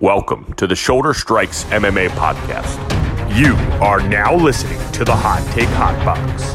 [0.00, 2.78] Welcome to the Shoulder Strikes MMA podcast.
[3.36, 6.54] You are now listening to the Hot Take Hot Box.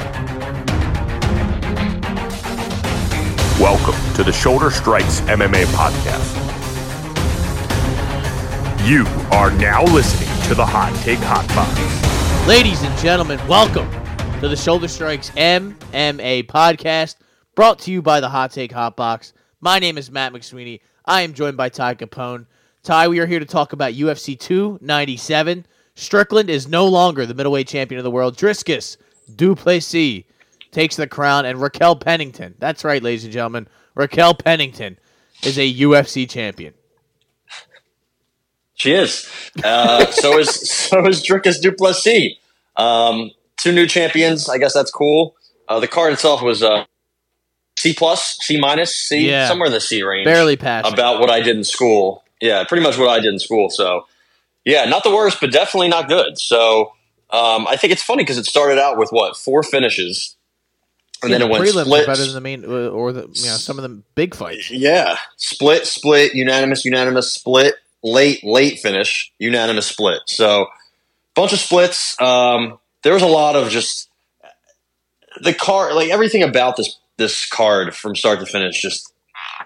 [3.59, 6.39] Welcome to the Shoulder Strikes MMA podcast.
[8.87, 12.47] You are now listening to the Hot Take Hot Box.
[12.47, 13.91] Ladies and gentlemen, welcome
[14.39, 17.17] to the Shoulder Strikes MMA podcast,
[17.55, 19.33] brought to you by the Hot Take Hot Box.
[19.59, 20.79] My name is Matt McSweeney.
[21.03, 22.45] I am joined by Ty Capone.
[22.83, 25.65] Ty, we are here to talk about UFC 297.
[25.95, 28.35] Strickland is no longer the middleweight champion of the world.
[28.35, 28.97] Dricus
[29.33, 30.25] du Plessis
[30.71, 34.97] takes the crown, and Raquel Pennington, that's right, ladies and gentlemen, Raquel Pennington
[35.43, 36.73] is a UFC champion.
[38.73, 39.29] She is.
[39.63, 42.33] Uh, so is so is Dricus du Plessis.
[42.75, 44.49] Um, two new champions.
[44.49, 45.35] I guess that's cool.
[45.69, 46.83] Uh, the card itself was uh,
[47.77, 49.47] C plus, C minus, C Yeah.
[49.47, 50.25] somewhere in the C range.
[50.25, 50.91] Barely passing.
[50.91, 52.22] about what I did in school.
[52.43, 53.69] Yeah, pretty much what I did in school.
[53.69, 54.05] So
[54.65, 56.37] yeah, not the worst, but definitely not good.
[56.37, 56.91] So
[57.29, 60.35] um, I think it's funny because it started out with what four finishes,
[61.21, 62.05] and then it went prelims split.
[62.05, 64.69] better than the main, uh, or the you know some of the big fights.
[64.69, 70.19] Yeah, split, split, unanimous, unanimous, split, late, late finish, unanimous, split.
[70.27, 70.67] So,
[71.35, 72.19] bunch of splits.
[72.19, 74.09] Um, there was a lot of just
[75.41, 79.12] the card, like everything about this this card from start to finish, just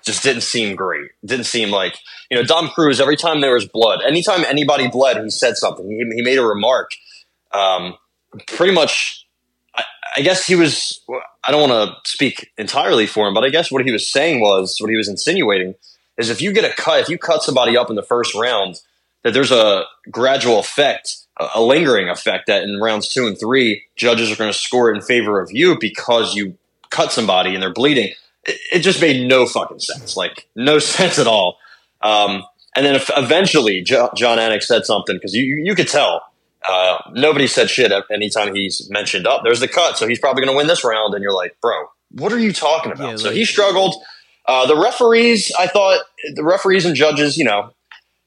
[0.08, 1.11] just didn't seem great.
[1.23, 2.00] Didn't seem like
[2.31, 3.00] you know Dom Cruz.
[3.00, 5.88] Every time there was blood, anytime anybody bled, he said something.
[5.88, 6.91] He, he made a remark.
[7.53, 7.95] Um,
[8.47, 9.25] pretty much,
[9.75, 9.83] I,
[10.17, 11.02] I guess he was.
[11.44, 14.41] I don't want to speak entirely for him, but I guess what he was saying
[14.41, 15.75] was what he was insinuating
[16.17, 18.81] is if you get a cut, if you cut somebody up in the first round,
[19.23, 24.31] that there's a gradual effect, a, lingering effect that in rounds two and three, judges
[24.31, 26.58] are going to score in favor of you because you
[26.89, 28.13] cut somebody and they're bleeding.
[28.48, 31.58] It, just made no fucking sense, like no sense at all.
[32.02, 32.44] Um,
[32.76, 36.23] and then eventually jo- Jon Anik said something because you, you could tell
[36.68, 39.42] uh, nobody said shit anytime he's mentioned up.
[39.44, 41.88] There's the cut, so he's probably going to win this round, and you're like, bro,
[42.12, 43.09] what are you talking about?
[43.12, 43.96] Yeah, so he struggled.
[44.46, 46.02] Uh, the referees, I thought
[46.36, 47.74] the referees and judges, you know,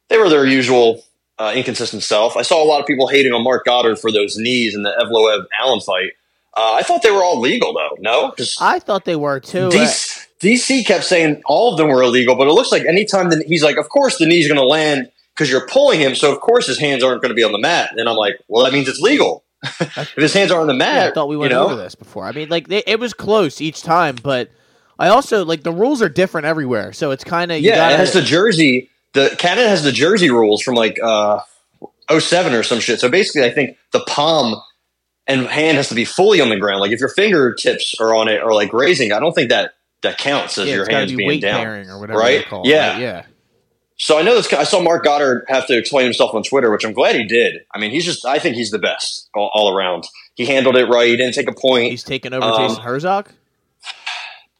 [0.08, 1.02] they were their usual
[1.38, 2.36] uh, inconsistent self.
[2.36, 4.92] I saw a lot of people hating on Marc Goddard for those knees in the
[5.00, 6.12] Evloev Allen fight.
[6.56, 7.96] Uh, I thought they were all legal though.
[8.00, 9.68] No, I thought they were too.
[9.68, 13.44] DC, DC kept saying all of them were illegal, but it looks like anytime the,
[13.46, 16.40] he's like, of course the knee's going to land because you're pulling him, so of
[16.40, 17.90] course his hands aren't going to be on the mat.
[17.96, 19.44] And I'm like, well, that means it's legal.
[19.62, 21.66] if his hands aren't on the mat, Yeah, I thought we went you know?
[21.66, 22.24] over this before.
[22.24, 24.50] I mean, like they, it was close each time, but
[24.98, 27.98] I also like the rules are different everywhere, so it's kind of Yeah, gotta, it
[27.98, 28.90] has the jersey.
[29.12, 31.40] The Canada has the jersey rules from like uh,
[32.16, 33.00] 07 or some shit.
[33.00, 34.60] So basically, I think the palm
[35.30, 36.80] and hand has to be fully on the ground.
[36.80, 40.18] Like if your fingertips are on it or like grazing, I don't think that that
[40.18, 41.66] counts as yeah, your hands be being down.
[41.66, 42.44] or whatever right?
[42.46, 42.66] call.
[42.66, 42.92] Yeah.
[42.92, 43.00] right?
[43.00, 43.26] yeah.
[43.98, 44.50] So I know this.
[44.52, 47.66] I saw Marc Goddard have to explain himself on Twitter, which I'm glad he did.
[47.74, 48.24] I mean, he's just.
[48.24, 50.08] I think he's the best all, all around.
[50.36, 51.06] He handled it right.
[51.08, 51.90] He didn't take a point.
[51.90, 53.28] He's taking over Um, Jason Herzog.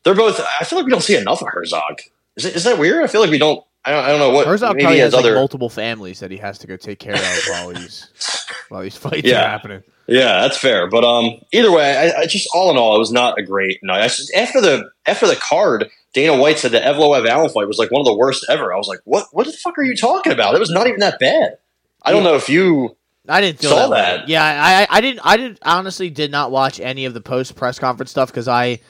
[0.04, 0.41] They're both.
[0.60, 2.00] I feel like we don't see enough of Herzog.
[2.37, 3.02] Is, it, is that weird?
[3.02, 3.64] I feel like we don't.
[3.82, 4.04] I don't.
[4.04, 4.47] I don't know what.
[4.47, 5.34] Herzog probably he has has like other.
[5.34, 8.08] multiple families that he has to go take care of while he's
[8.69, 9.47] while these fights Yeah.
[9.47, 9.82] are happening.
[10.10, 10.88] Yeah, that's fair.
[10.88, 13.78] But um, either way, I, I just all in all, it was not a great
[13.82, 14.03] night.
[14.03, 17.78] I s after the after the card, Dana White said the Evloev Allen fight was
[17.78, 18.75] like one of the worst ever.
[18.75, 19.26] I was like, what?
[19.32, 20.54] What the fuck are you talking about?
[20.56, 21.59] It was not even that bad.
[22.03, 22.97] I don't know if you.
[23.28, 24.20] I didn't feel Saw that.
[24.22, 24.28] that.
[24.28, 25.20] Yeah, I, I, I didn't.
[25.22, 25.59] I didn't.
[25.62, 28.81] Honestly, did not watch any of the post press conference stuff because I,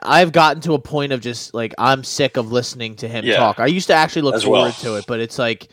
[0.00, 3.38] I've gotten to a point of just like I'm sick of listening to him Yeah.
[3.38, 3.58] talk.
[3.58, 4.70] I used to actually look As well.
[4.70, 5.64] forward to it, but it's like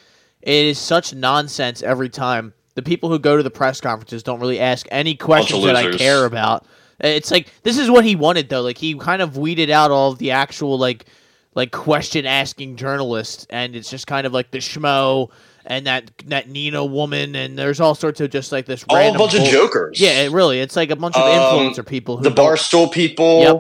[0.42, 2.55] it is such nonsense every time.
[2.76, 5.92] The people who go to the press conferences don't really ask any questions that I
[5.96, 6.66] care about.
[7.00, 8.62] It's like this is what he wanted though.
[8.62, 11.06] Like he kind of weeded out all of the actual like
[11.54, 15.32] like question asking journalists, and it's just kind of like the schmo
[15.66, 19.18] and that that Nina woman, and there's all sorts of just like this All a
[19.18, 20.00] bunch of jokers.
[20.00, 23.40] Yeah, it really, it's like a bunch of Um, influencer people who the barstool people.
[23.42, 23.56] Yep.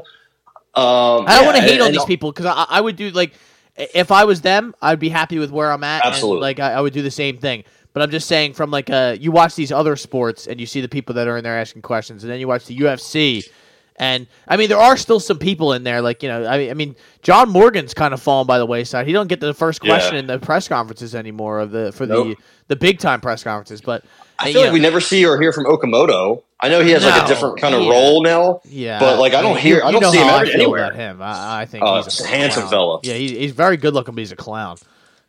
[0.75, 3.09] Um, I don't yeah, want to hate on these people because I, I would do
[3.11, 3.33] like
[3.77, 6.05] if I was them, I'd be happy with where I'm at.
[6.05, 6.41] and, Absolutely.
[6.41, 7.63] like I, I would do the same thing.
[7.95, 10.81] But I'm just saying, from like uh, you watch these other sports and you see
[10.81, 13.49] the people that are in there asking questions, and then you watch the UFC,
[13.96, 16.02] and I mean there are still some people in there.
[16.02, 19.08] Like you know, I mean, I mean John Morgan's kind of fallen by the wayside.
[19.08, 20.19] He don't get the first question Yeah.
[20.19, 22.28] in the press conferences anymore of the for Nope.
[22.28, 23.79] the the big time press conferences.
[23.79, 24.03] But
[24.40, 26.43] I uh, feel you like know, we never see or hear from Okamoto.
[26.59, 27.91] I know he has like a different kind of yeah.
[27.91, 28.59] role now.
[28.66, 30.84] Yeah, but like I don't hear, you- I don't see him I feel anywhere.
[30.87, 32.72] About him, I, I think Oh, he's he's a, a handsome clown.
[32.72, 32.99] fella.
[33.03, 34.75] Yeah, he's, he's very good looking, but he's a clown.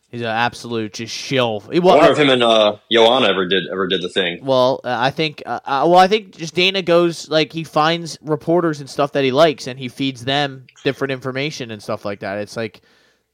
[0.08, 1.60] He's an absolute just shill.
[1.60, 4.44] He, I well, wonder if him and uh, Joanna ever did ever did the thing.
[4.44, 5.42] well, uh, I think.
[5.44, 9.24] Uh, uh, well, I think just Dana goes like he finds reporters and stuff that
[9.24, 12.38] he likes, and he feeds them different information and stuff like that.
[12.38, 12.80] It's like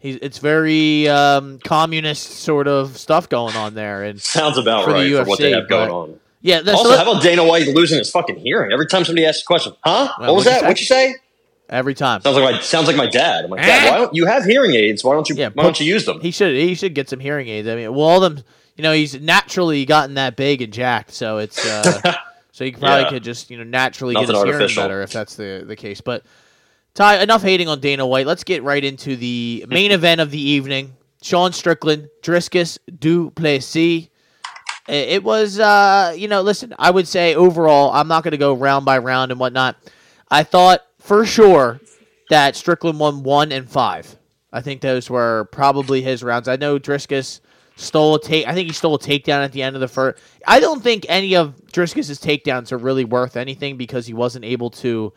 [0.03, 4.95] He's it's very um, communist sort of stuff going on there, and Sounds about For
[4.95, 6.21] the right for what they have going but- on.
[6.41, 6.61] yeah.
[6.67, 9.75] Also, how about Dana White losing his fucking hearing every time somebody asks a question?
[9.85, 10.13] Huh?
[10.19, 10.63] Well, what was that?
[10.63, 11.15] What'd you say?
[11.73, 12.21] Every time.
[12.21, 13.47] Sounds like my sounds like my dad.
[13.47, 15.03] I'm like, Dad, why don't you have hearing aids?
[15.03, 16.21] Why don't you Yeah, why don't you use them?
[16.21, 17.67] He should he should get some hearing aids.
[17.67, 18.41] I mean, well, all them
[18.77, 22.15] you know he's naturally gotten that big and jacked, so it's uh,
[22.53, 23.09] so he probably Yeah.
[23.09, 24.83] could just you know naturally Nothing get his hearing artificial.
[24.83, 26.01] better if that's the the case.
[26.03, 26.25] But
[26.95, 28.27] Ty, enough hating on Dana White.
[28.27, 34.09] Let's get right into the main event of the evening: Sean Strickland, Dricus Duplessis.
[34.89, 36.75] It was, uh, you know, listen.
[36.79, 39.77] I would say overall, I'm not going to go round by round and whatnot.
[40.29, 41.81] I thought for sure
[42.31, 44.17] that Strickland won one and five.
[44.53, 46.49] I think those were probably his rounds.
[46.49, 47.41] I know Dricus
[47.77, 48.47] stole a take.
[48.47, 50.23] I think he stole a takedown at the end of the first.
[50.47, 54.71] I don't think any of Dricus's takedowns are really worth anything because he wasn't able
[54.71, 55.13] to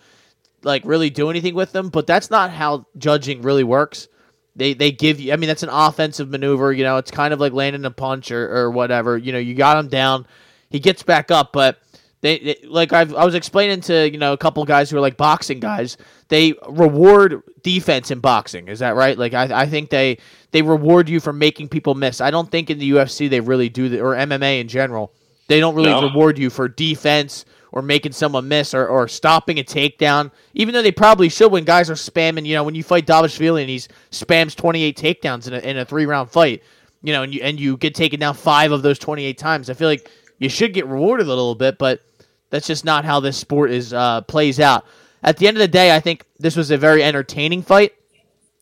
[0.64, 1.90] like really do anything with them.
[1.90, 4.08] But that's not how judging really works.
[4.56, 5.34] They they give you.
[5.34, 6.72] I mean, that's an offensive maneuver.
[6.72, 9.18] You know, it's kind of like landing a punch or, or whatever.
[9.18, 10.26] You know, you got him down.
[10.70, 11.80] He gets back up, but
[12.26, 15.02] they, they like I've, I was explaining to you know a couple guys who are
[15.02, 15.96] like boxing guys.
[16.28, 18.68] They reward defense in boxing.
[18.68, 19.16] Is that right?
[19.16, 20.18] Like I, I think they
[20.52, 22.22] they reward you for making people miss.
[22.22, 25.14] I don't think in the UFC they really do that, or MMA in general.
[25.48, 26.02] They don't really No.
[26.02, 30.32] reward you for defense or making someone miss or, or stopping a takedown.
[30.56, 33.62] Even though they probably should when guys are spamming, you know, when you fight Dvalishvili
[33.62, 33.78] and he
[34.10, 36.64] spams 28 takedowns in a, in a three round fight,
[37.04, 39.70] you know, and you, and you get taken down five of those 28 times.
[39.70, 42.02] I feel like you should get rewarded a little bit, but
[42.50, 44.86] that's just not how this sport is uh, plays out.
[45.24, 47.94] At the end of the day, I think this was a very entertaining fight.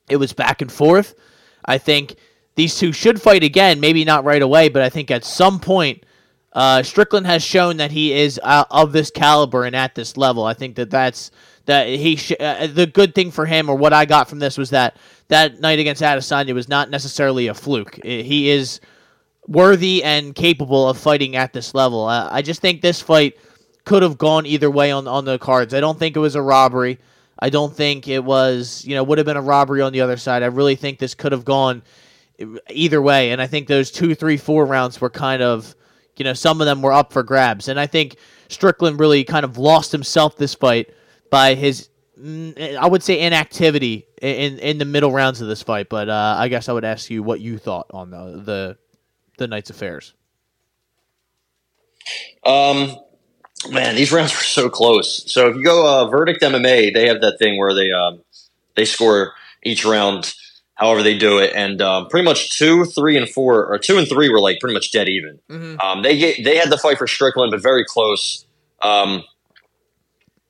[0.09, 1.15] It was back and forth.
[1.65, 2.15] I think
[2.56, 6.06] these two should fight again, maybe not right away, but I think at some point,
[6.53, 10.44] uh, Strickland has shown that he is uh, of this caliber and at this level.
[10.45, 11.31] I think that that's
[11.65, 14.57] that he sh- uh, the good thing for him, or what I got from this
[14.57, 14.97] was that
[15.29, 17.97] that night against Adesanya was not necessarily a fluke.
[18.06, 18.79] I- He is
[19.47, 22.06] worthy and capable of fighting at this level.
[22.06, 23.36] Uh, I just think this fight
[23.85, 25.74] could have gone either way on on the cards.
[25.74, 27.00] I don't think it was a robbery.
[27.39, 30.18] I don't think it was, you know, would have been a robbery on the other
[30.18, 30.44] side.
[30.44, 31.81] I really think this could have gone
[32.69, 33.31] either way.
[33.31, 35.75] And I think those two, three, four rounds were kind of,
[36.15, 37.68] you know, some of them were up for grabs.
[37.68, 40.94] And I think Strickland really kind of lost himself this fight
[41.29, 41.89] by his,
[42.19, 45.89] mm, I would say, inactivity in in the middle rounds of this fight.
[45.89, 48.77] But uh, I guess I would ask you what you thought on the the,
[49.38, 50.13] the night's affairs.
[52.45, 52.97] Um,
[53.69, 55.31] man, these rounds were so close.
[55.31, 58.21] So if you go uh, verdict MMA, they have that thing where they um,
[58.75, 59.33] they score
[59.63, 60.33] each round
[60.75, 64.07] however they do it, and um, pretty much two, three, and four, or two and
[64.07, 65.39] three were like pretty much dead even.
[65.80, 68.45] Um, they get, they had the fight for Strickland, but very close.
[68.81, 69.24] Um,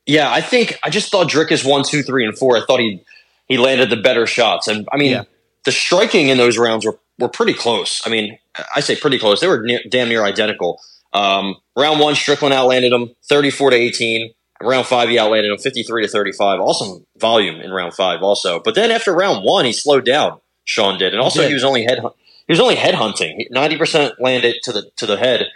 [0.06, 2.58] yeah, I think I just thought Dricus one, two, three, and four.
[2.58, 3.04] I thought he
[3.48, 5.24] he landed the better shots, and I mean Yeah.
[5.66, 8.02] the striking in those rounds were were pretty close.
[8.06, 8.38] I mean,
[8.76, 9.40] I say pretty close.
[9.40, 10.80] They were near, damn near identical.
[11.14, 14.34] Um, round one, Strickland outlanded him thirty four to eighteen.
[14.62, 16.60] Round five, he outlanded him fifty three to thirty five.
[16.60, 18.60] Awesome volume in round five, also.
[18.60, 20.40] But then after round one, he slowed down.
[20.66, 21.50] Sean did, and also did.
[21.50, 23.46] he was only head he was only head hunting.
[23.52, 25.48] Ninety percent landed to the to the head.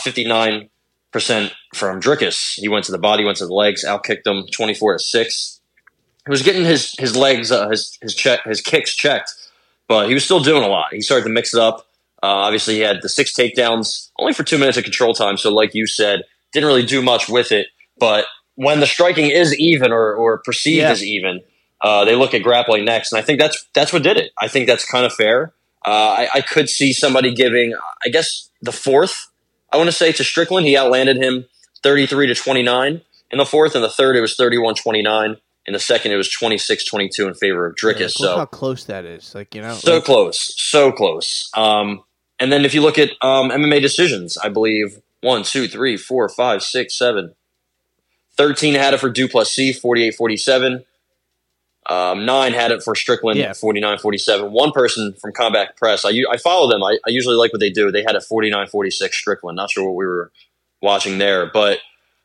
[0.00, 0.68] Fifty nine
[1.12, 2.54] percent from Dricus.
[2.58, 5.60] He went to the body, went to the legs, outkicked him twenty four to six.
[6.26, 9.32] He was getting his his legs, uh, his his check, his kicks checked,
[9.86, 10.92] but he was still doing a lot.
[10.92, 11.86] He started to mix it up.
[12.22, 15.36] Uh, obviously, he had the six takedowns, only for two minutes of control time.
[15.36, 16.22] So, like you said,
[16.52, 17.68] didn't really do much with it.
[17.98, 18.24] But
[18.56, 20.90] when the striking is even or, or perceived Yeah.
[20.90, 21.40] as even,
[21.80, 24.32] uh, they look at grappling next, and I think that's that's what did it.
[24.40, 25.52] I think that's kind of fair.
[25.86, 27.72] Uh, I, I could see somebody giving,
[28.04, 29.28] I guess, the fourth.
[29.72, 31.44] I want to say to Strickland, he outlanded him
[31.84, 33.76] thirty-three to twenty-nine in the fourth.
[33.76, 35.36] and the third, it was 31-29.
[35.66, 38.00] In the second, it was 26-22 in favor of Dricus.
[38.00, 39.34] Yeah, so how close that is.
[39.34, 41.50] Like you know, so like- close, so close.
[41.54, 42.02] Um,
[42.40, 46.28] and then if you look at um, MMA decisions, I believe one, two, three, four,
[46.28, 47.34] five, six, seven.
[48.36, 50.84] 13 had it for du Plessis, 48 47.
[51.90, 53.54] Um, nine had it for Strickland, Yeah.
[53.54, 54.52] 49 47.
[54.52, 56.82] One person from Combat Press, I, I follow them.
[56.82, 57.90] I, I usually like what they do.
[57.90, 59.56] They had it 49 46 Strickland.
[59.56, 60.30] Not sure what we were
[60.82, 61.78] watching there, but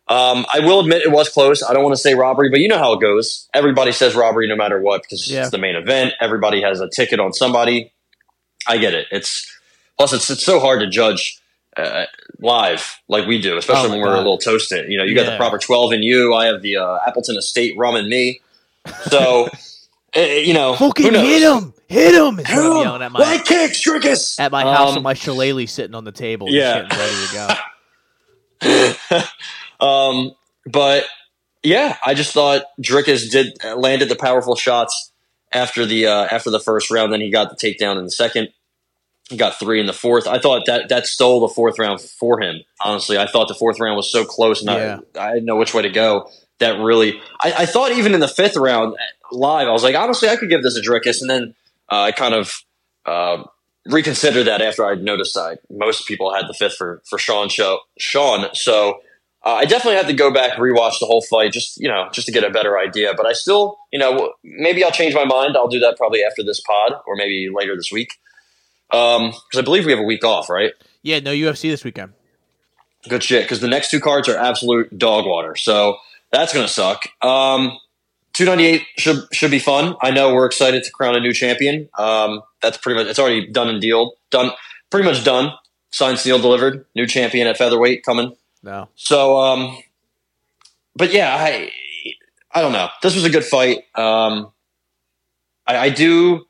[0.10, 1.64] um, I will admit it was close.
[1.64, 3.48] I don't want to say robbery, but you know how it goes.
[3.54, 5.42] Everybody says robbery no matter what because Yeah.
[5.44, 6.14] it's the main event.
[6.20, 7.94] Everybody has a ticket on somebody.
[8.68, 9.08] I get it.
[9.12, 9.50] It's
[10.04, 11.40] plus it's it's so hard to judge
[11.78, 12.06] uh,
[12.40, 14.92] live like we do, especially Oh when we're a little toasted.
[14.92, 16.34] You know, you got the proper twelve in you.
[16.34, 18.42] I have the uh, Appleton Estate rum in me.
[19.04, 19.48] So
[20.16, 22.38] uh, you know, who fucking hit him, hit him!
[22.38, 23.02] Hit him!
[23.02, 24.40] at my Leg kicks, Dricus!
[24.40, 26.82] at my house Um, with my shillelagh sitting on the table, yeah.
[26.82, 27.58] ready
[28.60, 29.26] to go.
[29.86, 30.32] um,
[30.66, 31.06] but
[31.64, 35.14] yeah, I just thought Dricus did landed the powerful shots,
[35.54, 37.14] after the uh, after the first round.
[37.14, 38.50] Then he got the takedown in the second.
[39.30, 40.28] He got three in the fourth.
[40.28, 42.62] I thought that that stole the fourth round for him.
[42.84, 45.00] Honestly, I thought the fourth round was so close, and Yeah.
[45.20, 46.30] I, I didn't know which way to go.
[46.60, 48.96] That really, I, I thought even in the fifth round
[49.32, 51.56] live, I was like, honestly, I could give this a Dricus, and then
[51.92, 52.54] uh, I kind of
[53.06, 53.44] uh,
[53.86, 57.80] reconsidered that after I noticed I most people had the fifth for for Sean show
[57.98, 58.48] Sean.
[58.54, 59.00] So
[59.46, 62.28] uh, I definitely had to go back rewatch the whole fight just you know just
[62.28, 63.14] to get a better idea.
[63.16, 65.56] But I still you know maybe I'll change my mind.
[65.58, 68.10] I'll do that probably after this pod or maybe later this week
[68.94, 70.72] because I believe we have a week off, right?
[71.02, 72.14] Yeah, no UFC this weekend.
[73.10, 73.44] Good shit.
[73.44, 75.56] Because the next two cards are absolute dog water.
[75.56, 75.98] So
[76.32, 77.06] that's going to suck.
[77.22, 77.78] Um,
[78.34, 79.96] 298 should should be fun.
[80.02, 81.90] I know we're excited to crown a new champion.
[81.98, 84.14] Um, that's pretty much it's already done and dealed.
[84.32, 84.52] Done,
[84.90, 85.54] pretty much done.
[85.92, 86.86] Signed, sealed, delivered.
[86.96, 88.36] New champion at featherweight coming.
[88.64, 88.90] No.
[88.96, 89.78] So, um,
[90.96, 91.72] but yeah, I
[92.52, 92.90] I don't know.
[93.04, 93.80] This was a good fight.
[93.96, 94.52] Um,
[95.68, 96.46] I, I do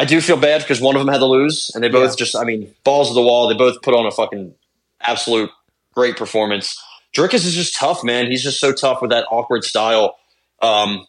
[0.00, 2.16] I do feel bad because one of them had to lose, and they both Yeah.
[2.24, 3.48] just I mean balls to the wall.
[3.48, 4.54] They both put on a fucking
[5.02, 5.50] absolute
[5.92, 6.74] great performance.
[7.14, 8.30] Dricus is just tough, man.
[8.30, 10.16] He's just so tough with that awkward style.
[10.62, 11.06] Um,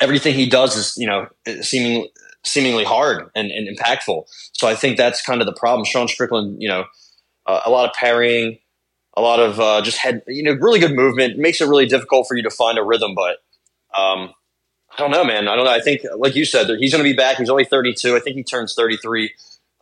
[0.00, 1.28] everything he does is you know
[1.60, 2.08] seeming
[2.46, 4.24] seemingly hard and, and impactful.
[4.54, 5.84] So I think that's kind of the problem.
[5.84, 6.84] Sean Strickland, you know,
[7.46, 8.58] uh, a lot of parrying,
[9.16, 11.36] a lot of uh, just head, you know, really good movement.
[11.36, 13.14] Makes it really difficult for you to find a rhythm.
[13.14, 13.38] But
[14.00, 14.32] um,
[14.98, 15.46] I don't know, man.
[15.46, 15.70] I don't know.
[15.70, 17.36] I think, like you said, he's going to be back.
[17.36, 18.16] He's only 32.
[18.16, 19.32] I think he turns 33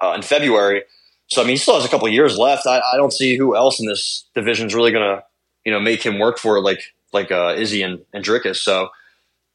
[0.03, 0.83] uh, in February.
[1.29, 2.67] So I mean, he still has a couple of years left.
[2.67, 5.25] I, I don't see who else in this division is really going to,
[5.65, 6.81] you know, make him work for it like
[7.13, 8.57] like uh, Izzy and, and Dricus.
[8.57, 8.91] So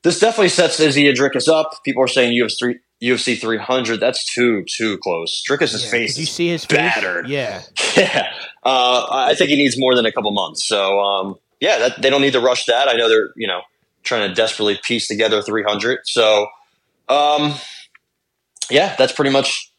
[0.03, 1.83] this definitely sets Izzy and Dricus up.
[1.85, 3.99] People are saying UFC UFC 300.
[3.99, 5.41] That's too too close.
[5.49, 6.77] Dricus's Yeah, face Did you is see his face?
[6.77, 7.29] battered.
[7.29, 7.61] Yeah.
[7.95, 10.67] yeah, uh, I think he needs more than a couple months.
[10.67, 12.89] So um, yeah, that, they don't need to rush that.
[12.89, 13.61] I know they're you know
[14.03, 15.99] trying to desperately piece together 300.
[16.05, 16.47] So
[17.09, 17.53] um,
[18.69, 19.71] yeah, that's pretty much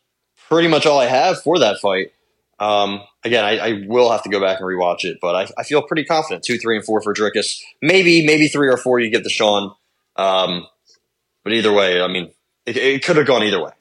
[0.49, 2.13] pretty much all I have for that fight.
[2.59, 5.65] Um, again, I, I will have to go back and rewatch it, but I, I
[5.65, 6.45] feel pretty confident.
[6.45, 7.61] Two, three, and four for Dricus.
[7.81, 9.75] Maybe maybe three or four you get the Sean.
[10.17, 10.67] Um,
[11.43, 12.31] but either way, I mean,
[12.67, 13.73] it, it could have gone either way.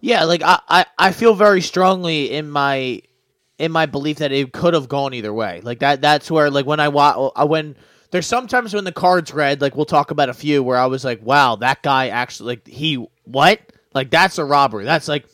[0.00, 3.02] Yeah, like I, I, I feel very strongly in my
[3.58, 5.60] in my belief that it could have gone either way.
[5.62, 7.74] Like that that's where like when I wa- I when
[8.10, 11.04] there's sometimes when the cards read, like we'll talk about a few where I was
[11.04, 13.60] like, wow, that guy actually like he what?
[13.94, 14.84] Like that's a robbery.
[14.84, 15.26] That's like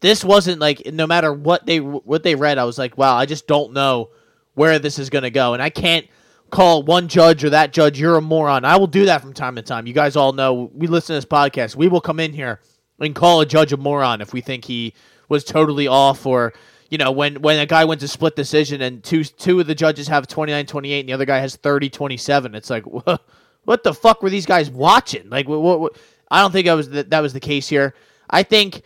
[0.00, 3.26] this wasn't like no matter what they what they read, I was like, wow, I
[3.26, 4.10] just don't know
[4.54, 6.06] where this is going to go and I can't
[6.50, 8.64] call one judge or that judge you're a moron.
[8.64, 9.86] I will do that from time to time.
[9.86, 11.76] You guys all know we listen to this podcast.
[11.76, 12.60] We will come in here
[13.00, 14.94] and call a judge a moron if we think he
[15.28, 16.52] was totally off or
[16.92, 19.74] you know when when a guy went to split decision and two two of the
[19.74, 23.16] judges have 29-28 and the other guy has 30-27 it's like wha-
[23.64, 25.28] what the fuck were these guys watching?
[25.30, 25.96] Like what, what, what-
[26.30, 27.94] I don't think that was the, that was the case here.
[28.28, 28.82] I think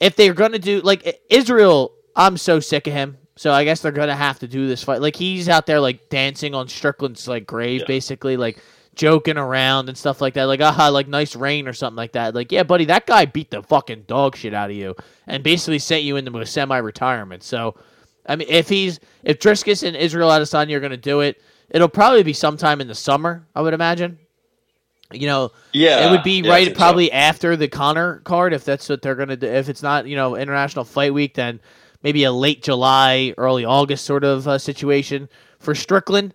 [0.00, 3.80] if they're going to do like Israel I'm so sick of him so I guess
[3.80, 5.00] they're going to have to do this fight.
[5.00, 7.86] Like he's out there like dancing on Strickland's like grave Yeah.
[7.86, 8.58] basically like
[8.96, 10.44] joking around and stuff like that.
[10.44, 12.34] Like, aha, like nice rain or something like that.
[12.34, 14.94] Like, yeah, buddy, that guy beat the fucking dog shit out of you
[15.26, 17.42] and basically sent you into a semi retirement.
[17.42, 17.76] So,
[18.26, 21.88] I mean, if he's if Dricus and Israel Adesanya are going to do it, it'll
[21.88, 24.18] probably be sometime in the summer, I would imagine.
[25.12, 26.80] You know, Yeah, it would be yeah, right think so.
[26.80, 29.46] probably after the Conor card if that's what they're gonna do.
[29.46, 31.60] If it's not you know International Fight Week, then
[32.02, 36.34] maybe a late July, early August sort of uh, situation for Strickland.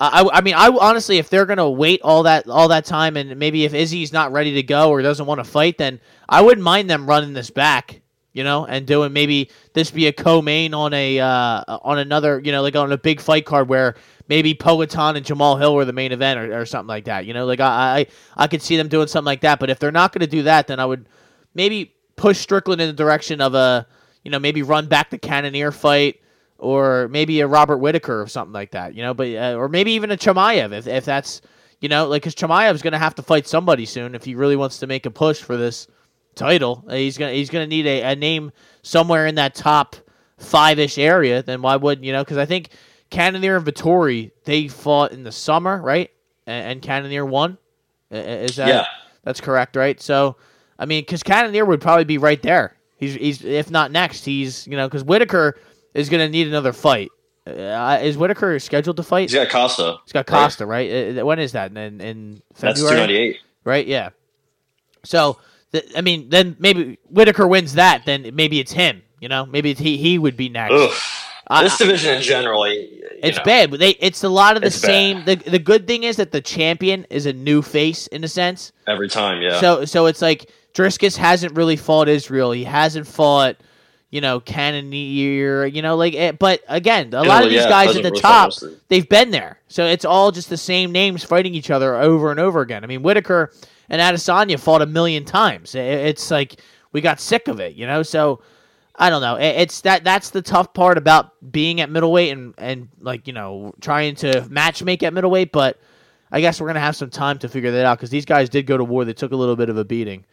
[0.00, 3.36] I, I mean, I honestly, if they're gonna wait all that all that time, and
[3.36, 6.62] maybe if Izzy's not ready to go or doesn't want to fight, then I wouldn't
[6.62, 8.00] mind them running this back,
[8.32, 12.52] you know, and doing maybe this be a co-main on a uh, on another, you
[12.52, 13.96] know, like on a big fight card where
[14.28, 17.26] maybe Poatan and Jamal Hill were the main event or, or something like that.
[17.26, 19.58] You know, like I, I I could see them doing something like that.
[19.58, 21.08] But if they're not to do that, then I would
[21.54, 23.86] maybe push Strickland in the direction of a,
[24.22, 26.20] you know, maybe run back the Cannonier fight
[26.58, 28.94] or maybe a Robert Whitaker or something like that.
[28.94, 31.40] You know, but uh, or maybe even a Chimaev if if that's
[31.80, 34.56] you know like because Chimaev's going to have to fight somebody soon if he really
[34.56, 35.86] wants to make a push for this
[36.34, 36.84] title.
[36.88, 39.96] Uh, He's gonna he's gonna need a, a name somewhere in that top
[40.38, 41.42] five ish area.
[41.42, 42.22] Then why wouldn't you know?
[42.24, 42.70] Because I think
[43.10, 46.10] Cannonier and Vettori they fought in the summer, right?
[46.46, 47.58] And, and Cannonier won.
[48.10, 48.84] Is that Yeah.
[49.22, 50.00] that's correct, right?
[50.00, 50.36] So
[50.78, 52.76] I mean, because Cannonier would probably be right there.
[52.96, 55.56] He's he's if not next, he's you know because Whitaker
[55.94, 57.10] is gonna need another fight.
[57.46, 59.30] Uh, is Whitaker scheduled to fight?
[59.30, 59.96] He's got Costa.
[60.04, 61.18] He's got Costa, right?
[61.18, 61.70] Uh, When is that?
[61.74, 62.90] In, in That's February?
[62.94, 63.36] two ninety eight.
[63.64, 63.86] right?
[63.86, 64.10] Yeah.
[65.04, 65.38] So,
[65.72, 68.04] th- I mean, then maybe Whitaker wins that.
[68.04, 69.02] Then maybe it's him.
[69.20, 70.74] You know, maybe he he would be next.
[70.74, 70.90] Ugh.
[71.50, 74.66] I- this division in general, It's know, bad, but they it's a lot of the
[74.66, 74.86] It's bad.
[74.86, 75.24] same.
[75.24, 78.72] The the good thing is that the champion is a new face in a sense.
[78.86, 79.40] every time.
[79.40, 82.52] Yeah, So so it's like Dricus hasn't really fought Israel.
[82.52, 83.56] He hasn't fought,
[84.10, 85.66] you know, Cannonier.
[85.66, 86.14] You know, like.
[86.14, 88.52] eh, But again, a lot of these yeah, guys at the top,
[88.88, 89.58] they've been there.
[89.68, 92.84] So it's all just the same names fighting each other over and over again.
[92.84, 93.52] I mean, Whitaker
[93.90, 95.74] and Adesanya fought a million times.
[95.74, 96.60] I- It's like
[96.92, 98.02] we got sick of it, you know.
[98.02, 98.40] So
[98.96, 99.36] I don't know.
[99.36, 103.32] I- It's that that's the tough part about being at middleweight and and like you
[103.32, 105.52] know trying to match make at middleweight.
[105.52, 105.78] But
[106.32, 108.66] I guess we're gonna have some time to figure that out because these guys did
[108.66, 109.04] go to war.
[109.04, 110.24] They took a little bit of a beating.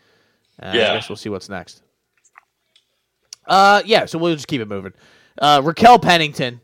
[0.61, 0.93] Uh, I Yeah.
[0.93, 1.81] guess we'll see what's next.
[3.47, 4.05] Uh, yeah.
[4.05, 4.93] So we'll just keep it moving.
[5.37, 6.61] Uh, Raquel Pennington.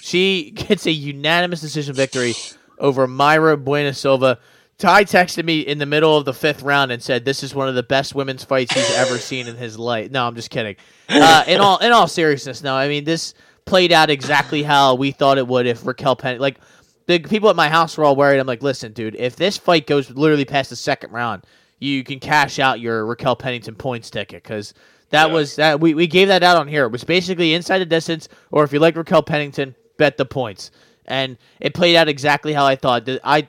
[0.00, 2.34] She gets a unanimous decision victory
[2.78, 4.38] over Mayra Bueno Silva.
[4.76, 7.68] Ty texted me in the middle of the fifth round and said this is one
[7.68, 10.10] of the best women's fights he's ever seen in his life.
[10.10, 10.76] No, I'm just kidding.
[11.08, 12.74] Uh, in all in all seriousness, no.
[12.74, 13.34] I mean this
[13.66, 16.58] played out exactly how we thought it would if Raquel Pennington like
[17.06, 18.40] the people at my house were all worried.
[18.40, 21.44] I'm like, listen, dude, if this fight goes literally past the second round,
[21.78, 24.74] you can cash out your Raquel Pennington points ticket because
[25.14, 25.34] that Yeah.
[25.34, 26.84] was that we, we gave that out on here.
[26.84, 30.70] It was basically inside the distance, or if you like Raquel Pennington, bet the points.
[31.06, 33.08] And it played out exactly how I thought.
[33.22, 33.46] I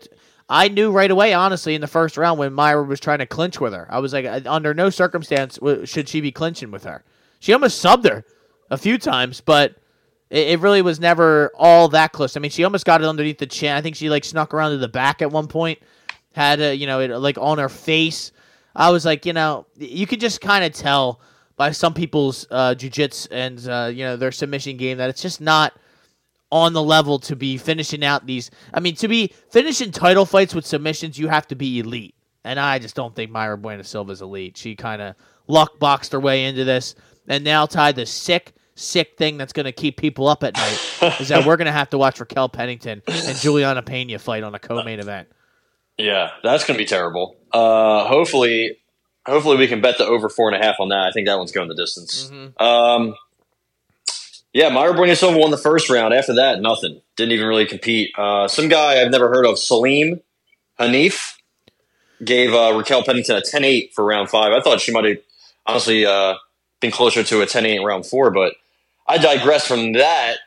[0.48, 3.60] I knew right away, honestly, in the first round when Mayra was trying to clinch
[3.60, 3.88] with her.
[3.90, 7.04] I was like, uh, under no circumstance should she be clinching with her.
[7.40, 8.24] She almost subbed her
[8.70, 9.76] a few times, but
[10.30, 12.38] it, it really was never all that close.
[12.38, 13.72] I mean, she almost got it underneath the chin.
[13.72, 15.80] I think she like snuck around to the back at one point,
[16.34, 18.32] had a, you know it like on her face.
[18.76, 21.22] I was like, you know, you could just kind of tell
[21.58, 25.42] by some people's uh, jujits and uh, you know their submission game that it's just
[25.42, 25.74] not
[26.52, 28.52] on the level to be finishing out these.
[28.74, 32.60] I mean, to be finishing title fights with submissions, you have to be elite, and
[32.60, 34.58] I just don't think Mayra Bueno Silva's elite.
[34.58, 35.16] She kind of
[35.48, 36.96] luck boxed her way into this,
[37.28, 40.80] and now tied the sick, sick thing that's going to keep people up at night
[41.20, 44.56] is that we're going to have to watch Raquel Pennington and Juliana Pena fight on
[44.56, 45.28] a co-main event.
[45.98, 47.38] Yeah, that's going to be terrible.
[47.54, 48.78] Uh, hopefully,
[49.26, 51.08] hopefully we can bet the over four and a half on that.
[51.08, 52.30] I think that one's going the distance.
[52.58, 53.16] Um,
[54.54, 56.14] yeah, Mayra Bueno Silva won the first round.
[56.14, 57.02] After that, nothing.
[57.18, 58.12] Didn't even really compete.
[58.18, 60.22] Uh, some guy I've never heard of, Salim
[60.80, 61.34] Hanif,
[62.24, 64.54] gave uh, Raquel Pennington a 10-8 for round five.
[64.54, 65.18] I thought she might have
[65.66, 66.36] honestly uh,
[66.80, 68.54] been closer to a 10-8 in round four, but
[69.08, 70.38] I digress from that.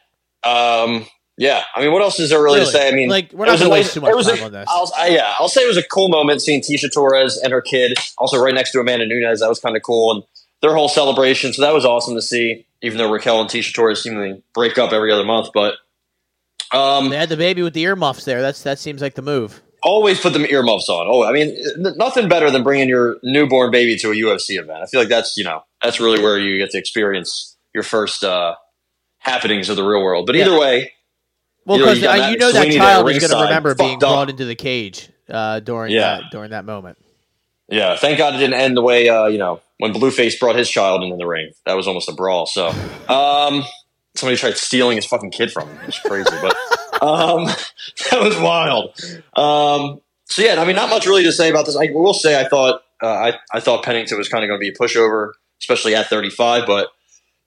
[0.43, 1.07] Um,
[1.38, 2.72] yeah, I mean, what else is there really, Really?
[2.72, 2.88] to say?
[2.88, 4.53] I mean, Like, we're not was gonna a- waste too much was a- time on
[4.53, 4.66] this.
[4.68, 7.62] I'll, I, yeah, I'll say it was a cool moment seeing Tecia Torres and her
[7.62, 9.40] kid, also right next to Amanda Nunes.
[9.40, 10.22] That was kind of cool, and
[10.61, 11.53] their whole celebration.
[11.53, 12.66] So that was awesome to see.
[12.83, 15.74] Even though Raquel and Tecia Torres seemingly break up every other month, but
[16.72, 18.42] um, They had the baby with the earmuffs there.
[18.42, 19.62] That's that seems like the move.
[19.83, 21.07] always put them earmuffs on.
[21.09, 24.83] Oh, I mean, nothing better than bringing your newborn baby to a UFC event.
[24.83, 28.22] I feel like that's you know that's really where you get to experience your first
[28.24, 28.55] uh,
[29.18, 30.27] happenings of the real world.
[30.27, 30.46] But Yeah.
[30.46, 30.92] either way,
[31.68, 33.94] Well, You know, because you got you know that child is going to remember being
[33.96, 34.00] up.
[34.00, 36.20] brought into the cage uh, during Yeah.
[36.20, 36.96] that during that moment.
[37.68, 40.70] Yeah, thank God it didn't end the way uh, you know when Blueface brought his
[40.70, 41.50] child into the ring.
[41.66, 42.46] That was almost a brawl.
[42.46, 42.68] So,
[43.09, 43.64] um,
[44.14, 45.78] somebody tried stealing his fucking kid from him.
[45.87, 46.57] It's crazy, but
[47.02, 47.44] um,
[48.11, 48.98] that was wild.
[49.37, 51.76] Um, so yeah, I mean, not much really to say about this.
[51.76, 54.62] I will say I thought uh, I I thought Pennington was kind of going to
[54.62, 56.88] be a pushover, especially at 35, but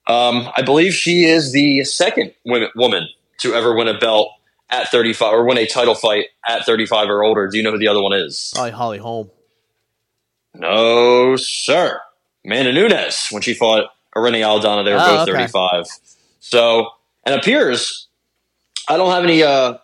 [0.06, 3.08] um, I believe she is the second women, woman
[3.40, 4.28] to ever win a belt
[4.70, 7.46] at 35 or win a title fight at 35 or older.
[7.48, 8.52] Do you know who the other one is?
[8.54, 9.30] Probably Holly Holm.
[10.54, 12.00] No, sir.
[12.44, 13.84] Amanda Nunes when she fought
[14.16, 15.38] Irene Aldana, they were Oh, both okay.
[15.38, 15.84] 35.
[16.40, 16.88] So,
[17.24, 18.08] and appears,
[18.88, 19.74] I don't have any, uh,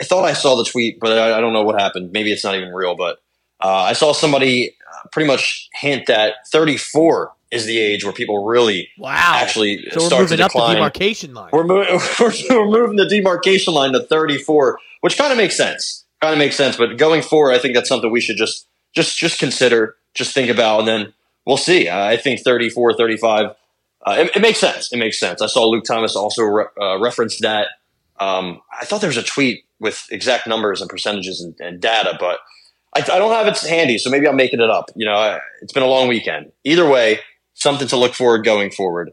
[0.00, 2.12] I thought I saw the tweet, but I, I don't know what happened.
[2.12, 3.18] Maybe it's not even real, but
[3.60, 8.44] uh, I saw somebody uh, pretty much hint that 34 is the age where people
[8.44, 9.12] really Wow.
[9.36, 10.74] actually so start to moving up the decline.
[10.76, 11.50] demarcation line.
[11.52, 16.04] We're, mo- we're, we're moving the demarcation line to 34, which kind of makes sense.
[16.20, 16.76] Kind of makes sense.
[16.76, 20.48] But going forward, I think that's something we should just just just consider, just think
[20.50, 21.12] about, and then
[21.46, 21.88] we'll see.
[21.88, 23.46] Uh, I think 34, 35,
[24.06, 24.92] uh, it, it makes sense.
[24.92, 25.42] It makes sense.
[25.42, 27.68] I saw Luke Thomas also re- uh, reference that.
[28.20, 32.16] Um, I thought there was a tweet with exact numbers and percentages and, and data,
[32.20, 32.38] but
[32.96, 34.90] I, I don't have it handy, so maybe I'm making it up.
[34.94, 36.52] You know, I, it's been a long weekend.
[36.62, 37.18] Either way,
[37.54, 39.12] something to look forward going forward.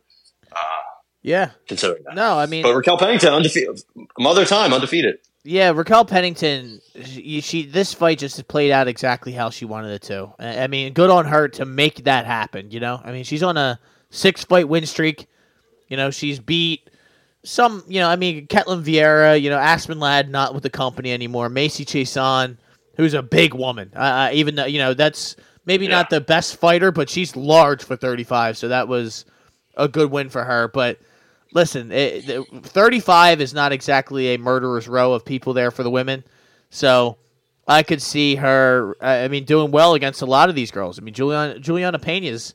[1.21, 1.51] yeah.
[1.67, 2.15] Considering that.
[2.15, 3.81] No, I mean, But Raquel Pennington, undefeated,
[4.19, 5.19] mother time, undefeated.
[5.43, 6.81] yeah, Raquel Pennington.
[7.05, 10.33] She, she this fight just played out exactly how she wanted it to.
[10.39, 12.71] I I mean, good on her to make that happen.
[12.71, 15.27] You know, I mean, she's on a six fight win streak.
[15.87, 16.89] You know, she's beat
[17.43, 17.83] some.
[17.87, 19.39] You know, I mean, Ketlen Vieira.
[19.39, 21.49] You know, Aspen Ladd not with the company anymore.
[21.49, 22.57] Macy Chiasson,
[22.95, 23.91] who's a big woman.
[23.95, 25.91] Uh, uh, even though you know that's maybe Yeah.
[25.91, 28.57] not the best fighter, but she's large for thirty five.
[28.57, 29.25] So that was
[29.77, 30.67] a good win for her.
[30.67, 30.99] But
[31.53, 35.89] listen, it, the- 35 is not exactly a murderer's row of people there for the
[35.89, 36.23] women.
[36.69, 37.17] So
[37.67, 40.97] I could see her, I mean, doing well against a lot of these girls.
[40.99, 42.53] I mean, Juliana, Juliana Pena's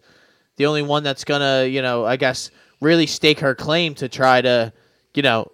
[0.57, 4.09] the only one that's going to, you know, I guess, really stake her claim to
[4.09, 4.73] try to,
[5.14, 5.51] you know,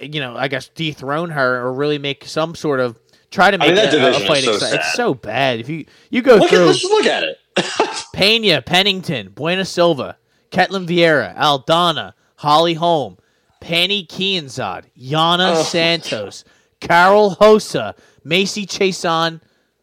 [0.00, 2.98] you know, I guess dethrone her or really make some sort of
[3.30, 4.44] try to make mean, that a- a, division fight.
[4.44, 5.60] so exci- It's so bad.
[5.60, 7.38] If you you go Look at through let's just look at it.
[8.14, 10.16] Pena, Pennington, Bueno Silva,
[10.50, 13.18] Ketlen Vieira, Aldana, Holly Holm,
[13.60, 15.62] Pannie Kianzad, Yana Oh.
[15.62, 16.44] Santos,
[16.80, 19.40] Carol Hosa, Macy Chiasson,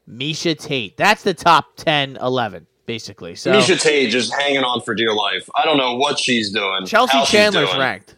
[0.10, 0.95] Miesha Tate.
[0.97, 3.36] That's the top 10, 11, basically.
[3.36, 5.47] So Miesha Tate just hanging on for dear life.
[5.55, 6.86] I don't know what she's doing.
[6.86, 7.79] Chelsea Chandler's doing.
[7.79, 8.15] ranked.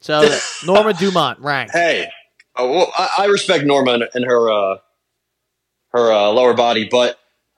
[0.00, 0.28] So
[0.66, 1.72] Norma Dumont ranked.
[1.72, 2.08] Hey,
[2.56, 4.76] oh, well, I, I respect Norma and, and her uh,
[5.92, 7.12] her uh, lower body, but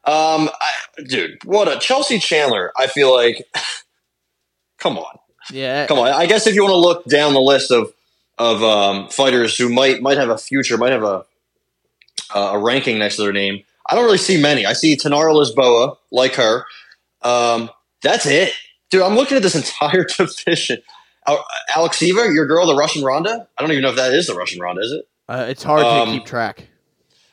[0.04, 2.72] um, I, dude, what a Chelsea Chandler.
[2.76, 3.46] I feel like,
[4.78, 5.18] come on,
[5.50, 5.86] Yeah.
[5.86, 6.08] come on.
[6.08, 7.92] I guess if you want to look down the list of
[8.38, 11.24] of um, fighters who might might have a future, might have a
[12.34, 14.64] a ranking next to their name, I don't really see many.
[14.64, 16.64] I see Tainara Lisboa, like her.
[17.20, 17.70] Um,
[18.02, 18.52] that's it,
[18.90, 19.02] dude.
[19.02, 20.78] I'm looking at this entire division.
[21.26, 23.46] Al- Alexieva, your girl, the Russian Ronda.
[23.56, 24.82] I don't even know if that is the Russian Ronda.
[24.82, 25.08] Is it?
[25.28, 26.66] Uh, it's hard Um, to keep track.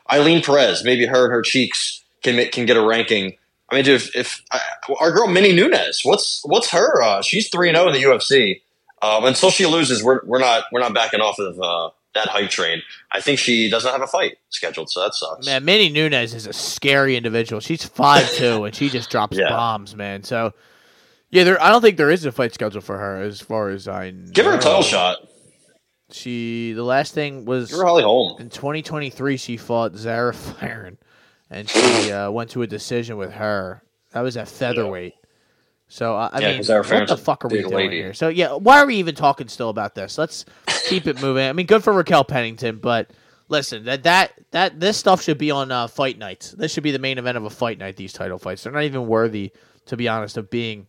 [0.10, 3.36] Ailin Perez, maybe her and her cheeks can can get a ranking.
[3.72, 4.60] I mean, dude, if, if uh,
[5.00, 7.02] our girl Minnie Nunes, what's what's her?
[7.02, 8.62] Uh, she's three zero in the UFC.
[9.02, 12.50] Um, until she loses, we're we're not we're not backing off of uh, that hype
[12.50, 12.82] train.
[13.12, 15.46] I think she doesn't have a fight scheduled, so that sucks.
[15.46, 17.60] Man, Minnie Nunez is a scary individual.
[17.60, 19.50] She's five two, and she just drops Yeah.
[19.50, 20.24] bombs, man.
[20.24, 20.54] So,
[21.32, 21.62] yeah, there.
[21.62, 24.32] I don't think there is a fight scheduled for her, as far as I know.
[24.32, 25.18] Give her a title shot.
[26.12, 28.40] She the last thing was Give her Holly Holm.
[28.42, 29.38] in 2023.
[29.38, 30.98] She fought Zara Firen,
[31.50, 33.84] and she uh, went to a decision with her.
[34.14, 35.14] That was at featherweight.
[35.88, 37.66] So I, I Yeah, mean, 'cause Zara what Farron's the a fuck are we big
[37.66, 37.98] doing lady.
[37.98, 38.14] here?
[38.16, 40.18] So yeah, why are we even talking still about this?
[40.18, 40.46] Let's
[40.88, 41.48] keep it moving.
[41.48, 43.12] I mean, good for Raquel Pennington, but
[43.48, 46.52] listen, that that that this stuff should be on uh, fight nights.
[46.52, 47.98] This should be the main event of a fight night.
[47.98, 49.52] These title fights, they're not even worthy,
[49.86, 50.88] to be honest, of being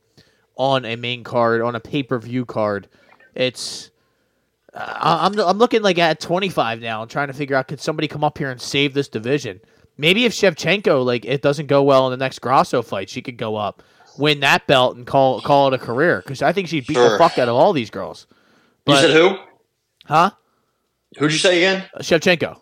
[0.60, 2.86] on a main card on a pay per view card.
[3.34, 3.90] It's
[4.74, 7.80] uh, I- I'm I'm looking like at 25 now and trying to figure out could
[7.80, 9.60] somebody come up here and save this division.
[9.96, 13.38] Maybe if Shevchenko like it doesn't go well in the next Grasso fight, she could
[13.38, 13.82] go up,
[14.18, 17.16] win that belt, and call call it a career because I think she'd beat the
[17.18, 18.26] fuck out of all these girls.
[18.86, 19.36] You said who?
[20.06, 20.30] Huh?
[21.18, 21.88] Who'd you say again?
[21.94, 22.60] Uh, Shevchenko.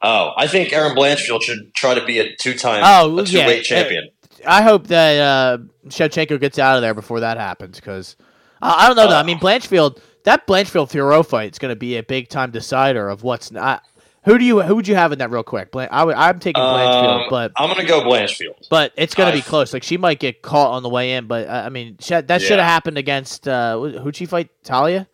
[0.00, 3.38] Oh, I think Erin Blanchfield should try to be a two time Oh, a two
[3.38, 3.46] yeah.
[3.46, 4.08] weight champion.
[4.46, 8.16] I hope that uh, Shevchenko gets out of there before that happens because
[8.62, 9.16] I I don't know though.
[9.16, 13.08] I mean, Blanchfield, that Blanchfield Fiorot fight is going to be a big time decider
[13.08, 13.82] of what's not.
[14.24, 15.70] Who do you who would you have in that real quick?
[15.72, 18.68] Blan- I would, I'm taking Blanchfield, Um, but I'm gonna go Blanchfield.
[18.68, 19.72] but it's going to be close.
[19.72, 22.42] Like she might get caught on the way in, but uh, I mean sh- that
[22.42, 24.50] should have happened against uh, wh- who'd she fight?
[24.64, 25.08] Talia.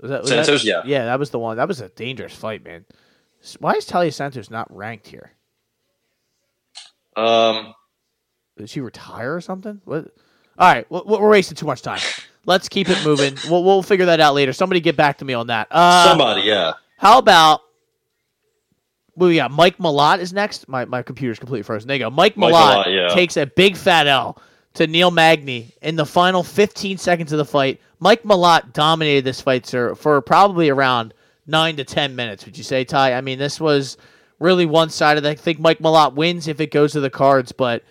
[0.00, 0.82] Was that, was that- Santos, yeah.
[0.84, 1.58] yeah, that was the one.
[1.58, 2.84] That was a dangerous fight, man.
[3.60, 5.32] Why is Talia Santos not ranked here?
[7.16, 7.74] Um,
[8.56, 9.80] Did she retire or something?
[9.84, 10.12] What?
[10.58, 12.00] All right, we're, we're wasting too much time.
[12.46, 13.36] Let's keep it moving.
[13.50, 14.52] We'll, we'll figure that out later.
[14.52, 15.68] Somebody get back to me on that.
[15.70, 16.74] Uh, somebody, yeah.
[16.98, 17.62] How about
[19.14, 19.50] what we got?
[19.50, 20.68] Mike Malott is next.
[20.68, 21.88] My my computer's completely frozen.
[21.88, 22.10] There you go.
[22.10, 23.14] Mike Mike Malott Malott, yeah.
[23.14, 24.40] takes a big fat L
[24.74, 27.80] to Neil Magny in the final 15 seconds of the fight.
[28.00, 31.14] Mike Malott dominated this fight, sir, for probably around
[31.46, 32.44] nine to 10 minutes.
[32.44, 33.14] Would you say, Ty?
[33.14, 33.96] I mean, this was
[34.40, 35.24] really one sided.
[35.24, 37.84] I think Mike Malott wins if it goes to the cards, but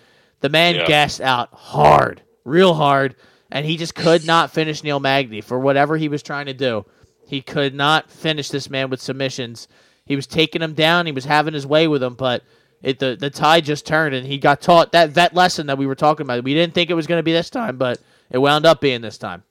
[0.44, 0.86] the man Yeah.
[0.86, 3.16] gassed out hard, real hard,
[3.50, 6.86] and he just could not finish Neil Magny for whatever he was trying to do.
[7.26, 9.70] He could not finish this man with submissions.
[10.06, 11.06] He was taking him down.
[11.06, 12.44] He was having his way with him, but
[12.82, 15.88] it the the tide just turned, and he got taught that vet lesson that we
[15.88, 16.44] were talking about.
[16.44, 19.00] We didn't think it was going to be this time, but it wound up being
[19.00, 19.44] this time.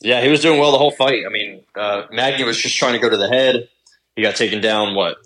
[0.00, 1.24] Yeah, he was doing well the whole fight.
[1.26, 3.68] I mean, uh, Magny was just trying to go to the head.
[4.14, 5.16] He got taken down, what,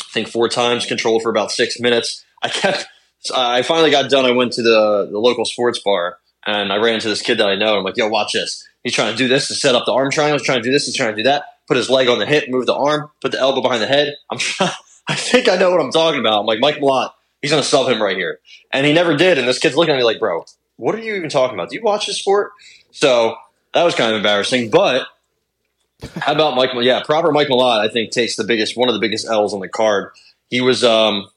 [0.00, 2.24] I think four times, controlled for about six minutes.
[2.42, 2.88] I kept,
[3.30, 4.24] I finally got done.
[4.24, 7.48] I went to the, the local sports bar and I ran into this kid that
[7.48, 7.76] I know.
[7.76, 8.66] I'm like, yo, watch this.
[8.84, 10.38] He's trying to do this to set up the arm triangle.
[10.38, 10.86] He's trying to do this.
[10.86, 11.44] He's trying to do that.
[11.66, 14.14] Put his leg on the hip, move the arm, put the elbow behind the head.
[14.30, 14.70] I'm trying,
[15.08, 16.40] I think I know what I'm talking about.
[16.40, 17.10] I'm like, Mike Malott,
[17.42, 18.38] he's going to sub him right here.
[18.72, 19.38] And he never did.
[19.38, 20.44] And this kid's looking at me like, bro,
[20.76, 21.70] what are you even talking about?
[21.70, 22.52] Do you watch this sport?
[22.92, 23.36] So
[23.74, 24.70] that was kind of embarrassing.
[24.70, 25.06] But
[26.18, 26.70] how about Mike?
[26.80, 29.60] Yeah, proper Mike Malott, I think takes the biggest, one of the biggest L's on
[29.60, 30.12] the card.
[30.48, 31.28] He was, um,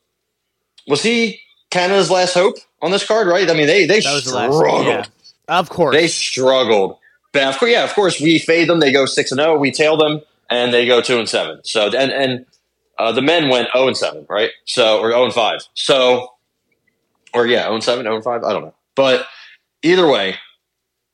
[0.87, 3.27] was he Canada's last hope on this card?
[3.27, 3.49] Right?
[3.49, 4.85] I mean, they they That struggled.
[4.85, 5.05] Yeah,
[5.47, 5.95] of course.
[5.95, 6.97] They struggled.
[7.31, 8.79] But of course, yeah, of course, we fade them.
[8.79, 9.57] They go six and zero.
[9.57, 11.61] We tail them, and they go two and seven.
[11.63, 12.45] So and and
[12.97, 14.51] uh, the men went zero and seven, right?
[14.65, 15.61] So or zero and five.
[15.75, 16.33] So
[17.33, 18.43] or yeah, zero and seven, zero and five.
[18.43, 19.27] I don't know, but
[19.83, 20.35] either way,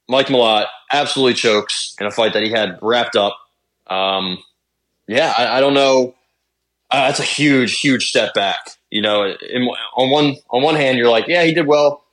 [0.07, 3.37] Mike Malott absolutely chokes in a fight that he had wrapped up.
[3.87, 4.37] Um,
[5.07, 6.15] yeah, I, I don't know.
[6.89, 8.59] Uh, that's a huge, huge step back.
[8.95, 9.63] You know, in,
[9.97, 12.03] on one on one hand, you're like, yeah, he did well.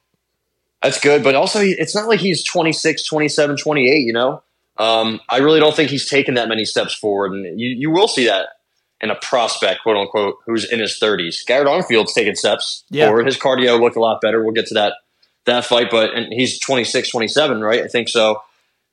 [0.82, 4.42] That's good, but also it's not like he's 26, 27, 28, you know?
[4.78, 8.08] Um, I really don't think he's taken that many steps forward, and you, you will
[8.08, 8.48] see that
[9.00, 11.46] in a prospect, quote unquote, who's in his 30s.
[11.46, 13.06] Garrett Armfield's taken steps Yeah.
[13.06, 13.26] forward.
[13.26, 14.42] His cardio looked a lot better.
[14.42, 14.94] We'll get to that
[15.44, 17.82] that fight, but and he's 26, 27, right?
[17.84, 18.42] I think so.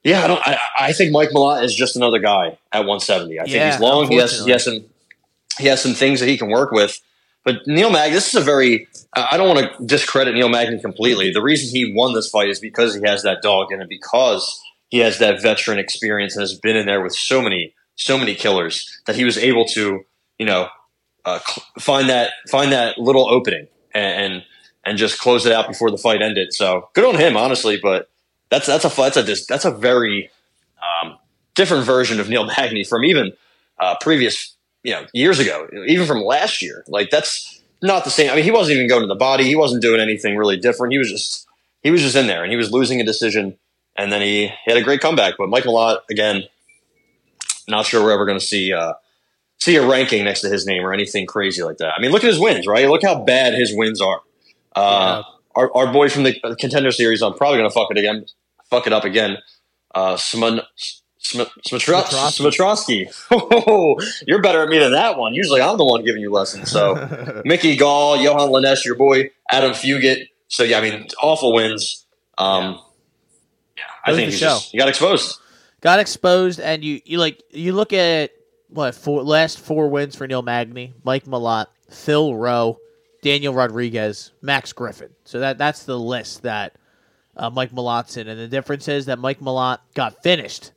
[0.03, 0.41] Yeah, I don't.
[0.47, 3.39] I, I think Mike Malott is just another guy at 170.
[3.39, 4.07] I think he's long.
[4.11, 4.85] He has, he has some
[5.57, 6.99] he has some things that he can work with.
[7.49, 8.87] But Neil Mag, this is a very.
[9.13, 11.31] I don't want to discredit Neil Magny completely.
[11.31, 14.61] The reason he won this fight is because he has that dog in it, because
[14.89, 18.35] he has that veteran experience and has been in there with so many, so many
[18.35, 20.01] killers that he was able to,
[20.37, 20.67] you know,
[21.25, 21.39] uh,
[21.79, 24.43] find that find that little opening and, and
[24.85, 26.53] and just close it out before the fight ended.
[26.53, 27.79] So good on him, honestly.
[27.81, 28.11] But
[28.51, 30.29] that's that's a that's a that's a very
[31.03, 31.17] um,
[31.55, 33.33] different version of Neil Magny from even
[33.79, 36.83] uh, previous you know years ago, even from last year.
[36.87, 38.31] Like that's not the same.
[38.31, 39.45] I mean, he wasn't even going to the body.
[39.45, 40.93] He wasn't doing anything really different.
[40.93, 41.47] He was just
[41.81, 43.57] he was just in there and he was losing a decision,
[43.95, 45.35] and then he, had a great comeback.
[45.37, 46.43] But Mike Malott again,
[47.67, 48.73] not sure we're ever going to see.
[48.73, 48.93] Uh,
[49.61, 51.93] See a ranking next to his name or anything crazy like that.
[51.93, 52.87] I mean, look at his wins, right?
[52.87, 54.21] Look how bad his wins are.
[54.73, 55.21] Uh,
[55.53, 58.25] our, our boy from the contender series, I'm probably going to fuck it again,
[58.69, 59.37] fuck it up again.
[59.93, 60.61] Uh, Sman,
[61.19, 61.41] Sm-.
[61.67, 63.07] Smitrowski.
[64.27, 65.33] You're better at me than that one.
[65.33, 66.71] Usually I'm the one giving you lessons.
[66.71, 70.29] So Mickey Gall, Johan Lanesh, your boy, Adam Fugitt.
[70.47, 72.05] So yeah, I mean, awful wins.
[72.37, 72.79] Um,
[73.77, 74.47] yeah, I think he's show.
[74.47, 75.39] just, he got exposed.
[75.81, 78.31] got exposed, and you you like you look at
[78.69, 82.79] what four last four wins for Neil Magny, Mike Malott, Phil Rowe,
[83.21, 85.09] Daniel Rodriguez, Max Griffin.
[85.25, 86.75] So that that's the list that
[87.35, 90.71] uh, Mike Malott's in, and the difference is that Mike Malott got finished.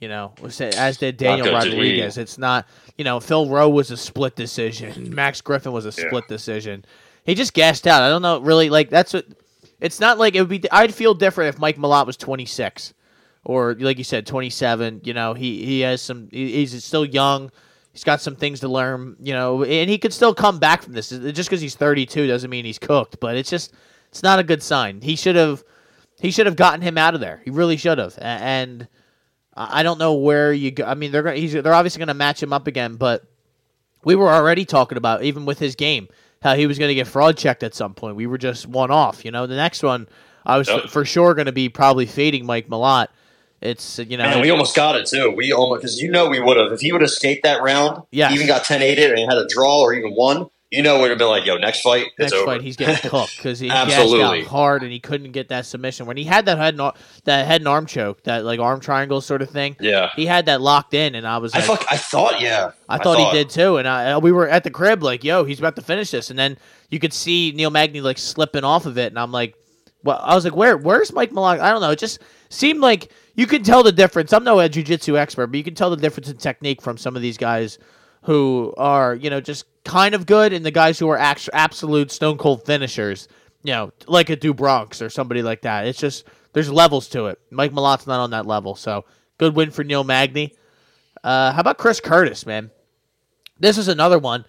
[0.00, 1.52] You know, as did Daniel good.
[1.52, 2.16] Rodriguez.
[2.16, 4.92] It's not, you know, Phil Rowe was a split decision.
[4.92, 5.10] Mm.
[5.10, 6.08] Max Griffin was a Yeah.
[6.08, 6.84] split decision.
[7.24, 8.02] He just gassed out.
[8.02, 8.70] I don't know, really.
[8.70, 9.26] Like that's what.
[9.78, 10.62] It's not like it would be.
[10.70, 12.92] I'd feel different if Mike Malott was 26
[13.44, 15.02] or like you said, 27.
[15.04, 16.28] You know, he he has some.
[16.30, 17.50] He's still young.
[17.92, 19.16] He's got some things to learn.
[19.20, 21.10] You know, and he could still come back from this.
[21.10, 23.18] Just because he's 32 doesn't mean he's cooked.
[23.20, 23.72] But it's just
[24.08, 25.00] it's not a good sign.
[25.02, 25.62] He should have
[26.20, 27.40] he should have gotten him out of there.
[27.44, 28.16] He really should have.
[28.18, 28.88] A- And
[29.68, 30.84] I don't know where you go.
[30.84, 33.24] I mean, they're they're obviously going to match him up again, but
[34.04, 36.08] we were already talking about even with his game
[36.42, 38.16] how he was going to get fraud checked at some point.
[38.16, 39.24] We were just one off.
[39.24, 40.08] You know, the next one
[40.46, 40.88] I was Yep.
[40.88, 43.08] for sure going to be probably fading Mike Malott.
[43.60, 45.34] It's you know Man, we almost got it too.
[45.36, 48.04] We almost because you know we would have if he would have escaped that round.
[48.10, 48.32] Yes.
[48.32, 50.48] even got 10 8 and had a draw or even won.
[50.70, 52.44] You know, would have been like, yo, next fight, it's next over.
[52.46, 54.42] fight he's getting cooked because he Absolutely.
[54.42, 56.94] out hard and he couldn't get that submission when he had that head and ar-
[57.24, 59.74] that head and arm choke that like arm triangle sort of thing.
[59.80, 62.70] yeah, He had that locked in, and I was I like, fuck, I thought, yeah,
[62.88, 65.58] I thought, he did too, and I, we were at the crib like, "Yo, he's
[65.58, 66.56] about to finish this," and then
[66.88, 69.56] you could see Neil Magny like slipping off of it, and I'm like,
[70.04, 70.76] "Well," I was like, "Where?
[70.76, 71.90] Where's Mike Malak?" I don't know.
[71.90, 74.32] It just seemed like you could tell the difference.
[74.32, 77.16] I'm no a jujitsu expert, but you can tell the difference in technique from some
[77.16, 77.78] of these guys
[78.22, 82.10] who are, you know, just kind of good, and the guys who are act- absolute
[82.10, 83.28] stone cold finishers.
[83.62, 85.86] You know, like a Do Bronx or somebody like that.
[85.86, 87.38] It's just there's levels to it.
[87.50, 89.04] Mike Malott's not on that level, so
[89.36, 90.54] good win for Neil Magny.
[91.22, 92.70] Uh, how about Chris Curtis, man?
[93.58, 94.46] This is another one.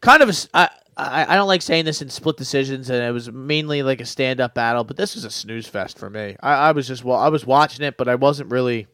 [0.00, 4.00] Kind of, I don't like saying this in split decisions, and it was mainly like
[4.00, 6.36] a stand up battle, but this was a snooze fest for me.
[6.40, 8.86] I, I was just, well, I was watching it, but I wasn't really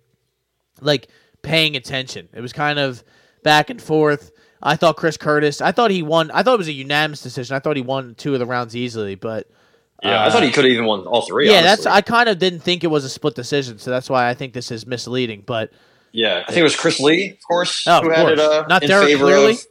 [0.81, 1.07] like
[1.43, 2.29] paying attention.
[2.33, 3.05] It was kind of
[3.47, 4.33] back and forth.
[4.61, 7.55] I thought Chris Curtis, I thought he won, I thought it was a unanimous decision.
[7.55, 9.49] I thought he won two of the rounds easily, but
[10.03, 11.49] Yeah, I uh, thought he could have even won all three.
[11.49, 11.87] yeah, that's.
[11.87, 14.53] I kind of didn't think it was a split decision, so that's why I think
[14.55, 15.71] this is misleading, but.
[16.13, 16.43] yeah.
[16.43, 18.41] I think it was Chris Lee, of course, Oh, of who had it.
[18.41, 19.53] Uh, Not in Derek favor Cleary?
[19.53, 19.67] Of,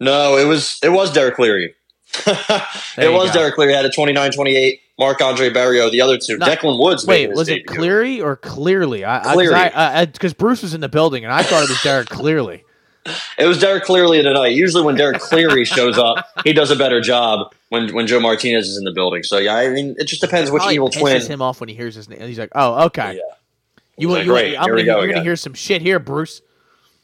[0.00, 1.74] no, it was it was Derek Cleary.
[2.98, 3.40] It was go.
[3.40, 4.80] Derek Cleary had a 29-28.
[4.98, 6.38] Marc-André Barriault, the other two.
[6.38, 7.06] No, Declan Woods.
[7.06, 7.76] Wait, was it debut.
[7.76, 9.04] Cleary or Clearly?
[9.04, 9.54] I, Cleary.
[9.54, 12.64] I because Bruce was in the building and I thought it was Derek Clearly.
[13.38, 14.48] It was Derek Cleary tonight.
[14.48, 18.66] Usually, when Derek Cleary shows up, he does a better job when when Joe Martinez
[18.66, 19.22] is in the building.
[19.22, 21.20] So yeah, I mean, it just depends which evil twin.
[21.20, 22.20] him off when he hears his name.
[22.20, 23.20] He's like, "Oh, okay, Yeah.
[23.98, 24.56] You want like, you, great.
[24.56, 26.42] I'm gonna, go you're gonna hear some shit here, Bruce."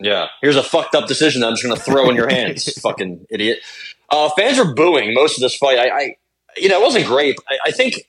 [0.03, 2.73] Yeah, here's a fucked up decision that I'm just going to throw in your hands,
[2.81, 3.61] fucking idiot.
[4.11, 5.79] Uh, fans were booing most of this fight.
[5.79, 6.17] I, I
[6.57, 7.39] you know, it wasn't great.
[7.49, 8.09] I, I think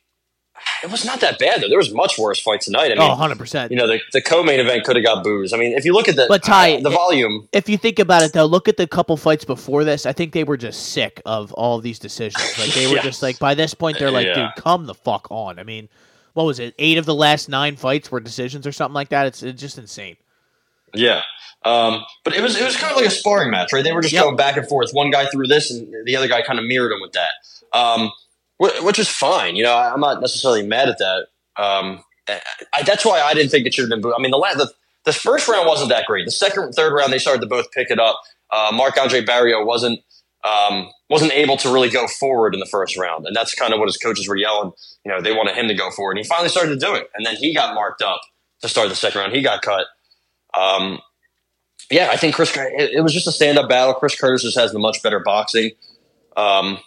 [0.84, 1.70] it was not that bad though.
[1.70, 2.86] There was much worse fights tonight.
[2.92, 3.72] I mean, oh, 100 percent.
[3.72, 5.54] you know, the, the co-main event could have got boos.
[5.54, 8.00] I mean, if you look at the But, Ty, the it- volume, If you think
[8.00, 10.06] about it, though, look at the couple fights before this.
[10.06, 12.58] I think they were just sick of all of these decisions.
[12.60, 13.02] Like they were Yeah.
[13.10, 14.52] just like by this point, they're like, Yeah.
[14.56, 15.90] "Dude, come the fuck on." I mean,
[16.34, 16.74] what was it?
[16.80, 19.28] Eight of the last nine fights were decisions or something like that.
[19.28, 20.18] It's, it's just insane.
[20.94, 21.22] Yeah.
[21.66, 23.84] Um, but it was it was kind of like a sparring match, right?
[23.84, 24.24] They were just Yep.
[24.24, 24.92] going back and forth.
[24.92, 27.30] One guy threw this, and the other guy kind of mirrored him with that,
[27.78, 28.12] um,
[28.58, 29.56] which is fine.
[29.56, 31.28] You know, I'm not necessarily mad at that.
[31.58, 34.14] Um, I, that's why I didn't think it should have been.
[34.14, 34.72] I mean, the, la- the
[35.06, 36.26] the first round wasn't that great.
[36.26, 38.22] The second, third round, they started to both pick it up.
[38.52, 40.00] Uh, Marc-André Barriault wasn't
[40.44, 43.80] um, wasn't able to really go forward in the first round, and that's kind of
[43.80, 44.72] what his coaches were yelling.
[45.06, 47.10] You know, they wanted him to go forward, and he finally started to do it.
[47.16, 48.22] And then he got marked up
[48.62, 49.34] to start the second round.
[49.34, 49.86] He got cut.
[50.58, 51.00] Um,
[51.92, 52.56] yeah, I think Chris.
[52.56, 53.94] It, it was just a stand-up battle.
[53.94, 55.72] Chris Curtis just has the much better boxing.
[56.38, 56.80] Um,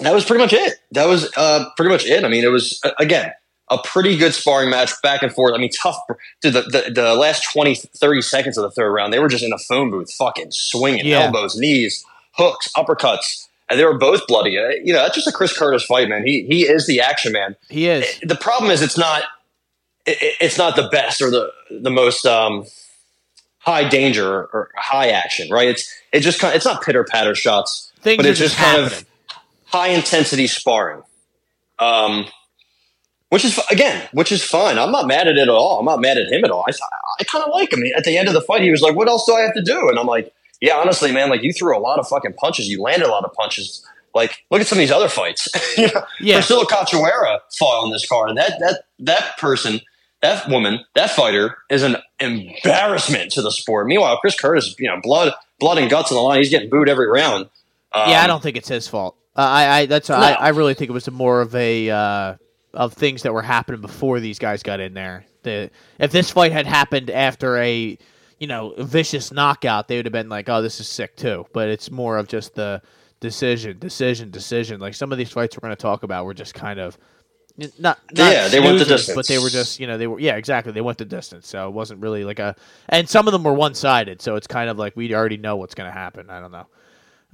[0.00, 0.74] that was pretty much it.
[0.92, 2.24] That was uh, pretty much it.
[2.24, 3.32] I mean, it was again
[3.68, 5.54] a pretty good sparring match, back and forth.
[5.54, 5.96] I mean, tough.
[6.42, 9.44] Dude, the, the, the last 20, 30 seconds of the third round, they were just
[9.44, 11.20] in a phone booth, fucking swinging Yeah.
[11.20, 14.58] elbows, knees, hooks, uppercuts, and they were both bloody.
[14.58, 16.26] Uh, you know, that's just a Chris Curtis fight, man.
[16.26, 18.18] He he is the action man He is.
[18.22, 19.22] the problem is it's not
[20.04, 22.66] it, it's not the best or the the most um,
[23.58, 25.68] high danger or high action, right?
[25.68, 28.82] It's it just kind it's not pitter patter shots, Things but it's just just kind
[28.84, 29.06] of
[29.72, 31.02] high intensity sparring.
[31.78, 32.26] Um,
[33.30, 34.78] which is again, which is fine.
[34.78, 35.78] I'm not mad at it at all.
[35.78, 36.64] I'm not mad at him at all.
[36.68, 36.72] I
[37.18, 37.82] I kind of like him.
[37.96, 39.62] At the end of the fight, he was like, "What else do I have to
[39.62, 42.68] do?" And I'm like, "Yeah, honestly, man, like you threw a lot of fucking punches.
[42.68, 45.48] You landed a lot of punches." Like, look at some of these other fights.
[45.78, 46.34] you know, Yeah.
[46.36, 49.80] Priscilla Cachoeira fought on this card, and that that that person,
[50.20, 53.86] that woman, that fighter is an embarrassment to the sport.
[53.86, 56.38] Meanwhile, Chris Curtis, you know, blood blood and guts on the line.
[56.38, 57.46] He's getting booed every round.
[57.92, 59.16] Um, yeah, I don't think it's his fault.
[59.34, 60.36] Uh, I, I that's I, No.
[60.36, 62.34] I really think it was more of a uh,
[62.74, 65.24] of things that were happening before these guys got in there.
[65.42, 67.96] The if this fight had happened after a
[68.38, 71.46] you know vicious knockout, they would have been like, oh, this is sick too.
[71.52, 72.82] But it's more of just the
[73.20, 74.80] decision, decision, decision.
[74.80, 76.98] Like some of these fights we're going to talk about were just kind of.
[77.58, 79.14] Not, not Yeah, they went the distance.
[79.14, 81.68] but they were just you know they were yeah exactly they went the distance so
[81.68, 82.56] it wasn't really like a
[82.88, 85.56] and some of them were one sided so it's kind of like we already know
[85.56, 86.66] what's going to happen I don't know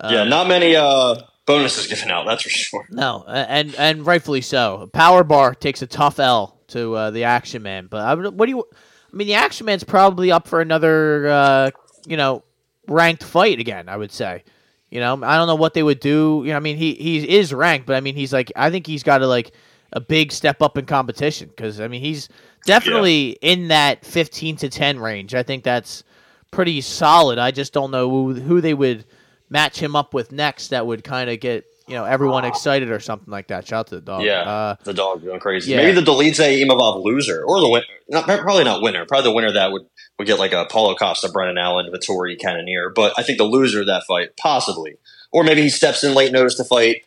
[0.02, 1.16] yeah, not many uh,
[1.48, 2.26] bonuses given out.
[2.26, 2.87] That's for sure.
[2.90, 4.88] No, and and rightfully so.
[4.92, 8.50] Power Bar takes a tough L to uh, the Action Man, but I what do
[8.50, 8.64] you?
[9.12, 11.70] I mean, the Action Man's probably up for another, uh,
[12.06, 12.44] you know,
[12.87, 13.88] ranked fight again.
[13.88, 14.44] I would say.
[14.90, 16.42] You know, I don't know what they would do.
[16.44, 18.87] You know, I mean, he he is ranked, but I mean, he's like, I think
[18.87, 19.52] he's got to like
[19.92, 22.28] a big step up in competition because I mean, he's
[22.64, 25.34] definitely in that fifteen to ten range.
[25.34, 26.04] I think that's
[26.50, 27.38] pretty solid.
[27.38, 29.04] I just don't know who, who they would
[29.50, 33.00] match him up with next that would kind of get you know everyone excited or
[33.00, 33.66] something like that.
[33.66, 34.22] Shout out to the dog.
[34.22, 35.70] Yeah, Uh, the dog going crazy.
[35.70, 35.78] yeah.
[35.78, 37.87] Maybe the Dolidze Imavov loser or the winner.
[38.08, 39.06] Not probably not winner.
[39.06, 39.87] Probably the winner that would
[40.18, 42.90] would get like a Paulo Costa, Brendan Allen, Vettori, Cannonier.
[42.90, 44.96] But I think the loser of that fight possibly,
[45.32, 47.04] or maybe he steps in late notice to fight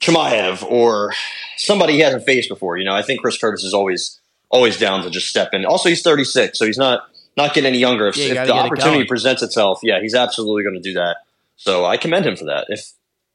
[0.00, 1.14] Chimaev or
[1.56, 2.76] somebody he hasn't faced before.
[2.76, 5.64] You know, I think Chris Curtis is always always down to just step in.
[5.64, 7.02] Also, he's 36, so he's not
[7.36, 8.08] not getting any younger.
[8.08, 10.92] If, Yeah, you if the it opportunity presents itself, yeah, he's absolutely going to do
[10.94, 11.18] that.
[11.62, 12.66] So I commend him for that.
[12.68, 12.80] If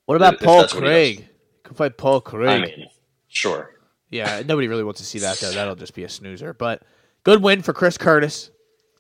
[0.06, 1.30] what about if Paul Craig?
[1.64, 2.50] Could fight Paul Craig.
[2.50, 2.88] I mean,
[3.30, 3.72] sure.
[4.10, 5.52] Yeah, nobody really wants to see that though.
[5.52, 6.54] That'll just be a snoozer.
[6.54, 6.82] But
[7.24, 8.52] good win for Chris Curtis.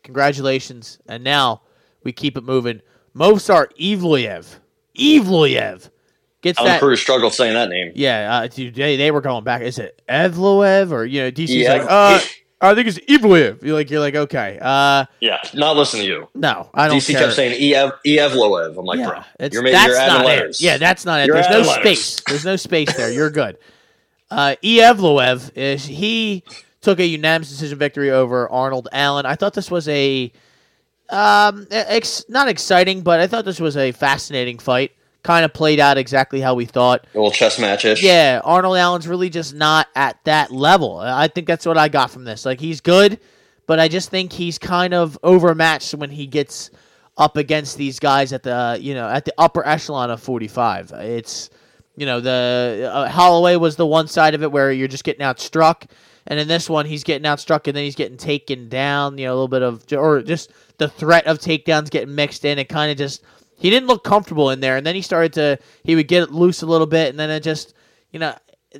[0.04, 1.00] Congratulations.
[1.08, 1.62] And now
[2.04, 2.82] we keep it moving.
[3.16, 4.60] Movsar Evloyev.
[4.98, 5.90] Evloyev
[6.42, 6.80] gets Alan that.
[6.80, 7.92] Cruz struggled saying that name.
[7.96, 9.62] Yeah, uh, dude, they, they were going back.
[9.62, 11.74] Is it Evloev or you know DC's Yeah.
[11.74, 12.20] like uh
[12.60, 13.62] I think it's Evloev.
[13.64, 14.58] You're like you're like okay.
[14.62, 16.30] Uh Yeah, not listening to you.
[16.34, 17.22] no, I don't DC care.
[17.22, 18.78] kept saying Ev Evloev.
[18.80, 19.16] I'm like, yeah, bro,
[19.52, 20.60] you're that's you're adding not letters.
[20.60, 20.64] it.
[20.66, 21.28] Yeah, that's not it.
[21.28, 21.76] You're There's no letters.
[22.00, 22.20] space.
[22.28, 23.12] There's no space there.
[23.12, 23.58] You're good.
[24.30, 26.44] Uh, Evloev is he
[26.82, 29.26] took a unanimous decision victory over Arnold Allen.
[29.26, 30.30] I thought this was a
[31.10, 34.92] um ex- not exciting, but I thought this was a fascinating fight.
[35.28, 37.06] Kind of played out exactly how we thought.
[37.14, 38.02] a little chess matchish.
[38.02, 41.00] Yeah, Arnold Allen's really just not at that level.
[41.00, 42.46] I think that's what I got from this.
[42.46, 43.20] Like he's good,
[43.66, 46.70] but I just think he's kind of overmatched when he gets
[47.18, 50.94] up against these guys at the you know at the upper echelon of 45.
[50.94, 51.50] It's
[51.98, 55.26] you know the uh, Holloway was the one side of it where you're just getting
[55.26, 55.90] outstruck,
[56.26, 59.18] and in this one he's getting outstruck and then he's getting taken down.
[59.18, 62.60] You know a little bit of or just the threat of takedowns getting mixed in.
[62.60, 63.24] It kind of just
[63.58, 66.32] he didn't look comfortable in there, and then he started to he would get it
[66.32, 67.74] loose a little bit, and then it just
[68.12, 68.34] you know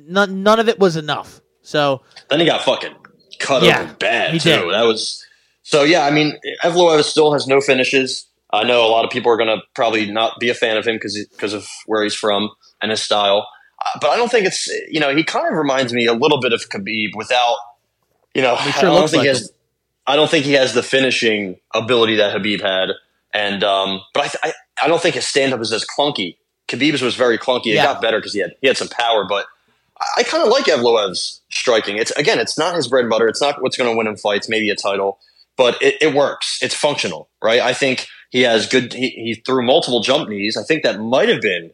[0.06, 1.40] none none of it was enough.
[1.62, 2.94] So Then he got fucking
[3.38, 4.50] cut Yeah, open bad he too.
[4.50, 4.72] did.
[4.72, 5.24] That was
[5.62, 5.82] so.
[5.82, 8.26] Yeah, I mean, Evloev still has no finishes.
[8.50, 10.86] I know a lot of people are going to probably not be a fan of
[10.86, 12.50] him because because of where he's from
[12.80, 13.46] and his style.
[13.84, 16.40] Uh, but I don't think it's you know he kind of reminds me a little
[16.40, 17.56] bit of Khabib without
[18.34, 19.52] you know He I don't think he like has
[20.06, 22.90] I don't think he has the finishing ability that Khabib had.
[23.34, 24.52] And um, but I, th- I
[24.82, 26.36] I don't think his stand up is as clunky.
[26.68, 27.66] Khabib's was very clunky.
[27.68, 27.84] It Yeah.
[27.84, 29.46] got better because he had he had some power, but
[30.00, 31.96] I, I kind of like Evloev's striking.
[31.96, 33.26] It's again, it's not his bread and butter.
[33.28, 34.48] It's not what's going to win him fights.
[34.48, 35.18] Maybe a title,
[35.56, 36.58] but it, it works.
[36.62, 37.60] It's functional, right?
[37.60, 38.92] I think he has good.
[38.92, 40.56] He, he threw multiple jump knees.
[40.56, 41.70] I think that might have been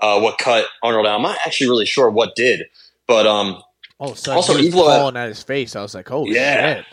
[0.00, 1.16] uh, what cut Arnold out.
[1.16, 2.64] I'm not actually really sure what did,
[3.06, 3.62] but um,
[3.98, 5.74] Oh, sudden, Also, he was Evlo- falling at his face.
[5.74, 6.74] I was like, oh Yeah.
[6.76, 6.84] shit!"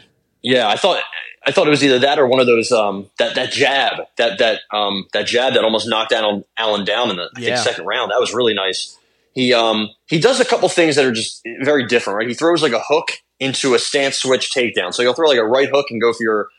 [0.42, 1.04] yeah, I thought
[1.46, 4.40] I thought it was either that or one of those um, that that jab that
[4.40, 7.56] that um, that jab that almost knocked Allen, Allen down in the I Yeah.
[7.56, 8.12] think second round.
[8.12, 8.98] That was really nice.
[9.34, 12.28] He um he does a couple things that are just very different, right?
[12.28, 13.08] He throws like a hook
[13.40, 14.94] into a stance switch takedown.
[14.94, 16.50] So he'll throw like a right hook and go for your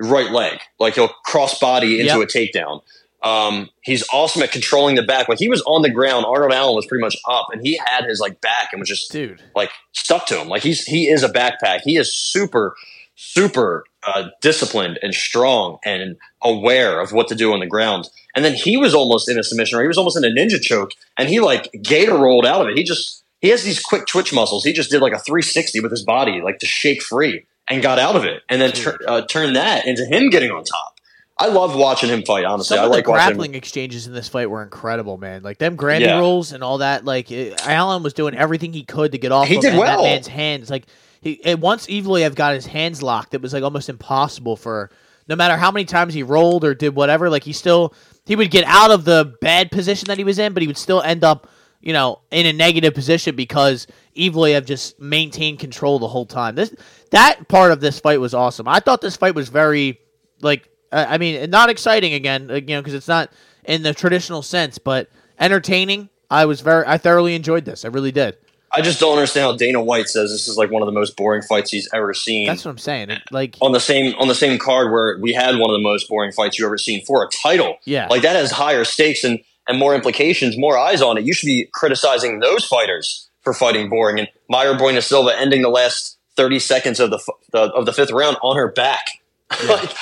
[0.00, 2.28] right leg, like he'll cross body into Yep.
[2.28, 2.82] a takedown.
[3.22, 5.28] Um, he's awesome at controlling the back.
[5.28, 8.04] When he was on the ground, Arnold Allen was pretty much up, and he had
[8.04, 10.48] his like back and was just Dude, like stuck to him.
[10.48, 11.80] Like he's he is a backpack.
[11.84, 12.74] He is super
[13.16, 18.08] super uh, disciplined and strong and aware of what to do on the ground.
[18.34, 20.60] And then he was almost in a submission, or he was almost in a ninja
[20.60, 22.76] choke, and he like gator rolled out of it.
[22.76, 24.64] He just he has these quick twitch muscles.
[24.64, 27.98] He just did like a 360 with his body, like to shake free, and got
[27.98, 30.90] out of it, and then tur- uh, turned that into him getting on top.
[31.36, 32.44] I love watching him fight.
[32.44, 33.26] Honestly, I like watching.
[33.26, 35.42] grappling exchanges in this fight were incredible, man.
[35.42, 36.20] Like them Granby Yeah.
[36.20, 37.04] rolls and all that.
[37.04, 39.76] Like it, Allen was doing everything he could to get off He of did that-
[39.80, 40.04] that well.
[40.04, 40.70] man's hands.
[40.70, 40.84] Like
[41.24, 44.90] he and once Evloev got his hands locked, it was like almost impossible for
[45.26, 47.30] no matter how many times he rolled or did whatever.
[47.30, 47.94] Like he still
[48.26, 50.76] he would get out of the bad position that he was in, but he would
[50.76, 51.48] still end up
[51.80, 56.56] you know in a negative position because Evloev just maintained control the whole time.
[56.56, 56.74] This
[57.10, 58.68] that part of this fight was awesome.
[58.68, 59.98] I thought this fight was very
[60.42, 63.32] like I mean not exciting again, uh, you know, because it's not
[63.64, 65.08] in the traditional sense, but
[65.40, 66.10] entertaining.
[66.30, 67.86] I was very I thoroughly enjoyed this.
[67.86, 68.36] I really did.
[68.76, 71.16] I just don't understand how Dana White says this is like one of the most
[71.16, 72.46] boring fights he's ever seen.
[72.46, 73.10] That's what I'm saying.
[73.10, 75.82] It, like on the same on the same card where we had one of the
[75.82, 77.76] most boring fights you ever seen for a title.
[77.84, 78.08] Yeah.
[78.08, 81.24] like that has higher stakes and and more implications, more eyes on it.
[81.24, 84.18] You should be criticizing those fighters for fighting boring.
[84.18, 87.92] And Mayra Bueno Silva ending the last thirty seconds of the, f- the of the
[87.92, 89.06] fifth round on her back,
[89.68, 89.94] like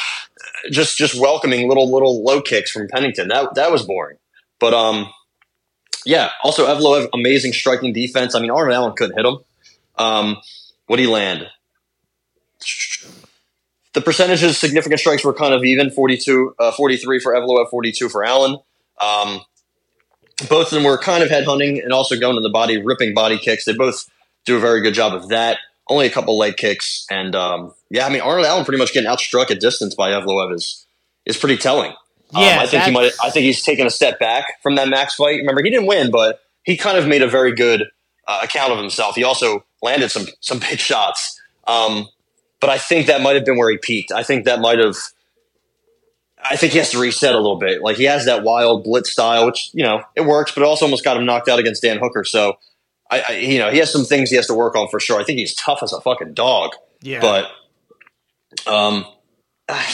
[0.71, 3.29] just just welcoming little little low kicks from Pennington.
[3.29, 4.17] That that was boring.
[4.59, 5.13] But um,
[6.05, 6.31] yeah.
[6.43, 8.35] Also, Evloev amazing striking defense.
[8.35, 9.39] I mean, Arnold Allen couldn't hit him.
[9.97, 10.37] Um,
[10.87, 11.49] what did he land?
[13.95, 18.25] The percentages, significant strikes were kind of even 42, uh, 43 for Evloev, 42 for
[18.25, 18.59] Allen.
[19.01, 19.43] Um,
[20.49, 23.15] both of them were kind of head hunting and also going to the body, ripping
[23.15, 23.65] body kicks.
[23.65, 24.09] They both
[24.45, 25.59] do a very good job of that.
[25.89, 27.07] Only a couple leg kicks.
[27.11, 30.55] And um, yeah, I mean, Arnold Allen pretty much getting outstruck at distance by Evloev
[30.55, 30.87] is,
[31.27, 31.93] is pretty telling.
[32.35, 33.13] Um, I think he might.
[33.23, 35.39] I think he's taken a step back from that Max fight.
[35.39, 37.89] Remember, he didn't win, but he kind of made a very good
[38.27, 39.17] uh, account of himself.
[39.17, 41.41] He also landed some some big shots.
[41.67, 42.09] Um,
[42.61, 44.13] but I think that might have been where he peaked.
[44.13, 44.97] I think that might have.
[46.45, 47.83] I think he has to reset a little bit.
[47.83, 50.87] Like he has that wild blitz style, which you know it works, but it also
[50.87, 52.25] almost got him knocked out against Dan Hooker.
[52.25, 52.59] So,
[53.11, 55.21] I, I you know he has some things he has to work on for sure.
[55.21, 56.73] I think he's tough as a fucking dog.
[57.01, 57.51] yeah, But,
[58.73, 59.05] um,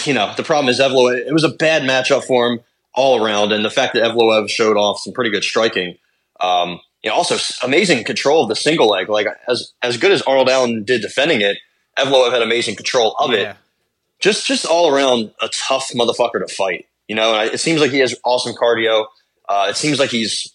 [0.04, 1.16] you know, the problem is Evlo.
[1.16, 2.60] It was a bad matchup for him
[2.94, 5.96] all around, and the fact that Evloev showed off some pretty good striking.
[6.40, 9.08] Um, you know, also amazing control of the single leg.
[9.08, 11.58] Like as as good as Arnold Allen did defending it,
[11.98, 13.36] Evloev had amazing control of yeah.
[13.38, 13.56] it.
[14.20, 16.86] Just just all around a tough motherfucker to fight.
[17.06, 19.06] You know, and I, it seems like he has awesome cardio.
[19.48, 20.52] Uh, it seems like he's,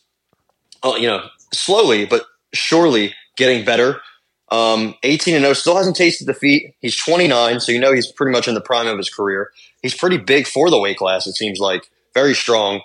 [0.83, 4.01] uh, you know, slowly but surely getting better.
[4.53, 6.75] Um, 18 and 0, still hasn't tasted defeat.
[6.79, 9.49] He's 29, so you know he's pretty much in the prime of his career.
[9.81, 11.25] He's pretty big for the weight class.
[11.25, 12.81] It seems like very strong.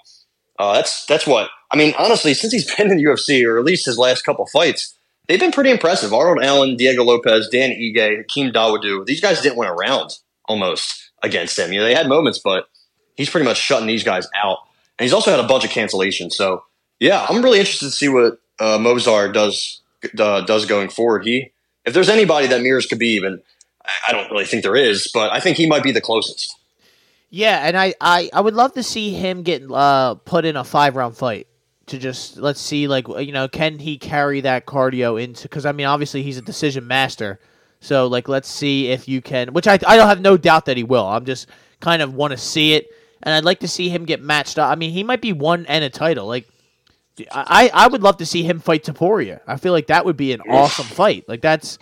[0.59, 1.93] Uh, that's that's what I mean.
[1.99, 4.95] Honestly, since he's been in the UFC, or at least his last couple fights,
[5.27, 6.15] they've been pretty impressive.
[6.15, 9.05] Arnold Allen, Diego Lopes, Dan Ige, Hakeem Dawodu.
[9.05, 10.13] These guys didn't win a round
[10.47, 11.71] almost against him.
[11.71, 12.71] You know, they had moments, but
[13.15, 14.61] he's pretty much shutting these guys out.
[14.99, 16.33] And he's also had a bunch of cancellations.
[16.33, 16.65] So
[16.99, 19.83] yeah, I'm really interested to see what uh, Movsar does
[20.19, 21.27] uh, does going forward.
[21.27, 21.53] He,
[21.89, 23.41] if there's anybody that mirrors Khabib, and
[23.85, 26.55] I- I don't really think there is, but I think he might be the closest.
[27.31, 30.65] Yeah, and I, I, I would love to see him get uh, put in a
[30.65, 31.47] five round fight
[31.87, 35.73] to just let's see like you know can he carry that cardio into because I
[35.73, 37.39] mean obviously he's a decision master,
[37.81, 40.77] so like let's see if you can which I I don't have no doubt that
[40.77, 41.07] he will.
[41.07, 41.49] I'm just
[41.81, 42.89] kind of want to see it,
[43.23, 44.71] and I'd like to see him get matched up.
[44.71, 46.47] I mean he might be one and a title like.
[47.33, 49.41] I, I would love to see him fight Topuria.
[49.47, 51.29] I feel like that would be an awesome fight.
[51.29, 51.79] Like that's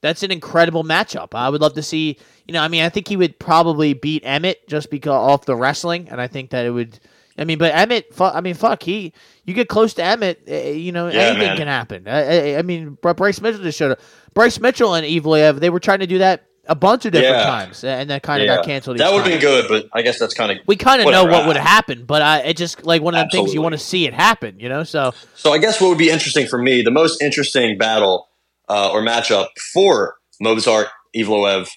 [0.00, 1.28] that's an incredible matchup.
[1.34, 2.18] I would love to see.
[2.46, 5.56] You know, I mean, I think he would probably beat Emmett just because off the
[5.56, 6.98] wrestling, and I think that it would.
[7.36, 9.12] I mean, but Emmett, fu- I mean, fuck, he.
[9.44, 11.56] You get close to Emmett, uh, you know, Yeah, anything man.
[11.56, 12.06] can happen.
[12.06, 14.00] I, I, I mean, Bryce Mitchell just showed up.
[14.34, 17.44] Bryce Mitchell and Evloev, they were trying to do that a bunch of different Yeah.
[17.44, 18.56] times, and then kind of Yeah.
[18.56, 18.98] got canceled.
[18.98, 21.24] That would have been good, but I guess that's kind of We kind of know
[21.24, 23.78] what would happen, but I it just like one of the things you want to
[23.78, 24.58] see it happen.
[24.58, 27.76] You know, so So I guess what would be interesting for me, the most interesting
[27.78, 28.28] battle
[28.68, 30.86] uh, or matchup for Movsar
[31.16, 31.68] Evloev,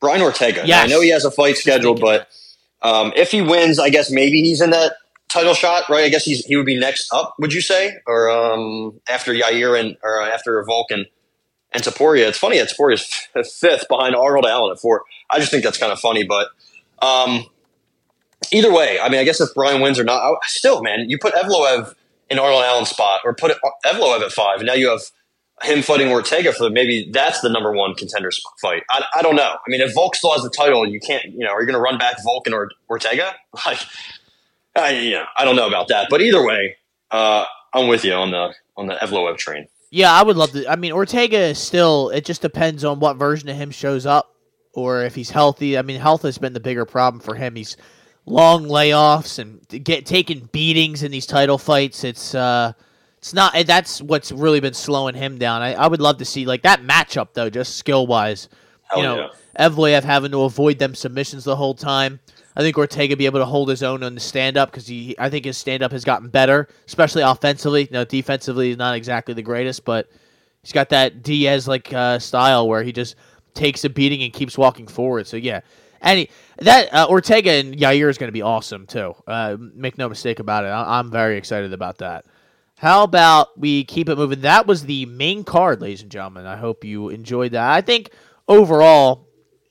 [0.00, 0.62] Brian Ortega.
[0.66, 2.28] Yeah, I know he has a fight scheduled, but
[2.82, 4.92] um, if he wins, I guess maybe he's in that
[5.30, 6.04] title shot, right?
[6.04, 7.34] I guess he's he would be next up.
[7.38, 11.06] Would you say, or um, after Yair and or after Vulcan
[11.76, 12.26] and Topuria?
[12.26, 13.04] It's funny that Topuria's
[13.60, 15.04] fifth behind Arnold Allen at four.
[15.30, 16.48] I just think that's kind of funny, but.
[17.00, 17.46] Um,
[18.52, 21.18] Either way, I mean, I guess if Brian wins or not, I, still, man, you
[21.18, 21.94] put Evloev
[22.28, 25.00] in Arnold Allen's spot, or put Evloev at five, and now you have
[25.62, 28.82] him fighting Ortega for maybe that's the number one contender fight.
[28.90, 29.54] I, I don't know.
[29.54, 31.24] I mean, if Volk still has the title, you can't.
[31.24, 33.34] You know, are you going to run back Volk and or, Ortega?
[33.66, 33.78] Like,
[34.76, 36.08] I, you know, I don't know about that.
[36.10, 36.76] But either way,
[37.10, 39.68] uh, I'm with you on the on the Evloev train.
[39.96, 40.70] Yeah, I would love to.
[40.70, 42.10] I mean, Ortega is still.
[42.10, 44.36] It just depends on what version of him shows up,
[44.74, 45.78] or if he's healthy.
[45.78, 47.56] I mean, health has been the bigger problem for him.
[47.56, 47.78] He's
[48.26, 52.04] long layoffs and get taking beatings in these title fights.
[52.04, 52.74] It's uh,
[53.16, 53.54] it's not.
[53.66, 55.62] That's what's really been slowing him down.
[55.62, 58.50] I, I would love to see like that matchup though, just skill wise.
[58.94, 62.20] You know, Evloev having to avoid them submissions the whole time.
[62.56, 65.14] I think Ortega be able to hold his own on the stand up because he,
[65.18, 67.86] I think his stand up has gotten better, especially offensively.
[67.90, 70.08] Know, defensively he's not exactly the greatest, but
[70.62, 73.16] he's got that Diaz like uh, style where he just
[73.52, 75.26] takes a beating and keeps walking forward.
[75.26, 75.60] So yeah,
[76.00, 76.26] and
[76.58, 79.14] that uh, Ortega and Yair is going to be awesome too.
[79.26, 80.68] Uh, make no mistake about it.
[80.68, 82.24] I, I'm very excited about that.
[82.78, 84.42] How about we keep it moving?
[84.42, 86.46] That was the main card, ladies and gentlemen.
[86.46, 87.70] I hope you enjoyed that.
[87.70, 88.10] I think
[88.48, 89.25] overall,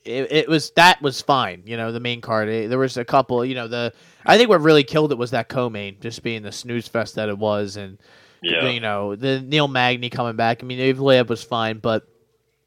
[0.06, 1.62] it, it was that was fine.
[1.66, 2.48] You know, the main card.
[2.48, 3.44] Eh, there was a couple.
[3.44, 3.92] You know, the
[4.24, 7.28] I think what really killed it was that co-main, just being the snooze fest that
[7.28, 7.98] it was, and
[8.42, 8.68] Yeah.
[8.68, 10.62] you know the Neil Magny coming back.
[10.62, 12.06] I mean, Evloev was fine, but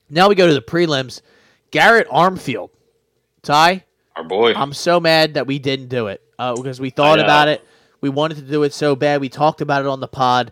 [0.10, 1.22] now we go to the prelims.
[1.72, 2.70] Garrett Armfield,
[3.44, 3.86] Ty.
[4.16, 4.54] Our boy.
[4.54, 7.64] I'm so mad that we didn't do it uh, because we thought about it.
[8.02, 9.22] We wanted to do it so bad.
[9.22, 10.52] We talked about it on the pod.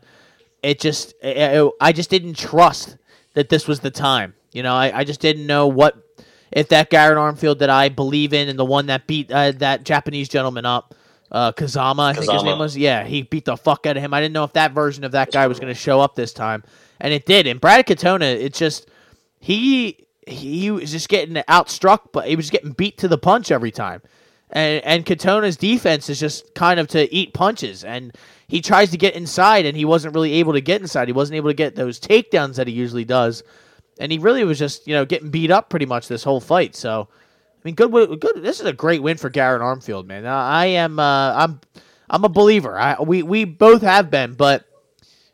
[0.62, 2.98] It just, I I just didn't trust
[3.34, 4.36] that this was the time.
[4.52, 5.96] You know, I, I just didn't know what
[6.52, 9.84] if that Garrett Armfield that I believe in and the one that beat uh, that
[9.84, 10.96] Japanese gentleman up,
[11.32, 12.78] uh, Kazama, I think his name was.
[12.78, 14.14] Yeah, he beat the fuck out of him.
[14.14, 16.34] I didn't know if that version of that guy was going to show up this
[16.34, 16.64] time,
[17.00, 17.48] and it did.
[17.48, 18.90] And Brad Katona, it's just
[19.40, 23.72] he he was just getting outstruck, but he was getting beat to the punch every
[23.72, 24.02] time.
[24.50, 28.16] And and Katona's defense is just kind of to eat punches, and
[28.48, 31.10] he tries to get inside, and he wasn't really able to get inside.
[31.10, 33.44] He wasn't able to get those takedowns that he usually does,
[34.00, 36.76] and he really was just you know getting beat up pretty much this whole fight.
[36.76, 38.42] So, I mean, good, good.
[38.44, 40.26] This is a great win for Garrett Armfield, man.
[40.26, 41.60] I am, uh, I'm,
[42.10, 42.78] I'm a believer.
[42.78, 44.66] I we we both have been, but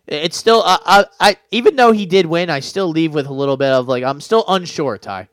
[0.08, 3.34] it's still, I, I, I even though he did win, I still leave with a
[3.34, 5.30] little bit of like I'm still unsure, Ty.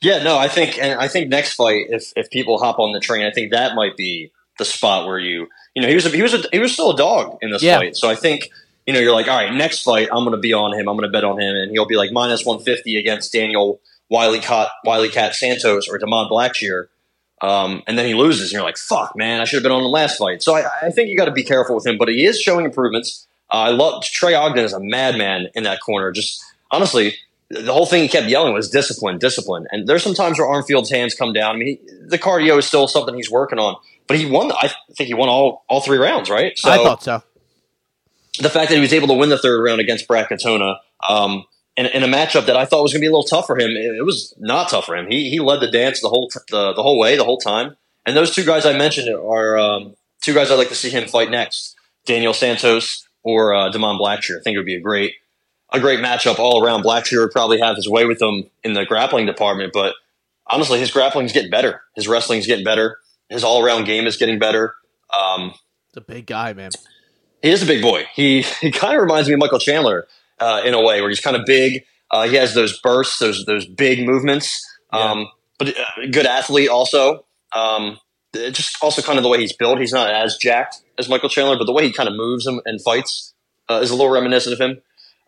[0.00, 3.00] Yeah, no, I think, and I think next fight, if if people hop on the
[3.00, 6.10] train, I think that might be the spot where you, you know, he was a,
[6.10, 7.78] he was a, he was still a dog in this Yeah.
[7.78, 7.96] fight.
[7.96, 8.48] So I think,
[8.88, 10.88] you know, you're like, all right, next fight, I'm going to be on him.
[10.88, 14.38] I'm going to bet on him, and he'll be like minus 150 against Daniel Wiley
[14.40, 16.86] Cat Wiley Cat Santos or Damon Blackshear.
[17.42, 19.42] Um, and then he loses, and you're like, "Fuck, man!
[19.42, 21.32] I should have been on the last fight." So I, I think you got to
[21.32, 23.26] be careful with him, but he is showing improvements.
[23.52, 26.10] Uh, I love Trey Ogden is a madman in that corner.
[26.10, 27.14] Just honestly,
[27.50, 29.66] the whole thing he kept yelling was discipline, discipline.
[29.70, 31.54] And there's some times where Armfield's hands come down.
[31.54, 33.76] I mean, he, the cardio is still something he's working on,
[34.06, 34.50] but he won.
[34.50, 36.56] I think he won all all three rounds, right?
[36.56, 37.22] So I thought so.
[38.38, 40.76] The fact that he was able to win the third round against Brad Katona
[41.08, 41.44] um,
[41.76, 43.58] in, in a matchup that I thought was going to be a little tough for
[43.58, 45.06] him, it, it was not tough for him.
[45.08, 47.76] He he led the dance the whole t- the, the whole way, the whole time.
[48.06, 51.08] And those two guys I mentioned are um, two guys I'd like to see him
[51.08, 51.76] fight next:
[52.06, 54.38] Daniel Santos or uh, Damon Blackshear.
[54.38, 55.14] I think it would be a great
[55.72, 56.82] a great matchup all around.
[56.82, 59.94] Blackshear would probably have his way with him in the grappling department, but
[60.46, 61.82] honestly, his grappling's getting better.
[61.94, 62.98] His wrestling's getting better.
[63.28, 64.74] His all around game is getting better.
[65.16, 65.52] Um,
[65.88, 66.70] It's a big guy, man.
[67.42, 68.06] He is a big boy.
[68.14, 70.06] He he kind of reminds me of Michael Chandler
[70.40, 71.84] uh, in a way, where he's kind of big.
[72.10, 74.64] Uh, he has those bursts, those those big movements.
[74.92, 75.28] Um,
[75.58, 77.24] But uh, good athlete also.
[77.54, 77.98] Um,
[78.34, 79.78] just also kind of the way he's built.
[79.78, 82.60] He's not as jacked as Michael Chandler, but the way he kind of moves him
[82.64, 83.34] and fights
[83.68, 84.80] uh, is a little reminiscent of him.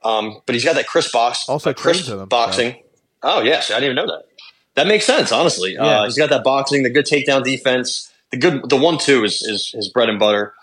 [0.04, 1.74] Um, but he's got that crisp box, Also uh,
[2.20, 2.76] him, boxing.
[3.22, 4.24] Oh yes, I didn't even know that.
[4.76, 5.74] That makes sense, honestly.
[5.74, 5.84] Yeah.
[5.84, 9.42] Uh, he's got that boxing, the good takedown defense, the good, the one two is
[9.42, 10.54] is his bread and butter.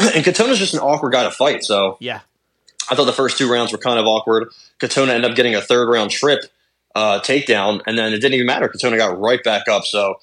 [0.00, 1.64] And Katona's just an awkward guy to fight.
[1.64, 2.20] So Yeah,
[2.90, 4.48] I thought the first two rounds were kind of awkward.
[4.80, 6.40] Katona ended up getting a third round trip
[6.94, 8.68] uh, takedown, and then it didn't even matter.
[8.68, 9.84] Katona got right back up.
[9.84, 10.14] So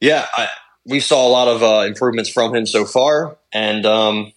[0.00, 0.48] yeah, I,
[0.86, 4.32] we saw a lot of uh, improvements from him so far, and um,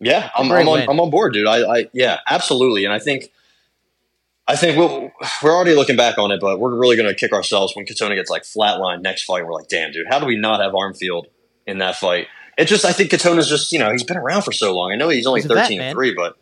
[0.00, 0.80] yeah, I'm, I'm on.
[0.88, 1.46] I'm on board, dude.
[1.46, 3.30] I, I yeah, absolutely, and I think
[4.48, 5.10] I think we'll,
[5.42, 8.14] we're already looking back on it, but we're really going to kick ourselves when Katona
[8.14, 9.44] gets like flatlined next fight.
[9.44, 11.24] We're like, damn, dude, how do we not have Armfield
[11.66, 12.28] in that fight?
[12.56, 14.92] It just, I think Katona's just, you know, he's been around for so long.
[14.92, 15.86] I know he's only He's a vet, 13 man.
[15.88, 16.36] and 3, but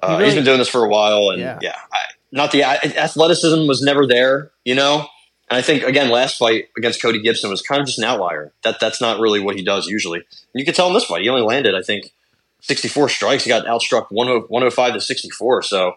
[0.00, 1.30] uh, He really- he's been doing this for a while.
[1.30, 1.58] And Yeah.
[1.62, 1.98] yeah, I,
[2.32, 5.06] not the I, athleticism was never there, you know?
[5.50, 8.52] And I think, again, last fight against Cody Gibson was kind of just an outlier.
[8.64, 10.18] That That's not really what he does usually.
[10.18, 12.12] And you could tell in this fight, he only landed, I think,
[12.60, 13.44] 64 strikes.
[13.44, 14.16] He got outstruck 10
[14.48, 15.62] 105 to 64.
[15.62, 15.92] So,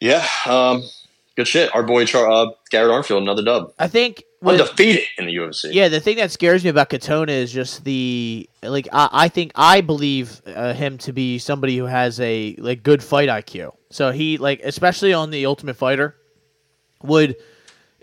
[0.00, 0.82] yeah, um,
[1.36, 1.74] good shit.
[1.74, 3.72] Our boy Char- uh, Garrett Armfield, another dub.
[3.78, 5.72] I think with, Undefeated in the UFC.
[5.72, 8.88] Yeah, the thing that scares me about Katona is just the like.
[8.92, 13.02] I, I think I believe uh, him to be somebody who has a like good
[13.02, 13.72] fight IQ.
[13.90, 16.16] So he like, especially on the Ultimate Fighter,
[17.02, 17.36] would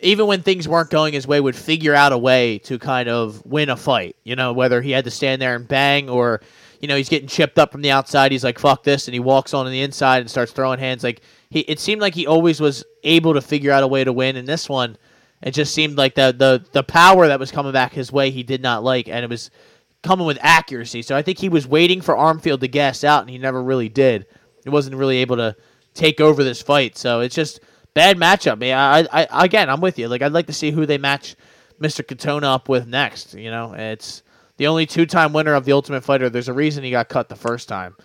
[0.01, 3.45] even when things weren't going his way, would figure out a way to kind of
[3.45, 4.15] win a fight.
[4.23, 6.41] You know, whether he had to stand there and bang or.
[6.81, 8.31] You know he's getting chipped up from the outside.
[8.31, 11.03] He's like "fuck this," and he walks on to the inside and starts throwing hands.
[11.03, 14.13] Like he, it seemed like he always was able to figure out a way to
[14.13, 14.35] win.
[14.35, 14.97] In this one,
[15.41, 18.43] it just seemed like the the the power that was coming back his way he
[18.43, 19.49] did not like, and it was
[20.03, 21.01] coming with accuracy.
[21.01, 23.89] So I think he was waiting for Armfield to gas out, and he never really
[23.89, 24.27] did.
[24.63, 25.55] He wasn't really able to
[25.93, 26.97] take over this fight.
[26.97, 27.61] So it's just
[27.93, 28.59] bad matchup.
[28.59, 30.07] Man, I, I again, I'm with you.
[30.07, 31.35] Like I'd like to see who they match
[31.81, 32.03] Mr.
[32.03, 33.33] Katona up with next.
[33.33, 34.23] You know, it's
[34.59, 36.29] the only two-time winner of the Ultimate Fighter.
[36.29, 37.95] There's a reason he got cut the first time.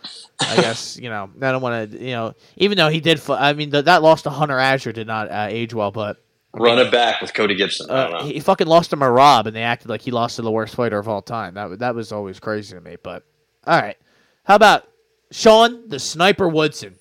[0.41, 1.29] I guess you know.
[1.43, 1.99] I don't want to.
[1.99, 3.21] You know, even though he did.
[3.29, 6.17] I mean, th- that loss to Hunter Azure did not uh, age well, but.
[6.57, 7.91] Run it back with Cody Gibson.
[7.91, 8.25] I don't Uh, know.
[8.27, 10.99] he fucking lost to Merab, and they acted like he lost to the worst fighter
[11.01, 11.55] of all time.
[11.55, 12.97] That that was always crazy to me.
[13.03, 13.25] But
[13.67, 13.97] all right,
[14.45, 14.87] how about
[15.33, 16.95] Sean the Sniper Woodson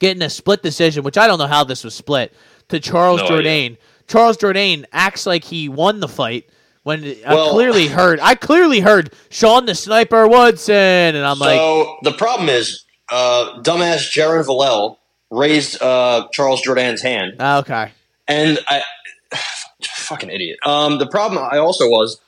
[0.00, 2.34] getting a split decision, which I don't know how this was split
[2.68, 3.78] to Charles No Jourdain.
[4.06, 6.48] Charles Jourdain acts like he won the fight
[6.88, 11.98] when I clearly heard I clearly heard Sean the Sniper Woodson, and I'm like, so
[12.02, 14.96] the problem is, uh, dumbass Jaron Vallel
[15.30, 17.92] raised uh, Charles Jourdain's hand, "Ah, okay,
[18.26, 18.82] and I,
[19.82, 20.60] fucking idiot.
[20.64, 22.22] Um, the problem I also was,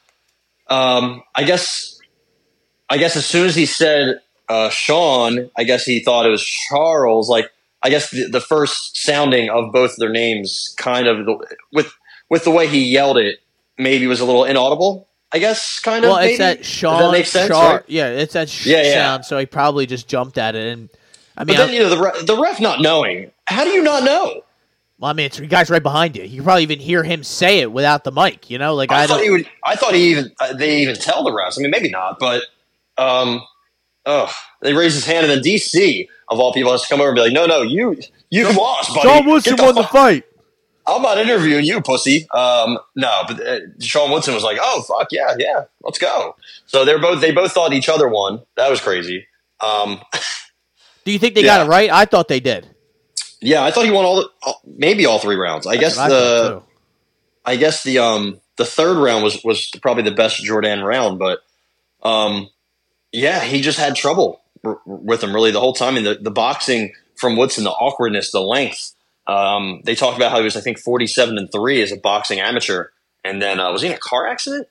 [0.68, 1.98] um, I guess,
[2.90, 6.44] I guess as soon as he said uh, Sean, I guess he thought it was
[6.44, 7.30] Charles.
[7.30, 7.50] Like,
[7.82, 11.90] I guess the, the first sounding of both their names, kind of the, with
[12.28, 13.38] with the way he yelled it,
[13.80, 15.08] maybe was a little inaudible.
[15.32, 16.10] I guess, kind of.
[16.10, 16.36] well, it's maybe?
[16.38, 17.48] that Does Sean, that make sense?
[17.48, 17.84] Char- right?
[17.86, 18.94] yeah, it's that sh- Yeah, yeah.
[18.94, 19.24] sound.
[19.24, 20.88] So he probably just jumped at it, and
[21.36, 23.30] I mean, But then you know the ref, the ref not knowing.
[23.46, 24.42] How do you not know?
[24.98, 26.24] Well, I mean, it's the guy's right behind you.
[26.24, 28.50] You can probably even hear him say it without the mic.
[28.50, 29.24] You know, like I, I, thought don't.
[29.24, 29.48] he would.
[29.64, 31.58] I thought he even uh, they even tell the refs.
[31.58, 32.42] I mean, maybe not, but
[32.98, 33.40] um,
[34.04, 34.30] oh,
[34.62, 37.14] they raise his hand, and then DC of all people has to come over and
[37.16, 37.96] be like, "No, no, you
[38.30, 39.08] you lost, buddy.
[39.08, 40.24] Sean Woodson Get won the fight.
[40.96, 45.08] I'm not interviewing you, pussy." Um, no, but uh, Sean Woodson was like, "Oh fuck
[45.10, 46.36] yeah, yeah, let's go."
[46.66, 48.42] So they're both they both thought each other won.
[48.56, 49.26] That was crazy.
[49.60, 50.00] Um,
[51.04, 51.90] Do you think they got it right?
[51.90, 52.66] I thought they did.
[53.40, 55.66] yeah, I thought he won all, the, all maybe all three rounds.
[55.66, 56.62] I guess That's I the too.
[57.44, 61.40] I guess the um the third round was was probably the best Jourdain round, but
[62.02, 62.48] um
[63.12, 65.96] yeah, he just had trouble r- with him really the whole time.
[65.96, 68.92] And the, the boxing from Woodson, the awkwardness, the length.
[69.30, 71.96] Um, they talked about how he was I think forty seven and three as a
[71.96, 72.88] boxing amateur,
[73.24, 74.66] and then uh, was he in a car accident?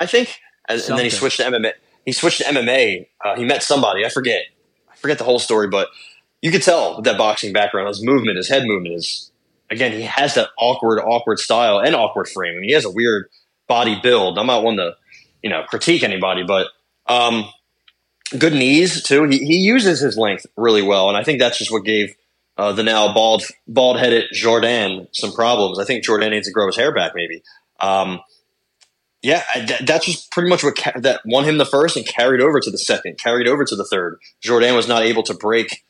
[0.00, 1.72] I think, and, and then he switched to MMA.
[2.04, 3.06] He switched to MMA.
[3.24, 4.04] Uh, he met somebody.
[4.04, 4.42] I forget.
[4.90, 5.88] I forget the whole story, but
[6.40, 9.30] you could tell with that boxing background, his movement, his head movement is
[9.70, 12.56] again, he has that awkward, awkward style and awkward frame.
[12.56, 13.28] I mean, he has a weird
[13.68, 14.38] body build.
[14.38, 14.96] I'm not one to,
[15.42, 16.68] you know, critique anybody, but
[17.06, 17.44] um,
[18.36, 19.24] good knees too.
[19.24, 22.14] He he uses his length really well, and I think that's just what gave
[22.58, 25.78] uh, the now bald bald headed Jourdain some problems.
[25.78, 27.42] I think Jourdain needs to grow his hair back, maybe.
[27.80, 28.20] Um,
[29.22, 32.40] yeah, that, that's just pretty much what ca- that won him the first and carried
[32.40, 34.18] over to the second, carried over to the third.
[34.44, 35.84] Jourdain was not able to break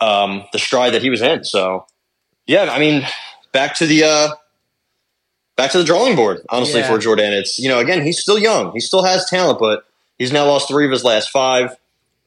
[0.00, 1.44] um, the stride that he was in.
[1.44, 1.86] So,
[2.46, 3.06] yeah, I mean,
[3.52, 4.28] back to the uh,
[5.56, 6.40] back to the drawing board.
[6.48, 6.88] Honestly, Yeah.
[6.88, 9.84] for Jourdain, it's you know again he's still young, he still has talent, but
[10.18, 11.76] he's now lost three of his last five.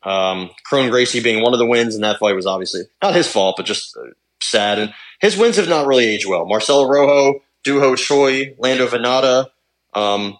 [0.07, 3.27] Um, Kron Gracie being one of the wins, and that fight was obviously not his
[3.27, 4.03] fault, but just uh,
[4.41, 4.79] sad.
[4.79, 6.45] And his wins have not really aged well.
[6.45, 9.47] Marcelo Rojo, Duho Choi, Lando Vannata,
[9.93, 10.37] um,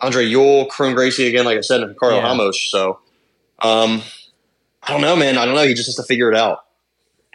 [0.00, 2.22] Andre Ewell, Kron Gracie again, like I said, and Carlo Yeah.
[2.28, 2.60] Ramos.
[2.70, 3.00] So,
[3.58, 4.02] um,
[4.82, 5.36] I don't know, man.
[5.36, 5.66] I don't know.
[5.66, 6.60] He just has to figure it out.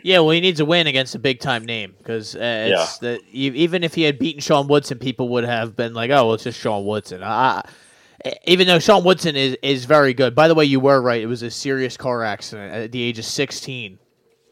[0.02, 3.52] Yeah, well, he needs a win against a big time name because uh, the, e-
[3.56, 6.44] even if he had beaten Sean Woodson, people would have been like, "Oh, well, it's
[6.44, 7.70] just Sean Woodson." I, I-
[8.46, 10.36] even though Sean Woodson is is very good.
[10.36, 13.20] By the way, you were right; it was a serious car accident at the age
[13.20, 14.00] of sixteen,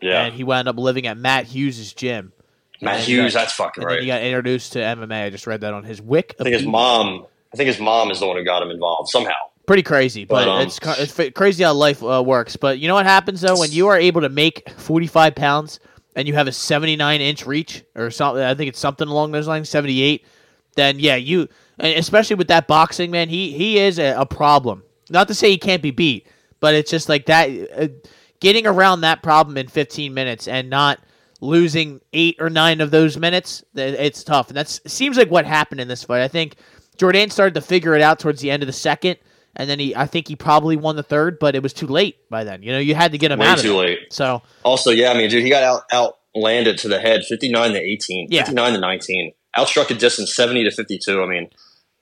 [0.02, 2.34] Yeah, and he wound up living at Matt Hughes' gym.
[2.82, 3.34] Matt And Hughes.
[3.34, 4.02] that- That's fucking right.
[4.02, 5.26] he got introduced to MMA.
[5.26, 6.36] I just read that on his Wick.
[6.40, 7.26] I think his mom.
[7.54, 9.32] I think his mom is the one who got him involved somehow.
[9.66, 10.80] Pretty crazy, but, But, um, it's,
[11.18, 12.58] it's crazy how life uh, works.
[12.58, 15.80] But you know what happens though when you are able to make forty five pounds
[16.16, 19.48] and you have a 79 inch reach or something, I think it's something along those
[19.48, 20.24] lines, 78,
[20.76, 21.48] then yeah, you,
[21.84, 24.84] especially with that boxing, man, he, he is a, a problem.
[25.10, 26.28] Not to say he can't be beat,
[26.60, 27.88] but it's just like that, uh,
[28.40, 31.00] getting around that problem in 15 minutes and not
[31.42, 34.48] losing eight or nine of those minutes, it's tough.
[34.48, 36.22] And that seems like what happened in this fight.
[36.22, 36.56] I think
[36.98, 39.18] Jourdain started to figure it out towards the end of the second
[39.56, 42.18] and then he I think he probably won the third, but it was too late
[42.30, 42.64] by then.
[42.64, 43.60] You know, you had to get him Way out.
[43.60, 44.00] too of late.
[44.12, 47.50] So also, yeah, I mean, dude, he got out out landed to the head, fifty
[47.50, 48.42] nine to eighteen, Yeah.
[48.42, 51.22] fifty nine to nineteen, outstruck a distance seventy to fifty two.
[51.22, 51.50] I mean,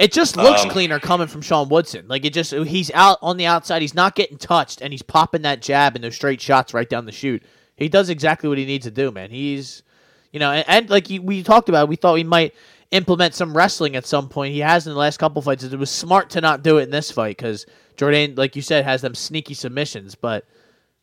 [0.02, 2.06] it just looks Um, cleaner coming from Sean Woodson.
[2.08, 5.44] Like it just he's out on the outside, he's not getting touched, and he's popping
[5.44, 7.44] that jab and those straight shots right down the chute.
[7.76, 9.30] He does exactly what he needs to do, man.
[9.30, 9.84] He's
[10.32, 12.54] you know, and, and like you, we talked about, we thought he might
[12.92, 14.54] implement some wrestling at some point.
[14.54, 15.64] He has in the last couple fights.
[15.64, 17.66] It was smart to not do it in this fight because
[17.98, 20.46] Jourdain, like you said, has them sneaky submissions, but.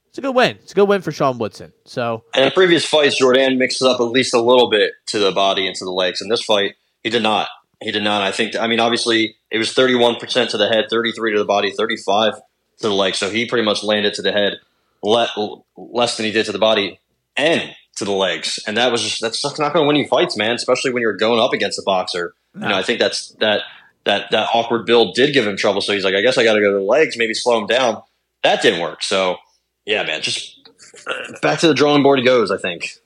[0.08, 0.56] It's a good win.
[0.62, 1.74] It's a good win for Sean Woodson.
[1.84, 5.32] So and in previous fights, Jourdain mixes up at least a little bit to the
[5.32, 6.22] body and to the legs.
[6.22, 7.48] In this fight, he did not.
[7.82, 8.22] He did not.
[8.22, 8.56] I think.
[8.56, 11.44] I mean, obviously, it was thirty one percent to the head, thirty three to the
[11.44, 13.18] body, thirty five to the legs.
[13.18, 14.58] So he pretty much landed to the head
[15.02, 17.00] le- less than he did to the body
[17.36, 18.58] and to the legs.
[18.66, 20.52] And that was just that's just not going to win you fights, man.
[20.54, 22.34] Especially when you're going up against a boxer.
[22.54, 23.62] You know, I think that's that
[24.04, 25.80] that that awkward build did give him trouble.
[25.80, 27.66] So he's like, I guess I got to go to the legs, maybe slow him
[27.66, 28.02] down.
[28.42, 29.02] That didn't work.
[29.04, 29.36] So
[29.84, 30.68] yeah, man, just
[31.06, 32.50] uh, back to the drawing board he goes.
[32.50, 32.96] I think.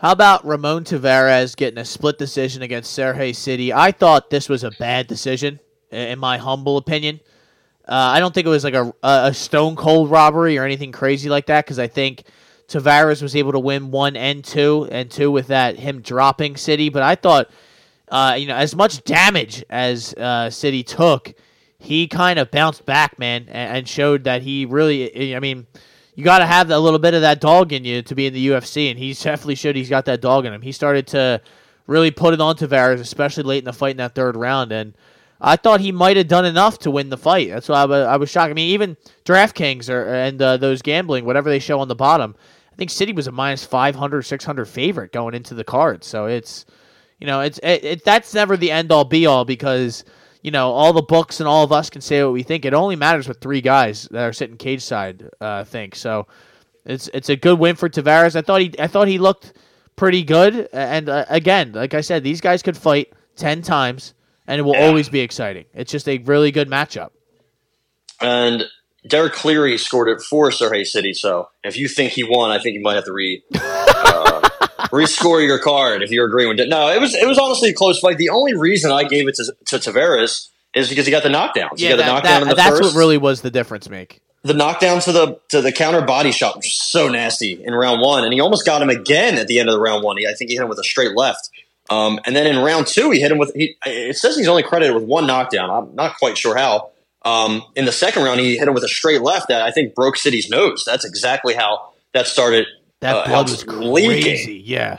[0.00, 3.70] How about Ramon Taveras getting a split decision against Sergey Sidey?
[3.70, 7.20] I thought this was a bad decision, in my humble opinion.
[7.86, 11.28] Uh, I don't think it was like a, a stone cold robbery or anything crazy
[11.28, 12.22] like that because I think
[12.66, 16.90] Taveras was able to win one and two, and two with that him dropping Sidey.
[16.90, 17.50] But I thought,
[18.08, 21.34] uh, you know, as much damage as uh, Sidey took,
[21.78, 25.36] he kind of bounced back, man, and, and showed that he really.
[25.36, 25.66] I mean,
[26.20, 28.34] you got to have a little bit of that dog in you to be in
[28.34, 30.60] the UFC, and he's definitely showed he's got that dog in him.
[30.60, 31.40] He started to
[31.86, 34.92] really put it on Taveras, especially late in the fight in that third round, and
[35.40, 37.48] I thought he might have done enough to win the fight.
[37.48, 38.50] That's why I I was shocked.
[38.50, 42.36] I mean, even DraftKings or and uh, those gambling, whatever they show on the bottom,
[42.70, 46.04] I think Sidey was a minus 500, 600 favorite going into the card.
[46.04, 46.66] So it's,
[47.18, 50.04] you know, it's it, it that's never the end all be all because
[50.42, 52.64] you know all the books and all of us can say what we think.
[52.64, 55.94] It only matters what three guys that are sitting cage side uh, think.
[55.94, 56.26] So
[56.84, 58.36] it's it's a good win for Taveras.
[58.36, 59.52] I thought he I thought he looked
[59.96, 60.68] pretty good.
[60.72, 64.14] And uh, again, like I said, these guys could fight ten times,
[64.46, 64.86] and it will Yeah.
[64.86, 65.66] always be exciting.
[65.74, 67.10] It's just a really good matchup.
[68.20, 68.64] And
[69.08, 71.14] Derek Cleary scored it for Surrey Sidey.
[71.14, 73.42] So if you think he won, I think you might have to read.
[73.54, 74.48] uh,
[74.88, 76.68] rescore your card if you're agreeing with it.
[76.68, 78.16] No, it was it was honestly a close fight.
[78.18, 81.78] The only reason I gave it to, to Taveras is because he got the knockdowns.
[81.78, 82.94] he got the that- knockdown that- in the that's first.
[82.94, 83.88] what really was the difference.
[83.88, 88.00] Make the knockdown to the to the counter body shot was so nasty in round
[88.00, 90.16] one, and he almost got him again at the end of the round one.
[90.16, 91.50] He, I think he hit him with a straight left.
[91.90, 93.52] Um, and then in round two, he hit him with.
[93.54, 95.70] He, it says he's only credited with one knockdown.
[95.70, 96.90] I'm not quite sure how.
[97.22, 99.94] Um, in the second round, he hit him with a straight left that I think
[99.94, 100.84] broke Sidey's nose.
[100.86, 102.66] That's exactly how that started.
[103.00, 104.22] That uh, blood was leaking.
[104.22, 104.62] crazy.
[104.64, 104.98] Yeah,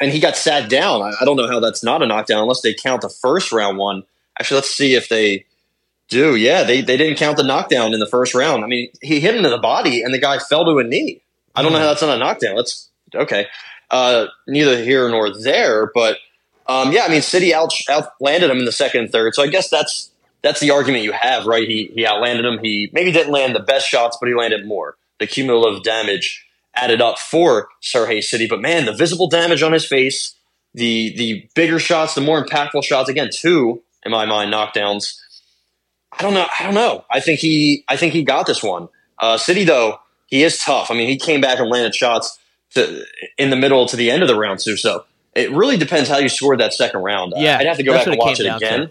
[0.00, 1.02] And he got sat down.
[1.02, 3.78] I, I don't know how that's not a knockdown unless they count the first round
[3.78, 4.04] one.
[4.38, 5.46] Actually, let's see if they
[6.08, 6.36] do.
[6.36, 8.64] Yeah, they, they didn't count the knockdown in the first round.
[8.64, 11.22] I mean, he hit him in the body, and the guy fell to a knee.
[11.54, 12.56] I don't know how that's not a knockdown.
[12.56, 13.46] That's okay.
[13.90, 16.18] Uh, neither here nor there, but
[16.68, 19.34] um, yeah, I mean, Sidey out outlanded him in the second and third.
[19.34, 20.10] So I guess that's
[20.42, 21.66] that's the argument you have, right?
[21.66, 22.60] He he outlanded him.
[22.62, 24.96] He maybe didn't land the best shots, but he landed more.
[25.18, 29.86] The cumulative damage added up for Sergey Sidey, but man, the visible damage on his
[29.86, 30.34] face,
[30.74, 33.08] the the bigger shots, the more impactful shots.
[33.08, 35.18] Again, two in my mind knockdowns.
[36.12, 36.46] I don't know.
[36.58, 37.04] I don't know.
[37.10, 37.84] I think he.
[37.88, 38.88] I think he got this one.
[39.18, 40.90] Uh, Sidey though, he is tough.
[40.90, 42.38] I mean, he came back and landed shots
[42.74, 43.04] to,
[43.36, 44.76] in the middle to the end of the round too.
[44.76, 45.04] So
[45.34, 47.34] it really depends how you scored that second round.
[47.36, 48.88] Yeah, I'd have to go back and watch it again.
[48.88, 48.90] to.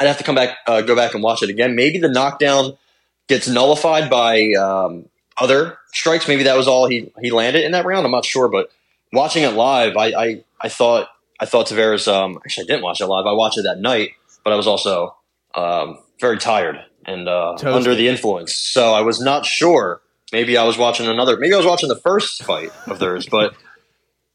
[0.00, 1.74] I'd have to come back, uh, go back and watch it again.
[1.74, 2.78] Maybe the knockdown
[3.26, 5.08] gets nullified by um,
[5.40, 6.28] other strikes.
[6.28, 8.04] Maybe that was all he he landed in that round.
[8.04, 8.70] I'm not sure, but
[9.12, 11.08] watching it live, I I, I thought
[11.40, 12.12] I thought Taveras.
[12.12, 13.26] Um, actually, I didn't watch it live.
[13.26, 14.10] I watched it that night,
[14.44, 15.16] but I was also
[15.54, 20.00] um, very tired and uh, under the influence, so I was not sure.
[20.32, 21.38] Maybe I was watching another.
[21.38, 23.54] Maybe I was watching the first fight of theirs, but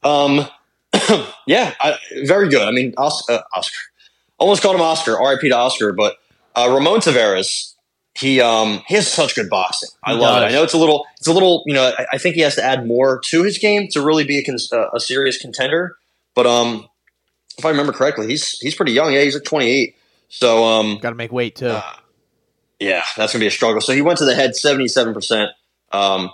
[0.03, 0.47] um,
[1.45, 2.61] yeah, I, very good.
[2.67, 3.77] I mean, Os- uh, Oscar
[4.37, 5.19] almost called him Oscar.
[5.19, 5.49] R.I.P.
[5.49, 6.17] to Oscar, but
[6.55, 7.72] uh, Ramon Taveras,
[8.23, 9.89] he um he has such good boxing.
[10.03, 10.45] I He love it.
[10.47, 12.55] I know it's a little it's a little you know I, I think he has
[12.55, 14.57] to add more to his game to really be a, con-
[14.93, 15.97] a serious contender.
[16.35, 16.87] But um,
[17.57, 19.13] if I remember correctly, he's he's pretty young.
[19.13, 19.95] Yeah, he's like 28.
[20.29, 21.67] So um, got to make weight too.
[21.67, 21.83] uh,
[22.79, 23.81] yeah, that's gonna be a struggle.
[23.81, 25.51] So he went to the head 77 percent.
[25.91, 26.31] Um,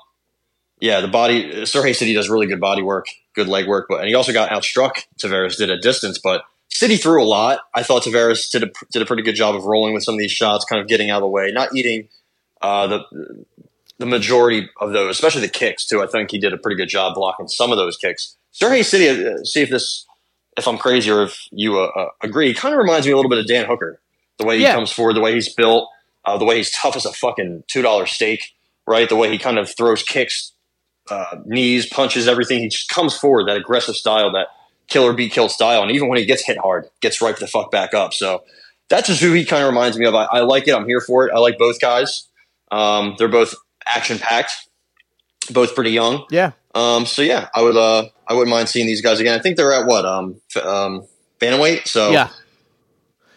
[0.80, 4.08] yeah, the body Sergey he does really good body work, good leg work, but and
[4.08, 5.04] he also got outstruck.
[5.22, 6.44] Taveras did at distance, but
[6.80, 7.60] Sidey threw a lot.
[7.76, 10.20] I thought Taveras did a, did a pretty good job of rolling with some of
[10.20, 12.08] these shots, kind of getting out of the way, not eating
[12.62, 13.46] uh, the
[13.98, 16.02] the majority of those, especially the kicks too.
[16.02, 18.38] I think he did a pretty good job blocking some of those kicks.
[18.52, 20.06] Sergey Sidey, uh, see if this,
[20.58, 23.30] if I'm crazy or if you uh, uh, agree, kind of reminds me a little
[23.30, 24.00] bit of Dan Hooker.
[24.38, 24.74] The way he Yeah.
[24.74, 25.90] comes forward, the way he's built,
[26.24, 28.42] uh, the way he's tough as a fucking two dollar steak,
[28.88, 29.10] right?
[29.10, 30.54] The way he kind of throws kicks,
[31.10, 32.60] uh, knees, punches, everything.
[32.62, 34.48] He just comes forward, that aggressive style, that
[34.90, 37.72] killer be kill style, and even when he gets hit hard, gets right the fuck
[37.72, 38.14] back up.
[38.14, 38.44] So
[38.90, 40.16] that's just who he kind of reminds me of.
[40.16, 40.74] I, I like it.
[40.76, 41.34] I'm here for it.
[41.34, 42.28] I like both guys.
[42.72, 44.52] Um, they're both action packed,
[45.52, 46.26] both pretty young.
[46.32, 46.52] Yeah.
[46.76, 49.38] Um, so yeah, I would uh, I wouldn't mind seeing these guys again.
[49.38, 51.08] I think they're at what um, um,
[51.40, 51.88] bantamweight.
[51.88, 52.26] So Yeah.
[52.26, 52.34] a lot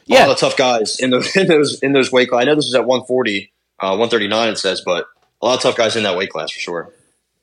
[0.07, 0.31] Yeah.
[0.31, 2.29] of tough guys in those in those in those weight.
[2.29, 2.43] class.
[2.43, 4.49] I know this is at 140, uh, 139.
[4.51, 5.07] It says, but
[5.41, 6.93] a lot of tough guys in that weight class for sure.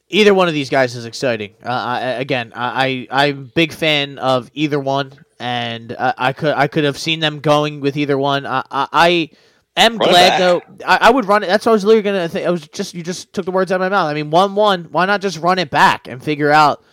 [0.09, 1.53] Either one of these guys is exciting.
[1.63, 6.55] Uh, I, again, I, I I'm big fan of either one, and uh, I could
[6.55, 8.45] I could have seen them going with either one.
[8.45, 9.29] I I, I
[9.77, 10.61] am Run glad though.
[10.85, 11.47] I, I would run it.
[11.47, 12.47] That's what I was literally gonna think.
[12.47, 14.07] I was just you just took the words out of my mouth.
[14.07, 14.85] I mean, one one.
[14.85, 16.83] Why not just run it back and figure out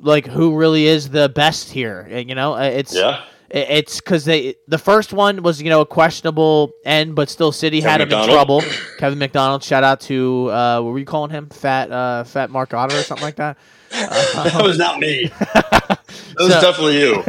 [0.00, 2.06] like who really is the best here?
[2.10, 5.80] And, You know, Uh, it's Yeah, It's because they the first one was you know
[5.80, 8.62] a questionable end, but still Sidey Kevin had him in trouble.
[8.98, 11.48] Kevin McDonald, shout out to uh, what were you calling him?
[11.48, 13.56] Fat uh, Fat Mark Otter or something like that.
[13.90, 15.30] that was not me.
[16.36, 17.24] That was So- definitely you.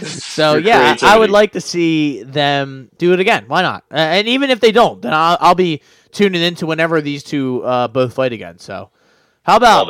[0.04, 3.44] So Your yeah, I- I would like to see them do it again.
[3.46, 3.84] Why not?
[3.92, 7.62] Uh, and even if they don't, then I'll, I'll be tuning into whenever these two
[7.62, 8.58] uh, both fight again.
[8.58, 8.90] So
[9.44, 9.88] how about.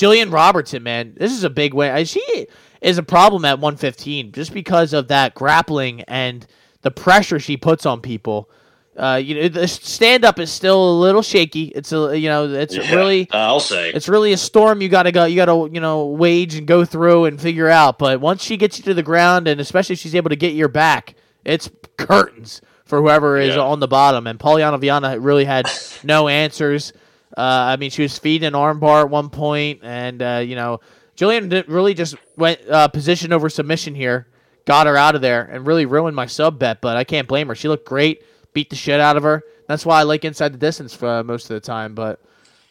[0.00, 2.04] Jillian Robertson, man, this is a big win.
[2.06, 2.46] She
[2.80, 6.46] is a problem at 115 just because of that grappling and
[6.82, 8.48] the pressure she puts on people.
[8.96, 11.64] Uh, you know, the stand up is still a little shaky.
[11.74, 13.90] It's a you know, it's Yeah, really I'll say.
[13.92, 16.66] it's really a storm you got to go you got to you know wage and
[16.66, 19.92] go through and figure out but once she gets you to the ground and especially
[19.94, 23.62] if she's able to get your back it's curtains for whoever is Yeah.
[23.62, 25.70] on the bottom and Polyana Viana really had
[26.02, 26.92] no answers
[27.36, 30.80] I mean she was feeding an armbar at one point and uh, you know
[31.16, 34.26] Jillian really just went uh, position over submission here
[34.66, 37.48] got her out of there and really ruined my sub bet but I can't blame
[37.48, 40.52] her she looked great beat the shit out of her that's why I like inside
[40.52, 42.20] the distance for uh, most of the time but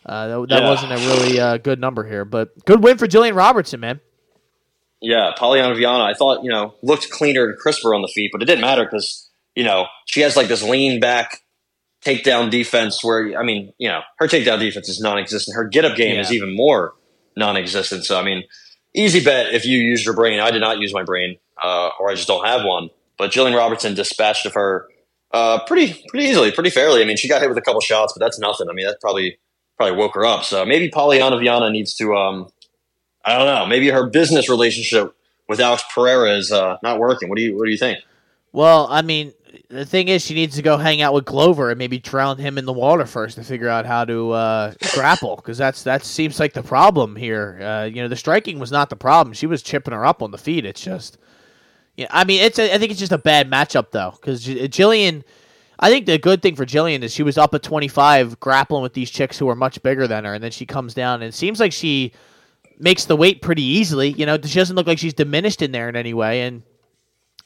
[0.05, 0.69] uh, that, that Yeah.
[0.69, 3.99] wasn't a really uh, good number here, but good win for Jillian Robertson, man.
[5.01, 8.41] Yeah, Polyana Viana, I thought, you know, looked cleaner and crisper on the feet, but
[8.41, 11.41] it didn't matter because, you know, she has like this lean back
[12.05, 15.55] takedown defense where, I mean, you know, her takedown defense is non existent.
[15.55, 16.93] Her get up game is even more
[17.35, 18.05] non existent.
[18.05, 18.43] So, I mean,
[18.93, 20.39] easy bet if you use your brain.
[20.39, 22.89] I did not use my brain, uh, or I just don't have one.
[23.17, 24.87] But Jillian Robertson dispatched of her
[25.31, 27.01] uh, pretty pretty easily, pretty fairly.
[27.01, 28.67] I mean, she got hit with a couple shots, but that's nothing.
[28.69, 29.37] I mean, that probably
[29.77, 30.43] probably woke her up.
[30.43, 32.49] So maybe Polyana Viana needs to um,
[33.23, 33.65] I don't know.
[33.65, 35.13] Maybe her business relationship
[35.47, 37.29] with Alex Pereira is uh, not working.
[37.29, 37.99] What do you What do you think?
[38.51, 39.33] Well, I mean,
[39.69, 42.57] the thing is, she needs to go hang out with Glover and maybe drown him
[42.57, 46.39] in the water first to figure out how to uh, grapple, because that's that seems
[46.39, 47.59] like the problem here.
[47.61, 50.31] Uh, you know, the striking was not the problem; she was chipping her up on
[50.31, 50.65] the feet.
[50.65, 51.19] It's just,
[51.95, 55.23] yeah, I mean, it's a, I think it's just a bad matchup though, because Jillian.
[55.81, 58.93] I think the good thing for Jillian is she was up at 25 grappling with
[58.93, 61.33] these chicks who are much bigger than her, and then she comes down and it
[61.33, 62.11] seems like she
[62.77, 64.09] makes the weight pretty easily.
[64.09, 66.63] You know, she doesn't look like she's diminished in there in any way, and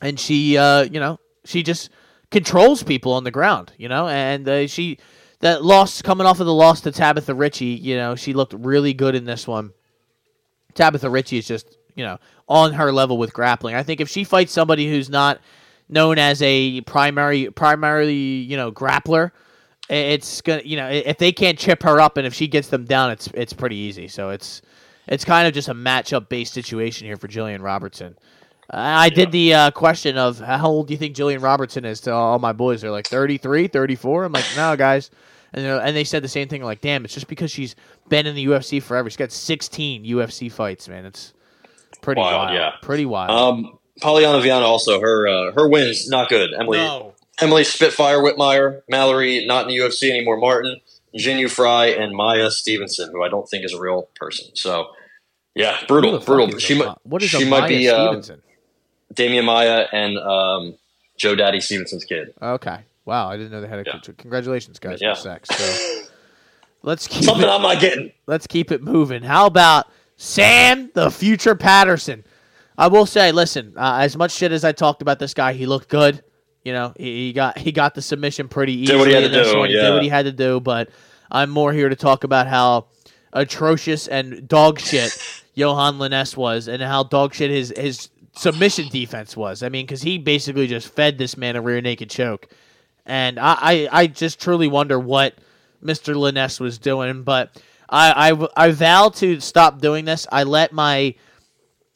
[0.01, 1.91] and she, uh, you know, she just
[2.33, 3.71] controls people on the ground.
[3.77, 4.97] You know, and uh, she
[5.39, 8.93] that loss coming off of the loss to Tabatha Ricci, you know, she looked really
[8.93, 9.71] good in this one.
[10.73, 12.17] Tabatha Ricci is just you know
[12.49, 13.75] on her level with grappling.
[13.75, 15.39] I think if she fights somebody who's not
[15.87, 19.31] known as a primary primarily you know grappler
[19.89, 22.85] it's gonna you know if they can't chip her up and if she gets them
[22.85, 24.61] down it's it's pretty easy so it's
[25.07, 28.17] it's kind of just a matchup based situation here for Jillian Robertson.
[28.69, 32.01] I I did the uh, question of how old do you think Jillian Robertson is
[32.01, 32.81] to all my boys.
[32.81, 34.23] They're like 33, 34.
[34.25, 35.11] I'm like, no, guys.
[35.53, 36.63] And, they're- and they said the same thing.
[36.63, 37.75] Like, damn, it's just because she's
[38.09, 39.09] been in the UFC forever.
[39.09, 41.05] She's got 16 UFC fights, man.
[41.05, 41.33] It's
[42.01, 42.53] pretty Wild, wild.
[42.55, 42.71] yeah.
[42.81, 43.29] Pretty wild.
[43.31, 46.51] Um, Polyana Viana also her uh, her wins not good.
[46.59, 47.13] Emily no.
[47.39, 50.37] Emily Spitfire Whitmire, Mallory not in the UFC anymore.
[50.37, 50.79] Martin,
[51.15, 54.47] Jinu Fry, and Maia Stevenson, who I don't think is a real person.
[54.55, 54.87] So
[55.55, 56.57] yeah, brutal, brutal.
[56.57, 58.41] She a might what is she a might Maia be uh, Stevenson?
[59.13, 60.75] Demian Maia and um,
[61.17, 62.33] Joe Daddy Stevenson's kid.
[62.41, 62.79] Okay.
[63.05, 63.83] Wow, I didn't know they had a.
[63.85, 63.99] Yeah.
[64.17, 65.13] Congratulations, guys, Yeah.
[65.13, 65.49] sex.
[65.49, 66.03] So
[66.83, 68.11] let's keep Something it, I'm not getting.
[68.27, 69.23] let's keep it moving.
[69.23, 69.87] How about
[70.17, 72.23] Sam, the future Patterson?
[72.77, 75.65] I will say, listen, uh, as much shit as I talked about this guy, he
[75.65, 76.23] looked good.
[76.63, 78.97] You know, he, he got he got the submission pretty easily.
[78.97, 79.69] Did what he had to do, one.
[79.69, 80.59] He did what he had to do.
[80.61, 80.89] But
[81.29, 82.87] I'm more here to talk about how
[83.33, 85.11] atrocious and dog shit
[85.57, 89.63] Yohan Lainesse was, and how dog shit his his submission defense was.
[89.63, 92.47] I mean, because he basically just fed this man a rear naked choke,
[93.05, 95.35] and I I, I just truly wonder what
[95.81, 97.55] Mister Lainesse was doing, but.
[97.89, 100.25] I, I, I vow to stop doing this.
[100.31, 101.13] I let my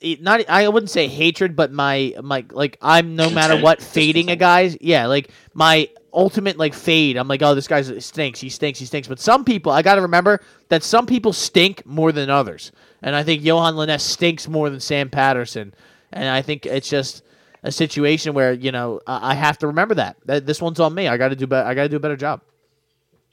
[0.03, 4.35] not I wouldn't say hatred, but my my like I'm no matter what fading a
[4.35, 7.17] guy's yeah like my ultimate like fade.
[7.17, 9.07] I'm like oh this guy stinks, he stinks, he stinks.
[9.07, 12.71] But some people I got to remember that some people stink more than others,
[13.01, 15.73] and I think Yohan Lainesse stinks more than Sam Patterson,
[16.11, 17.23] and I think it's just
[17.63, 21.07] a situation where you know I have to remember that that this one's on me.
[21.07, 21.67] I got to do better.
[21.67, 22.41] I got to do a better job.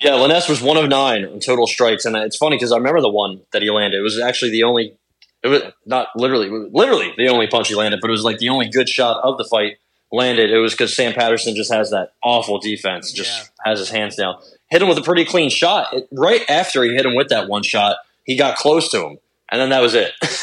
[0.01, 3.01] Yeah, Lainesse was one of nine in total strikes, and it's funny because I remember
[3.01, 3.99] the one that he landed.
[3.99, 4.97] It was actually the only
[5.45, 8.49] it was not literally, literally the only punch he landed, but it was like the
[8.49, 9.77] only good shot of the fight
[10.11, 10.51] landed.
[10.51, 13.71] It was because Sam Patterson just has that awful defense, just yeah.
[13.71, 14.37] has his hands down.
[14.71, 15.93] Hit him with a pretty clean shot.
[15.93, 19.19] It, right after he hit him with that one shot, he got close to him,
[19.55, 20.13] and then that was it.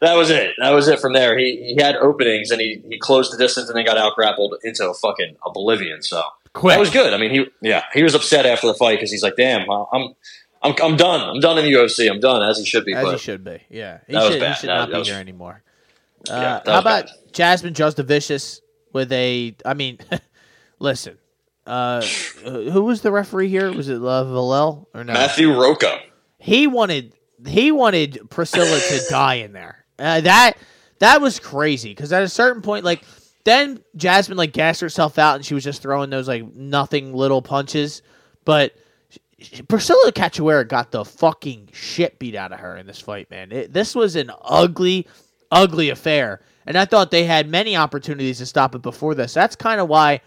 [0.00, 0.54] that was it.
[0.58, 1.38] That was it from there.
[1.38, 4.56] He he had openings and he he closed the distance and then got out grappled
[4.64, 6.02] into a fucking oblivion.
[6.02, 6.20] So
[6.52, 6.74] Quick.
[6.74, 7.14] that was good.
[7.14, 10.16] I mean, he yeah he was upset after the fight because he's like, damn, I'm
[10.62, 11.20] I'm, I'm done.
[11.20, 12.10] I'm done in the UFC.
[12.10, 12.92] I'm done as he should be.
[12.92, 13.62] As he should be.
[13.70, 15.62] Yeah, he should, he should that, not that be was, here anymore.
[16.28, 17.10] Uh, how about bad.
[17.32, 19.54] Jasmine Jasudavicius with a?
[19.64, 19.98] I mean,
[20.80, 21.18] listen.
[21.66, 22.02] Uh,
[22.42, 23.72] who was the referee here?
[23.72, 25.12] Was it uh, Villel or no?
[25.12, 26.00] Matthew Roca.
[26.38, 27.14] He wanted
[27.46, 29.84] he wanted Priscila to die in there.
[29.98, 30.56] Uh, that
[30.98, 33.04] that was crazy because at a certain point, like
[33.44, 37.42] then Jasmine like gassed herself out and she was just throwing those like nothing little
[37.42, 38.02] punches,
[38.44, 38.74] but
[39.40, 43.50] Priscila Cachoeira got the fucking shit beat out of her in this fight, man.
[43.52, 45.06] It, this was an ugly,
[45.50, 49.32] ugly affair, and I thought they had many opportunities to stop it before this.
[49.32, 50.20] That's kind of why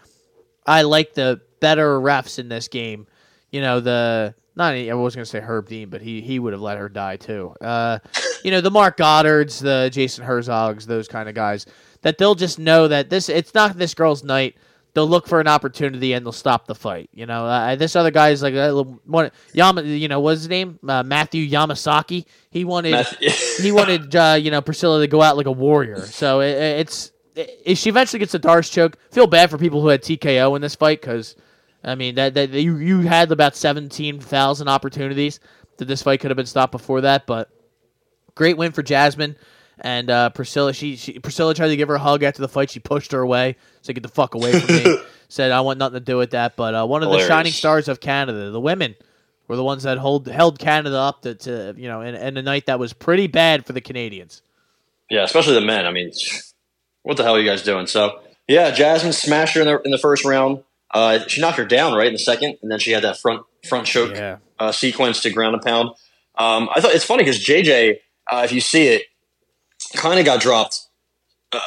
[0.66, 3.06] I like the better refs in this game.
[3.52, 6.52] You know, the not I was going to say Herb Dean, but he he would
[6.52, 7.54] have let her die too.
[7.60, 7.98] Uh,
[8.42, 11.66] you know, the Marc Goddards, the Jason Herzogs, those kind of guys
[12.02, 14.56] that they'll just know that this it's not this girl's night
[14.94, 17.10] they'll look for an opportunity and they'll stop the fight.
[17.12, 19.82] You know, uh, this other guy's like uh, one Yama.
[19.82, 20.78] You know, what's his name?
[20.86, 22.24] Uh, Matthew Yamasaki.
[22.50, 23.06] He wanted
[23.60, 26.00] he wanted uh, you know Priscila to go out like a warrior.
[26.06, 29.88] So it, it's if she eventually gets a D'Arce choke, feel bad for people who
[29.88, 31.34] had TKO in this fight because
[31.84, 35.40] I mean that, that you you had about seventeen thousand opportunities
[35.76, 37.50] that this fight could have been stopped before that, but
[38.34, 39.36] great win for Jasmine.
[39.80, 42.70] And uh, Priscila, she, she Priscila tried to give her a hug after the fight.
[42.70, 43.56] She pushed her away.
[43.82, 46.54] Said, "Get the fuck away from me." Said, "I want nothing to do with that."
[46.54, 47.26] But uh, one of Hilarious.
[47.26, 48.94] the shining stars of Canada, the women,
[49.48, 52.42] were the ones that hold held Canada up to, to you know, in, in a
[52.42, 54.42] night that was pretty bad for the Canadians.
[55.10, 55.86] Yeah, especially the men.
[55.86, 56.12] I mean,
[57.02, 57.88] what the hell are you guys doing?
[57.88, 60.62] So yeah, Jasmine smashed her in the in the first round.
[60.94, 63.44] Uh, she knocked her down right in the second, and then she had that front
[63.68, 64.38] front choke yeah.
[64.60, 65.88] uh, sequence to ground and pound.
[66.36, 67.98] Um, I thought it's funny because JJ,
[68.30, 69.02] uh, if you see it,
[69.96, 70.86] kind of got dropped
[71.52, 71.60] uh,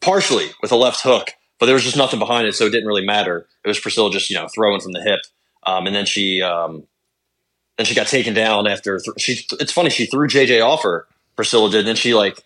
[0.00, 2.86] partially with a left hook, but there was just nothing behind it, so it didn't
[2.86, 3.48] really matter.
[3.64, 5.20] It was Priscila just you know throwing from the hip,
[5.64, 6.86] um, and then she um,
[7.76, 9.44] then she got taken down after th- she.
[9.58, 11.08] It's funny she threw JJ off her.
[11.36, 12.38] Priscila did, and then she like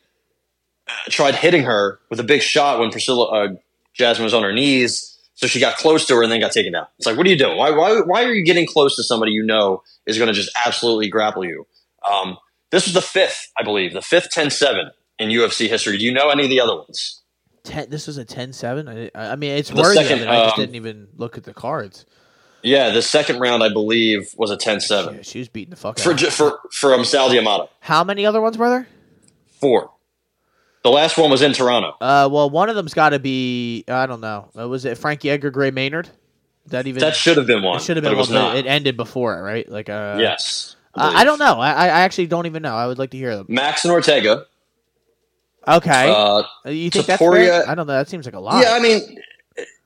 [0.89, 3.55] uh, tried hitting her with a big shot when Priscila uh,
[3.93, 5.14] Jasmine was on her knees.
[5.35, 6.87] So she got close to her and then got taken down.
[6.99, 7.57] It's like, what are you doing?
[7.57, 10.51] Why, why, why are you getting close to somebody you know is going to just
[10.65, 11.67] absolutely grapple you?
[12.09, 12.39] Um,
[12.71, 15.99] this was the fifth, I believe, the fifth 10 7 in UFC history.
[15.99, 17.23] Do you know any of the other ones?
[17.65, 19.11] Ten, this was a 10-7?
[19.15, 21.55] I, I mean, it's the worthy second, I just um, didn't even look at the
[21.55, 22.05] cards.
[22.63, 25.17] Yeah, the second round, I believe, was a 10-7.
[25.17, 26.21] Yeah, she was beating the fuck for, out.
[26.21, 27.71] For, for um, Sal D'Amato.
[27.81, 28.89] How many other ones were there?
[29.61, 29.91] Four.
[30.85, 31.97] The last one was in Toronto.
[31.99, 34.51] Uh, well, one of them's got to be I don't know.
[34.57, 36.11] Uh, was it Frankie Edgar Gray Maynard?
[36.67, 37.79] That even that should have been one.
[37.79, 38.19] It should have been one.
[38.19, 38.57] It, was not.
[38.57, 39.69] it ended before it, right?
[39.69, 40.77] Like uh, yes.
[40.95, 41.59] I, uh, I, don't know.
[41.59, 42.75] I, I actually don't even know.
[42.75, 43.47] I would like to hear them.
[43.49, 44.45] Max and Ortega.
[45.67, 46.11] Okay.
[46.11, 47.69] Uh, you think that's fair?
[47.69, 47.95] I don't know.
[47.95, 48.63] That seems like a lot.
[48.63, 49.19] Yeah, I mean,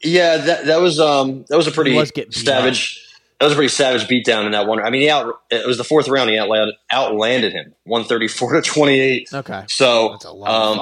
[0.03, 3.08] yeah, that that was um that was a pretty was savage.
[3.39, 4.83] That was a pretty savage beatdown in that one.
[4.83, 5.41] I mean, he out.
[5.51, 6.29] It was the fourth round.
[6.31, 9.29] He outlanded, outlanded him, one thirty four to twenty eight.
[9.33, 9.65] Okay.
[9.69, 10.81] So um,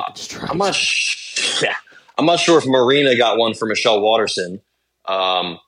[0.49, 0.75] I'm not.
[0.75, 1.75] Sh- yeah,
[2.17, 4.63] I'm not sure if Marina got one for Michelle Waterson.
[5.05, 5.59] Um,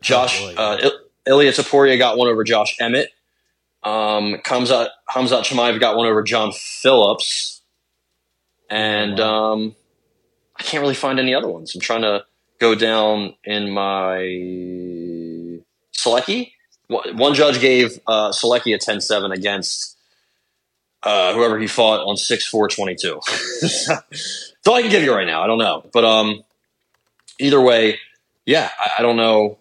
[0.00, 0.90] Josh oh uh,
[1.26, 3.10] Ilia Topuria got one over Josh Emmett.
[3.84, 7.62] Um, Khamzat Khamzat Chimaev got one over John Phillips
[8.72, 9.52] and wow.
[9.52, 9.76] um,
[10.56, 11.74] I can't really find any other ones.
[11.74, 12.24] I'm trying to
[12.58, 14.18] go down in my
[16.04, 16.52] Selecki.
[16.88, 19.96] One judge gave uh, Selecki a 10-7 against
[21.02, 23.20] uh, whoever he fought on 6-4-22.
[23.60, 25.42] That's all I can give you right now.
[25.42, 25.84] I don't know.
[25.92, 26.44] But um,
[27.38, 27.98] either way,
[28.46, 29.58] yeah, I, I don't know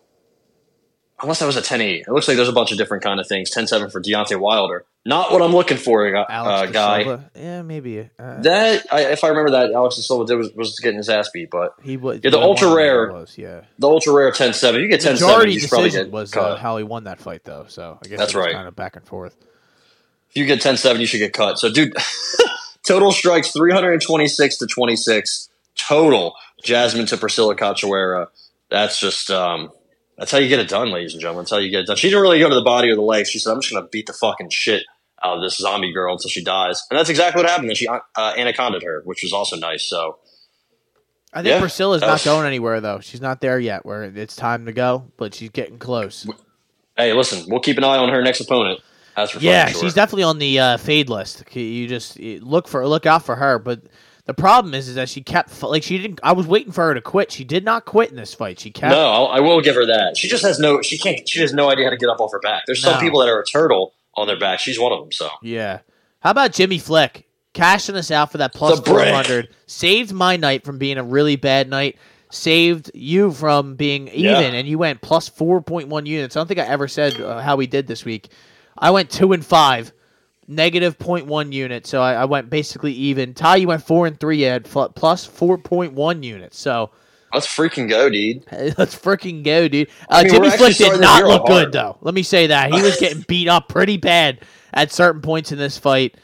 [1.21, 2.01] unless that was a 10-8.
[2.01, 3.53] It looks like there's a bunch of different kind of things.
[3.53, 4.85] 10-7 for Deontay Wilder.
[5.05, 7.19] Not what I'm looking for, uh, Alex De guy.
[7.35, 8.09] Yeah, maybe.
[8.19, 11.09] Uh, That I, if I remember that Alex De Silva did was, was getting his
[11.09, 12.19] ass beat, but he was.
[12.23, 13.61] Yeah, the ultra rare- Was, yeah.
[13.79, 16.43] the ultra rare 10-7, you get 10-7, Majority probably getting was cut.
[16.51, 17.65] uh, how he won that fight, though.
[17.67, 18.53] So I guess That's right.
[18.53, 19.35] Kind of back and forth.
[20.29, 21.57] if you get 10-7, you should get cut.
[21.57, 21.93] So, dude,
[22.83, 26.35] total strikes 326 to 26 total.
[26.63, 28.27] Jasmine to Priscila Cachoeira.
[28.69, 29.71] That's just um,
[30.21, 31.41] that's how you get it done, ladies and gentlemen.
[31.43, 31.95] That's how you get it done.
[31.97, 33.29] She didn't really go to the body or the legs.
[33.29, 34.83] She said, "I'm just going to beat the fucking shit
[35.23, 37.69] out of this zombie girl until she dies," and that's exactly what happened.
[37.69, 37.99] And she uh,
[38.37, 39.83] anacondaed her, which was also nice.
[39.83, 40.19] So,
[41.33, 42.99] I think Yeah, Priscila's not was- going anywhere, though.
[42.99, 46.27] She's not there yet where it's time to go, but she's getting close.
[46.95, 48.79] hey, listen, we'll keep an eye on her next opponent.
[49.15, 49.81] That's for Yeah, sure.
[49.81, 51.43] she's definitely on the uh, fade list.
[51.55, 53.59] You just look for look out for her.
[53.59, 53.81] But
[54.35, 56.19] the problem is, is that she kept like she didn't.
[56.23, 57.31] I was waiting for her to quit.
[57.31, 58.59] She did not quit in this fight.
[58.59, 58.91] She kept.
[58.91, 60.15] No, I'll, I will give her that.
[60.15, 60.81] She just has no.
[60.81, 61.27] She can't.
[61.27, 62.63] She has no idea how to get up off her back.
[62.65, 62.99] There's some No.
[62.99, 64.59] people that are a turtle on their back.
[64.59, 65.11] She's one of them.
[65.11, 65.79] So Yeah.
[66.21, 69.49] How about Jimmy Flick cashing us out for that plus four hundred?
[69.67, 71.97] Saved my night from being a really bad night.
[72.29, 74.39] Saved you from being even, Yeah.
[74.41, 76.37] and you went plus four point one units.
[76.37, 78.29] I don't think I ever said uh, how we did this week.
[78.77, 79.91] I went two and five,
[80.51, 81.89] negative 0.1 units.
[81.89, 83.33] So I, I went basically even.
[83.33, 84.43] Ty, you went four and three.
[84.43, 86.59] You had plus four point one units.
[86.59, 86.91] So
[87.33, 88.45] let's freaking go, dude.
[88.77, 89.89] let's freaking go, dude.
[90.09, 91.97] Uh, I mean, Jimmy Flick did not look off good, though.
[92.01, 94.41] Let me say that he was getting beat up pretty bad
[94.73, 96.15] at certain points in this fight.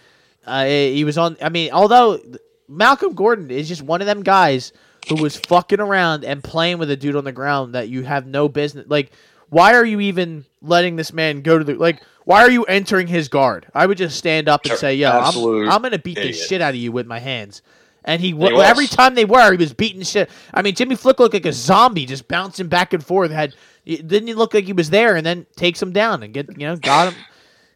[0.46, 1.38] Uh, he was on.
[1.42, 2.20] I mean, although
[2.68, 4.74] Malcolm Gordon is just one of them guys
[5.10, 8.28] who was fucking around and playing with a dude on the ground that you have
[8.28, 8.86] no business.
[8.90, 9.12] Like,
[9.50, 12.02] why are you even letting this man go to the like?
[12.26, 13.68] Why are you entering his guard?
[13.74, 14.78] I would just stand up and Sure.
[14.78, 17.62] say, "Yo, I'm, I'm gonna beat the shit out of you with my hands."
[18.04, 20.30] And he, he every time they were, he was beating shit.
[20.54, 23.32] I mean, Jimmy Flick looked like a zombie, just bouncing back and forth.
[23.32, 23.54] Had
[23.86, 26.68] didn't he look like he was there, and then takes him down and get you
[26.68, 27.20] know got him,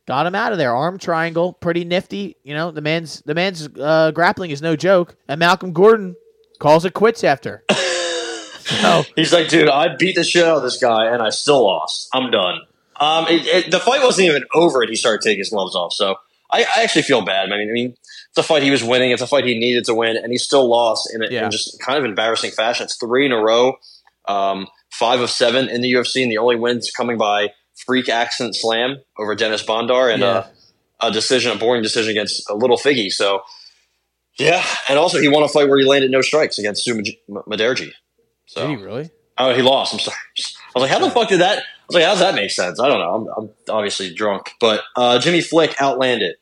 [0.06, 0.76] got him out of there.
[0.76, 2.36] Arm triangle, pretty nifty.
[2.44, 5.16] You know the man's the man's uh, grappling is no joke.
[5.28, 6.16] And Malcolm Gordon
[6.60, 7.64] calls it quits after.
[8.66, 11.64] so He's like, dude, I beat the shit out of this guy and I still
[11.64, 12.10] lost.
[12.14, 12.62] I'm done.
[13.00, 15.92] Um, it, it, the fight wasn't even over, and he started taking his gloves off.
[15.94, 16.18] So
[16.52, 17.52] I, I actually feel bad.
[17.52, 17.90] I mean, I mean,
[18.30, 19.10] it's a fight he was winning.
[19.12, 21.46] It's a fight he needed to win, and he still lost in, a, Yeah.
[21.46, 22.84] in just kind of embarrassing fashion.
[22.84, 23.74] It's three in a row,
[24.28, 27.50] um, five of seven in the UFC, and the only wins coming by
[27.88, 30.46] freak accident slam over Denys Bondar and Yeah.
[31.00, 33.12] a, a decision, a boring decision against a little Figgy.
[33.12, 33.42] So.
[34.40, 37.92] Yeah, and also he won a fight where he landed no strikes against Su Mudaerji.
[38.52, 39.10] So did he really?
[39.38, 39.94] Oh, he lost.
[39.94, 40.18] I'm sorry.
[40.38, 40.44] I
[40.76, 41.60] was like, how the fuck did that?
[41.60, 42.82] I was like, how does that make sense?
[42.82, 43.16] I don't know.
[43.38, 46.36] I'm, I'm obviously drunk, but uh, Jimmy Flick outlanded,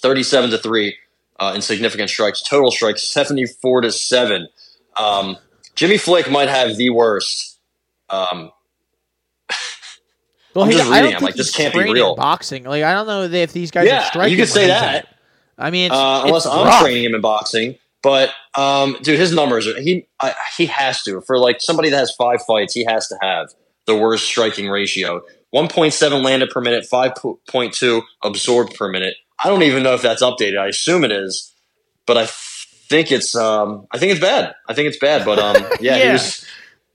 [0.00, 0.96] thirty-seven to three
[1.38, 2.42] uh, in significant strikes.
[2.42, 4.48] Total strikes seventy-four to seven.
[4.96, 5.36] Um,
[5.74, 7.58] Jimmy Flick might have the worst.
[8.08, 8.50] Um,
[10.54, 11.14] Well, I'm he, just I don't reading.
[11.14, 12.14] I'm think like, this can't be real.
[12.16, 14.32] Boxing, like I don't know if these guys are yeah, striking.
[14.32, 15.08] you could say that.
[15.56, 16.82] I mean, it's, uh, unless I'm rough.
[16.82, 17.76] training him in boxing.
[18.02, 21.98] But um, dude, his numbers are he I, he has to for like somebody that
[21.98, 23.52] has five fights, he has to have
[23.86, 25.22] the worst striking ratio.
[25.54, 29.16] 1.7 landed per minute, 5.2 absorbed per minute.
[29.38, 30.58] I don't even know if that's updated.
[30.58, 31.52] I assume it is,
[32.06, 34.54] but I think it's um, I think it's bad.
[34.68, 35.24] I think it's bad.
[35.24, 36.46] But um, yeah, he was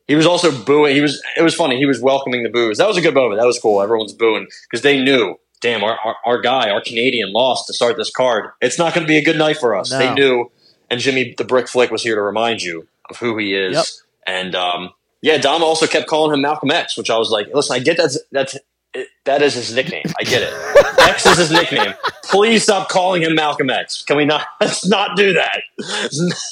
[0.08, 0.96] he was also booing.
[0.96, 1.78] He was it was funny.
[1.78, 2.78] He was welcoming the boos.
[2.78, 3.40] That was a good moment.
[3.40, 3.82] That was cool.
[3.82, 5.36] Everyone's booing because they knew.
[5.60, 8.52] Damn, our, our, our guy, our Canadian, lost to start this card.
[8.62, 9.90] It's not going to be a good night for us.
[9.90, 9.98] No.
[9.98, 10.52] They knew,
[10.90, 13.74] and Jimmy the Brick Flick was here to remind you of who he is.
[13.74, 13.86] Yep.
[14.26, 17.76] And um, yeah, Dom also kept calling him Malcolm X, which I was like, listen,
[17.76, 18.58] I get that's that's
[18.94, 20.06] it, that is his nickname.
[20.20, 20.54] I get it.
[21.00, 21.94] X is his nickname.
[22.24, 24.04] Please stop calling him Malcolm X.
[24.04, 24.46] Can we not?
[24.62, 25.62] Let's not do that.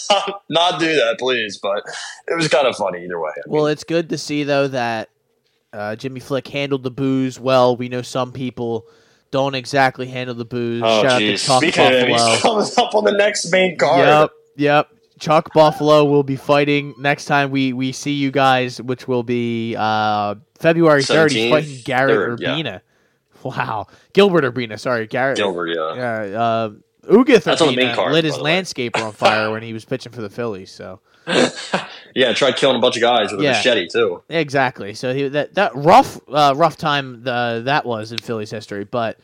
[0.09, 1.57] Not, not do that, please.
[1.57, 1.83] But
[2.27, 3.31] it was kind of funny either way.
[3.31, 5.09] I mean, Well, it's good to see though that
[5.73, 7.75] uh, Jimmy Flick handled the booze well.
[7.75, 8.87] We know some people
[9.31, 10.81] don't exactly handle the booze.
[10.85, 11.59] oh Shout out jeez.
[11.59, 12.87] to Chuck him, Buffalo.
[12.87, 14.07] up on the next main card.
[14.07, 14.89] Yep, yep.
[15.19, 19.75] Chuck Buffalo will be fighting next time we, we see you guys, which will be
[19.77, 21.31] uh, February third.
[21.31, 22.49] He's fighting Garrett Third, yeah.
[22.49, 22.81] Urbina.
[23.43, 24.79] Wow, Gilbert Urbina.
[24.79, 25.37] Sorry, Garrett.
[25.37, 25.95] Gilbert, yeah.
[25.95, 26.69] Yeah, uh,
[27.09, 28.61] Ugueth That's on the main card, lit his by the way.
[28.61, 30.71] landscaper on fire when he was pitching for the Phillies.
[30.71, 30.99] So
[32.15, 34.23] yeah, tried killing a bunch of guys with a machete too.
[34.29, 34.93] Exactly.
[34.93, 39.19] So he, that that rough uh, rough time the, that was in Phillies history, but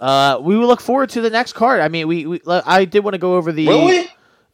[0.00, 1.80] uh, we will look forward to the next card.
[1.80, 3.68] I mean, we, we I did want to go over the.
[3.68, 4.08] Will we?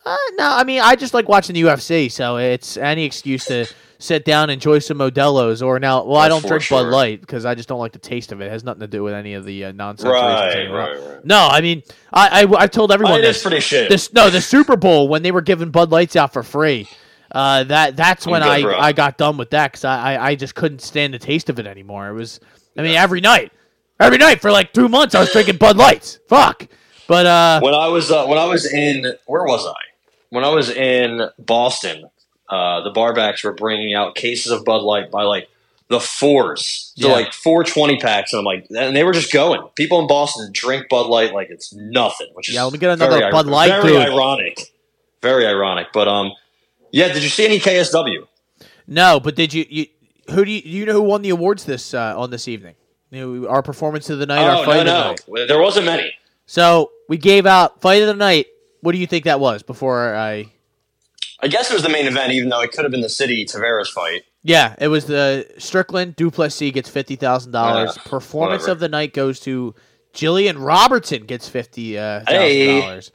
[0.08, 3.66] Uh, no, I mean I just like watching the UFC, so it's any excuse to
[4.00, 6.04] sit down and enjoy some Modelo's or now.
[6.04, 6.86] Well, I don't for drink Bud.
[6.86, 8.46] Light because I just don't like the taste of it.
[8.46, 10.10] It has nothing to do with any of the uh, nonsense.
[10.12, 11.24] Right, right, right.
[11.24, 11.82] No, I mean
[12.12, 13.38] I I, I told everyone Oh, this.
[13.38, 13.88] is pretty shit.
[13.90, 16.88] This no, the Super Bowl when they were giving Bud Lights out for free.
[17.32, 18.62] uh, that that's when I.
[18.62, 21.58] I got done with that because I, I I just couldn't stand the taste of
[21.58, 22.08] it anymore.
[22.08, 22.40] It was
[22.76, 23.52] I mean every night,
[24.00, 26.20] every night for like two months I was drinking Bud Lights.
[26.28, 26.66] Fuck.
[27.08, 29.74] But uh, when I was uh, when I was in where was I?
[30.30, 32.04] When I was in Boston,
[32.48, 35.48] uh, the barbacks were bringing out cases of Bud Light by like
[35.88, 37.12] the fours, Yeah.
[37.12, 39.62] like four twenty packs, and I'm like, and they were just going.
[39.74, 42.90] People in Boston drink Bud Light like it's nothing, which is Yeah, let me get
[42.90, 44.02] another Bud ir- Light, Very dude.
[44.02, 44.72] ironic,
[45.22, 45.88] very ironic.
[45.94, 46.32] But um,
[46.92, 47.08] yeah.
[47.12, 48.26] Did you see any KSW?
[48.86, 49.18] no.
[49.20, 49.86] But did you you
[50.30, 52.74] who do you, you know who won the awards this uh, on this evening?
[53.10, 55.48] You know, our performance of the night, our Oh fight no, of the night.
[55.48, 56.12] There wasn't many.
[56.44, 58.46] So we gave out fight of the night.
[58.80, 59.62] What do you think that was?
[59.62, 60.46] Before I,
[61.40, 63.44] I guess it was the main event, even though it could have been the Sidey
[63.44, 64.22] Taveras fight.
[64.42, 67.96] yeah, it was the Strickland du Plessis gets fifty thousand dollars.
[67.98, 68.72] Ah, Performance whatever.
[68.72, 69.74] of the night goes to
[70.14, 72.80] Jillian Robertson gets fifty thousand uh, hey.
[72.80, 73.10] dollars,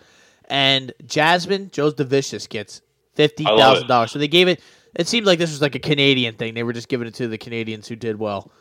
[0.50, 2.82] and Jasmine Jasudavicius gets
[3.16, 4.12] fifty thousand dollars.
[4.12, 4.62] So they gave it.
[4.96, 6.54] It seemed like this was like a Canadian thing.
[6.54, 8.52] They were just giving it to the Canadians who did well.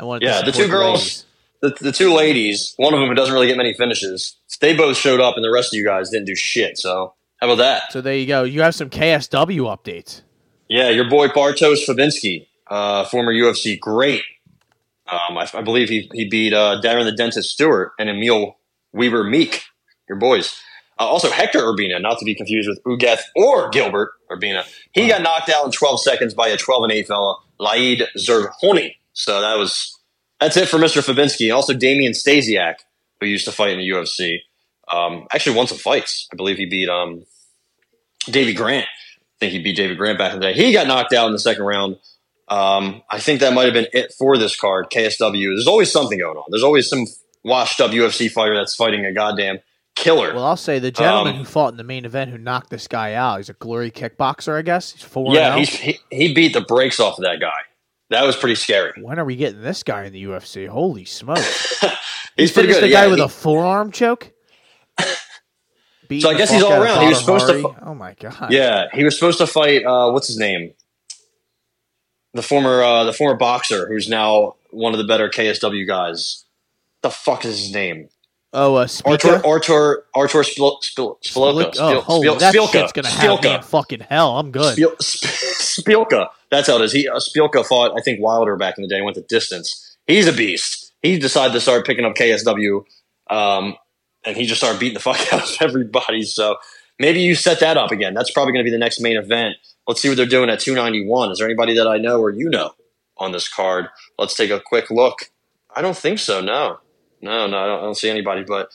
[0.00, 1.24] I wanted to Yeah, the two girls- ladies.
[1.64, 4.98] The, the two ladies, one of them who doesn't really get many finishes, they both
[4.98, 6.76] showed up, and the rest of you guys didn't do shit.
[6.76, 7.92] So how about that?
[7.92, 8.42] So there you go.
[8.42, 10.20] You have some KSW updates.
[10.68, 14.22] Yeah, your boy Bartosz Fabinski, uh, former UFC great.
[15.06, 18.56] Um, I, I believe he he beat uh, Darren the Dentist Stewart and Emil
[18.92, 19.62] Weber Meek,
[20.08, 20.60] your boys.
[20.98, 24.64] Uh, also, Hector Urbina, not to be confused with Ugueth or Gilbert Urbina.
[24.92, 28.96] He got knocked out in 12 seconds by a 12 and 8 fella, Laid Zerhouni.
[29.12, 29.93] So that was
[30.40, 31.02] that's it for Mr.
[31.02, 31.54] Fabinski.
[31.54, 32.76] Also, Damian Stasiak,
[33.20, 34.38] who used to fight in the UFC,
[34.92, 36.28] um, actually won some fights.
[36.32, 37.24] I believe he beat um,
[38.26, 38.86] Davy Grant.
[38.86, 40.52] I think he beat David Grant back in the day.
[40.54, 41.96] He got knocked out in the second round.
[42.48, 44.86] Um, I think that might have been it for this card.
[44.90, 45.54] KSW.
[45.56, 46.44] There's always something going on.
[46.50, 47.06] There's always some
[47.42, 49.60] washed up UFC fighter that's fighting a goddamn
[49.96, 50.34] killer.
[50.34, 52.86] Well, I'll say the gentleman Um, who fought in the main event who knocked this
[52.86, 53.38] guy out.
[53.38, 54.92] He's a glory kickboxer, I guess.
[54.92, 55.34] He's four.
[55.34, 57.52] yeah, he's, he he beat the brakes off of that guy.
[58.10, 58.92] That was pretty scary.
[59.02, 60.68] When are we getting this guy in the UFC?
[60.68, 61.82] Holy smokes!
[62.36, 62.82] He's pretty good.
[62.82, 64.30] the guy yeah, with he- a forearm choke.
[66.20, 67.00] So I guess he's all around.
[67.02, 68.52] He was supposed to fu- oh my god!
[68.52, 69.84] yeah, he was supposed to fight.
[69.86, 70.74] Uh, what's his name?
[72.34, 76.44] The former uh, the former boxer who's now one of the better KSW guys.
[77.02, 78.10] The fuck is his name?
[78.52, 79.42] Oh, uh, Artur Spica?
[79.46, 81.72] Artur Artur Spil, Spil, Spilka.
[81.72, 82.72] Spilik- Oh, holy, Spil- that Spilka.
[82.72, 83.56] shit's gonna have me Spilka.
[83.56, 84.38] in fucking hell.
[84.38, 84.72] I'm good.
[84.74, 85.24] Spiel, Sp-
[85.86, 86.28] Spielka.
[86.54, 86.92] That's how it is.
[86.92, 89.00] He uh, Spielka fought, I think, Wilder back in the day.
[89.00, 89.96] Went the distance.
[90.06, 90.92] He's a beast.
[91.02, 92.84] He decided to start picking up KSW,
[93.28, 93.74] um,
[94.24, 96.22] and he just started beating the fuck out of everybody.
[96.22, 96.56] So
[97.00, 98.14] maybe you set that up again.
[98.14, 99.56] That's probably going to be the next main event.
[99.88, 101.32] Let's see what they're doing at 291.
[101.32, 102.74] Is there anybody that I know or you know
[103.18, 103.88] on this card?
[104.16, 105.30] Let's take a quick look.
[105.74, 106.40] I don't think so.
[106.40, 106.78] No,
[107.20, 107.58] no, no.
[107.58, 108.44] I don't, I don't see anybody.
[108.44, 108.70] But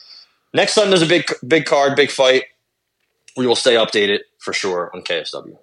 [0.54, 2.44] next time there's a big, big card, big fight.
[3.38, 5.58] We will stay updated for sure on KSW.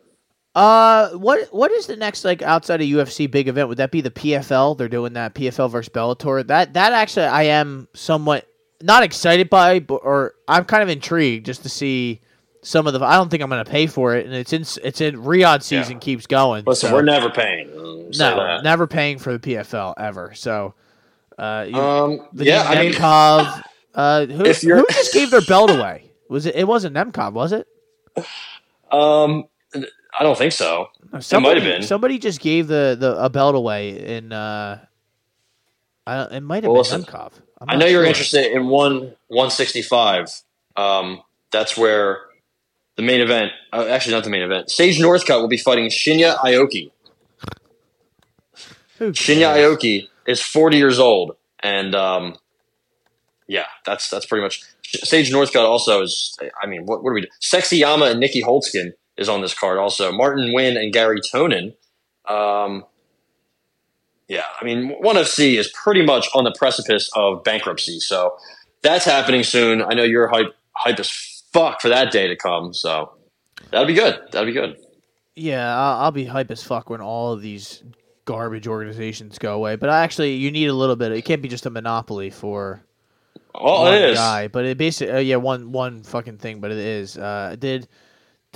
[0.56, 3.68] Uh, what what is the next like outside of UFC big event?
[3.68, 4.78] Would that be the PFL?
[4.78, 6.46] They're doing that PFL versus Bellator.
[6.46, 8.48] That that actually I am somewhat
[8.80, 12.22] not excited by, but or I'm kind of intrigued just to see
[12.62, 13.04] some of the.
[13.04, 15.62] I don't think I'm going to pay for it, and it's in it's in Riyadh
[15.62, 16.64] season keeps going.
[16.64, 17.70] Listen, so- we're never paying.
[18.16, 18.64] No that.
[18.64, 20.32] never paying for the PFL ever.
[20.34, 20.72] So,
[21.36, 23.62] uh, you, Um, the yeah, I mean, Nemkov,
[23.94, 26.12] uh, who, who just gave their belt away?
[26.30, 26.54] Was it?
[26.54, 27.66] It wasn't Nemkov, was it?
[28.90, 29.44] um,
[30.18, 30.88] I don't think so.
[31.20, 31.82] Somebody, been.
[31.82, 34.32] Somebody just gave the, the a belt away in.
[34.32, 34.84] Uh,
[36.06, 37.32] I, it might have Well, been Nemkov.
[37.66, 40.28] I know you're interested in one one sixty five.
[40.76, 42.20] Um, that's where
[42.96, 43.52] the main event.
[43.72, 44.70] Uh, actually, not the main event.
[44.70, 46.90] Sage Northcutt will be fighting Shinya Aoki.
[49.00, 49.56] Shinya?
[49.56, 52.36] Aoki is forty years old, and um,
[53.46, 54.62] yeah, that's that's pretty much.
[54.82, 56.38] Sage Northcutt also is.
[56.62, 57.28] I mean, what what do we do?
[57.42, 59.78] Sexyama and Nieky Holzken is on this card.
[59.78, 61.74] Also, Martin Nguyen and Garry Tonon.
[62.28, 62.84] Um,
[64.28, 68.36] yeah, I mean, ONE FC is pretty much on the precipice of bankruptcy, so
[68.82, 69.82] that's happening soon.
[69.82, 71.10] I know you're hype hype as
[71.52, 73.12] fuck for that day to come, so
[73.70, 74.18] that'll be good.
[74.32, 74.76] That'll be good.
[75.36, 77.84] Yeah, I'll, I'll be hype as fuck when all of these
[78.24, 79.76] garbage organizations go away.
[79.76, 81.12] But actually, you need a little bit.
[81.12, 82.82] It can't be just a monopoly for
[83.52, 84.18] one Oh, it is.
[84.18, 84.48] guy.
[84.48, 86.60] But it basically, uh, yeah, one one fucking thing.
[86.60, 87.16] But it is.
[87.16, 87.86] Uh, did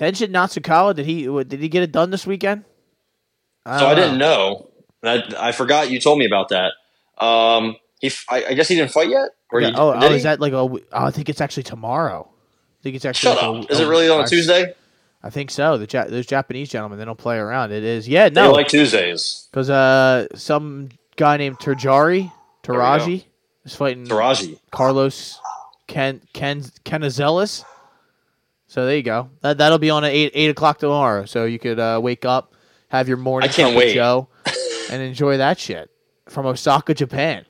[0.00, 0.94] Tenshin Nasukawa?
[0.94, 2.64] Did he did he get it done this weekend?
[3.66, 4.70] So I didn't know.
[5.04, 6.72] I, I forgot you told me about that.
[7.22, 9.30] Um, he, f- I, I guess he didn't fight yet.
[9.52, 10.56] Or Yeah, he, oh, oh, is that like a?
[10.56, 12.26] w- Oh, I think it's actually tomorrow.
[12.30, 13.34] I think it's actually.
[13.34, 13.70] Shut like up!
[13.70, 14.74] a- Is it really on a I- Tuesday?
[15.22, 15.76] I think so.
[15.76, 17.72] The ja- those Japanese gentlemen, they don't play around.
[17.72, 18.08] It is.
[18.08, 19.48] Yeah, no, They no, like Tuesdays.
[19.50, 22.30] because uh, some guy named Terjari we
[22.62, 23.24] Taraji
[23.66, 24.58] is fighting Taraji.
[24.70, 25.38] Carlos
[25.86, 27.64] Ken Ken Kenazelis.
[28.70, 29.30] So there you go.
[29.40, 31.24] That that'll be on at eight eight o'clock tomorrow.
[31.24, 32.54] So you could uh, wake up,
[32.86, 33.94] have your morning I can't wait.
[33.94, 34.28] Joe,
[34.92, 35.90] and enjoy that shit
[36.28, 37.46] from Osaka, Japan.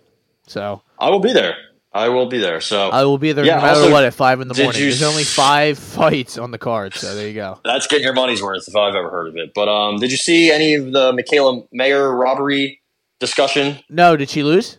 [0.46, 1.56] So I will be there.
[1.92, 2.62] I will be there.
[2.62, 4.80] So I will be there Yeah, no matter also, what at five in the morning.
[4.80, 6.94] you There's only five fights on the card.
[6.94, 7.60] So there you go.
[7.64, 9.52] that's getting your money's worth if I've ever heard of it.
[9.54, 12.80] But um, did you see any of the Mikaela Mayer robbery
[13.18, 13.80] discussion?
[13.90, 14.78] No, did she lose?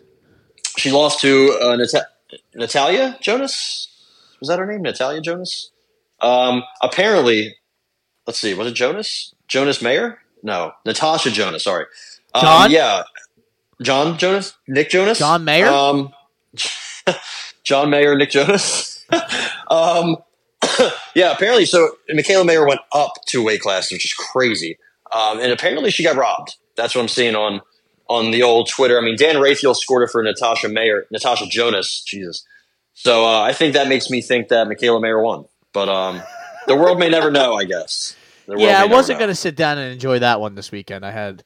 [0.76, 3.88] She lost to uh, Nat- Natalia Jonas.
[4.40, 4.82] Was that her name?
[4.82, 5.70] Natalia Jonas.
[6.22, 7.56] Um, apparently,
[8.26, 8.54] let's see.
[8.54, 9.34] Was it Jonas?
[9.48, 10.18] Jonas Mayer?
[10.42, 11.64] No, Natasha Jonas.
[11.64, 11.84] Sorry.
[12.34, 12.70] Um, John?
[12.70, 13.02] Yeah,
[13.82, 14.54] John Jonas.
[14.68, 15.18] Nick Jonas.
[15.18, 15.66] John Mayer?
[15.66, 16.12] Um,
[17.64, 18.16] John Mayer.
[18.16, 19.04] Nick Jonas.
[19.70, 20.16] um,
[21.14, 21.32] yeah.
[21.32, 24.78] Apparently, so Mikaela Mayer went up two weight classes, which is crazy.
[25.12, 26.56] Um, and apparently, she got robbed.
[26.76, 27.60] That's what I'm seeing on
[28.08, 28.98] on the old Twitter.
[28.98, 32.02] I mean, Dan Rafael scored it for Natasha Mayer, Natasha Jonas.
[32.06, 32.46] Jesus.
[32.94, 35.46] So uh, I think that makes me think that Mikaela Mayer won.
[35.72, 36.22] But um,
[36.66, 37.54] the world may never know.
[37.54, 38.16] I guess.
[38.48, 41.06] Yeah, I wasn't going to sit down and enjoy that one this weekend.
[41.06, 41.44] I had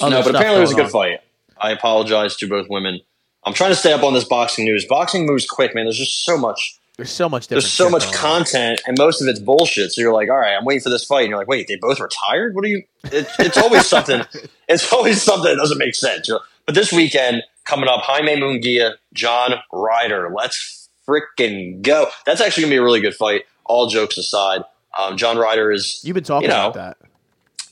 [0.00, 0.90] No, but apparently it was a good on.
[0.90, 1.20] fight.
[1.58, 3.00] I apologize to both women.
[3.44, 4.84] I'm trying to stay up on this boxing news.
[4.86, 5.84] Boxing moves quick, man.
[5.84, 6.78] There's just so much.
[6.96, 7.48] There's so much.
[7.48, 8.12] There's so much on.
[8.12, 9.92] content, and most of it's bullshit.
[9.92, 11.76] So you're like, all right, I'm waiting for this fight, and you're like, wait, they
[11.76, 12.54] both retired?
[12.54, 12.84] What are you?
[13.12, 14.22] It, it's always something.
[14.68, 16.30] It's always something that doesn't make sense.
[16.64, 20.30] But this weekend coming up, Jaime Mungia, John Ryder.
[20.34, 22.06] Let's freaking go!
[22.24, 23.42] That's actually gonna be a really good fight.
[23.66, 24.62] All jokes aside,
[24.98, 26.98] um, John Ryder is You've been talking you know, about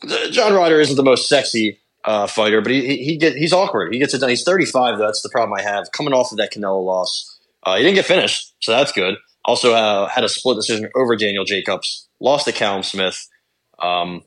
[0.03, 0.33] that.
[0.33, 3.93] John Ryder isn't the most sexy uh, fighter, but he, he he get he's awkward.
[3.93, 4.31] He gets it done.
[4.31, 5.07] He's 35 though.
[5.07, 5.93] That's the problem I have.
[5.93, 9.17] Coming off of that Canelo loss, uh, he didn't get finished, so that's good.
[9.45, 12.09] Also uh, had a split decision over Daniel Jacobs.
[12.21, 13.29] Lost to Callum Smith.
[13.79, 14.23] Um,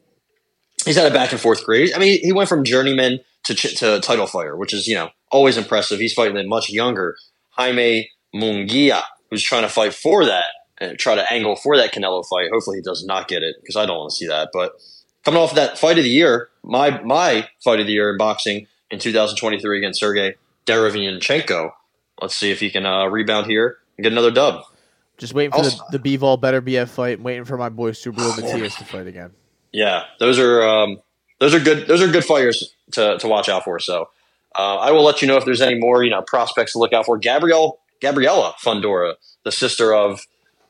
[0.86, 1.90] he's had a back and forth career.
[1.96, 5.10] I mean, he went from journeyman to ch- to title fighter, which is you know
[5.32, 6.00] always impressive.
[6.00, 7.18] He's fighting a much younger
[7.52, 10.46] Jaime Mungia, who's trying to fight for that
[10.90, 12.50] and try to angle for that Canelo fight.
[12.52, 14.50] Hopefully, he does not get it because I don't want to see that.
[14.54, 14.74] But
[15.24, 18.68] coming off that fight of the year, my my fight of the year in boxing
[18.92, 20.36] in 2023 against Sergey
[20.66, 21.72] Derevyanchenko.
[22.22, 24.64] Let's see if he can uh, rebound here and get another dub.
[25.18, 27.22] Just waiting for Also- the, the Bivol Beterbiev fight.
[27.22, 29.32] waiting for my boy Subriel Matias to fight again.
[29.72, 31.02] Yeah, those are um,
[31.40, 31.88] those are good.
[31.88, 33.80] Those are good fighters to, to watch out for.
[33.80, 34.10] So
[34.56, 36.94] uh, I will let you know if there's any more you know prospects to look
[36.94, 37.18] out for.
[37.18, 40.22] Gabrielle Gabriella Fundora, the sister of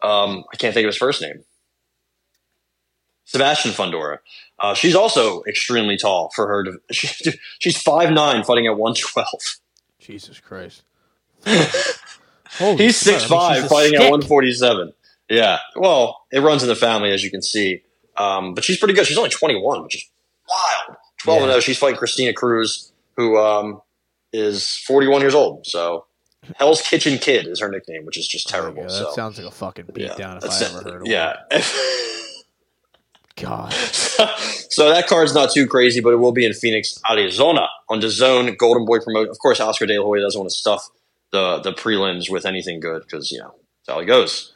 [0.06, 1.44] um, I can't think of his first name,
[3.26, 4.20] Sebastian Fundora.
[4.60, 6.64] Uh, she's also extremely tall for her.
[6.64, 9.58] To, she, she's five nine, fighting at one twelve.
[10.00, 10.84] Jesus Christ.
[12.78, 14.94] He's six five, fighting at one forty seven.
[15.30, 17.82] Yeah, well, it runs in the family as you can see.
[18.18, 19.06] Um, but she's pretty good.
[19.06, 20.10] She's only twenty one, which is
[20.50, 20.98] wild.
[21.22, 21.54] Twelve and Yeah.
[21.54, 21.60] zero.
[21.62, 23.82] She's fighting Christina Cruz, who um,
[24.32, 25.66] is forty one years old.
[25.66, 26.06] So
[26.58, 28.88] Hell's Kitchen Kid is her nickname, which is just terrible.
[28.90, 31.36] so That sounds like a fucking yeah, beatdown if that's I ever heard of yeah.
[31.50, 31.62] one.
[33.38, 33.74] God.
[33.74, 38.10] so that card's not too crazy, but it will be in Phoenix, Arizona, on the
[38.10, 39.28] Zone Golden Boy promote.
[39.28, 40.90] Of course, Oscar De La Hoya doesn't want to stuff
[41.32, 43.54] the the prelims with anything good because you know
[43.86, 44.54] that's how he goes.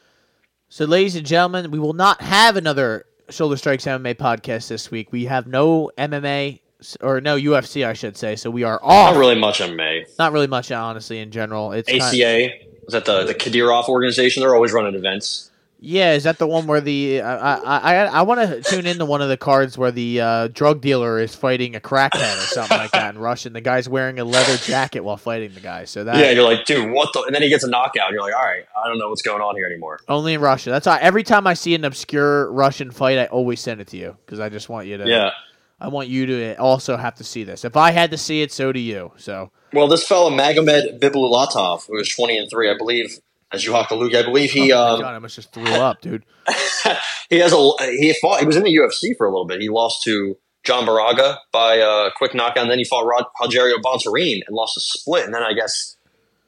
[0.70, 5.12] So, ladies and gentlemen, we will not have another Shoulder Strikes MMA podcast this week.
[5.12, 6.60] We have no MMA
[7.00, 8.36] or no UFC, I should say.
[8.36, 9.14] So we are off.
[9.14, 10.18] Not really much MMA.
[10.18, 11.72] Not really much, honestly, in general.
[11.72, 12.50] It's kind- ACA
[12.86, 14.40] is that the the Kadyrov organization?
[14.42, 15.50] They're always running events.
[15.78, 19.04] yeah, is that the one where the I I I, I want to tune into
[19.04, 22.76] one of the cards where the uh, drug dealer is fighting a crackhead or something
[22.76, 23.52] like that in Russian.
[23.52, 25.84] The guy's wearing a leather jacket while fighting the guy.
[25.84, 27.22] So that yeah, you're like, dude, what the?
[27.22, 28.08] And then he gets a knockout.
[28.08, 30.00] And you're like, all right, I don't know what's going on here anymore.
[30.08, 30.70] only in Russia.
[30.70, 33.96] That's why every time I see an obscure Russian fight, I always send it to
[33.96, 35.06] you because I just want you to.
[35.06, 35.30] Yeah.
[35.80, 37.64] I want you to also have to see this.
[37.64, 39.12] If I had to see it, so do you.
[39.16, 43.18] So Well, this fellow Magomed Bibulatov, who is 20 and three, I believe,
[43.52, 46.24] as you Lugi, I believe he oh um, God, I almost just threw up, dude.
[47.30, 48.40] he has a he fought.
[48.40, 49.60] He was in the UFC for a little bit.
[49.60, 52.58] He lost to John Baraga by a quick knockout.
[52.58, 55.24] And then he fought Rod, Rogerio Bontorin and lost a split.
[55.24, 55.96] And then I guess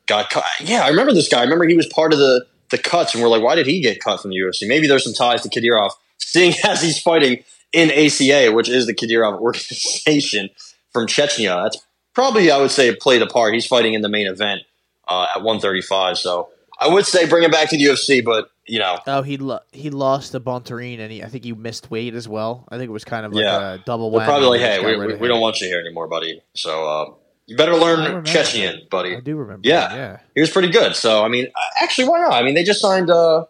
[0.07, 0.45] got cut.
[0.61, 1.41] Yeah, I remember this guy.
[1.41, 3.81] I remember he was part of the the cuts, and we're like, why did he
[3.81, 4.67] get cut from the UFC?
[4.67, 8.94] Maybe there's some ties to Kadyrov, seeing as he's fighting in ACA, which is the
[8.94, 10.49] Kadyrov organization
[10.93, 11.62] from Chechnya.
[11.65, 11.78] That's
[12.15, 13.55] probably I would say played a part.
[13.55, 14.62] He's fighting in the main event
[15.09, 16.19] uh, at 135.
[16.19, 18.99] So I would say bring him back to the UFC, but you know.
[19.07, 22.28] Oh, he lo- he lost to Bontorin, and he, I think he missed weight as
[22.28, 22.66] well.
[22.70, 23.74] I think it was kind of like Yeah.
[23.74, 26.40] a double We're probably like, hey, we, we, we don't want you here anymore, buddy.
[26.55, 27.15] So uh,
[27.47, 29.16] you better learn Chechen, buddy.
[29.16, 29.66] I do remember.
[29.69, 29.89] Yeah.
[29.89, 30.19] that, yeah.
[30.35, 30.94] He was pretty good.
[30.94, 32.32] So I mean, uh, actually, why not?
[32.32, 33.47] I mean, they just signed uh,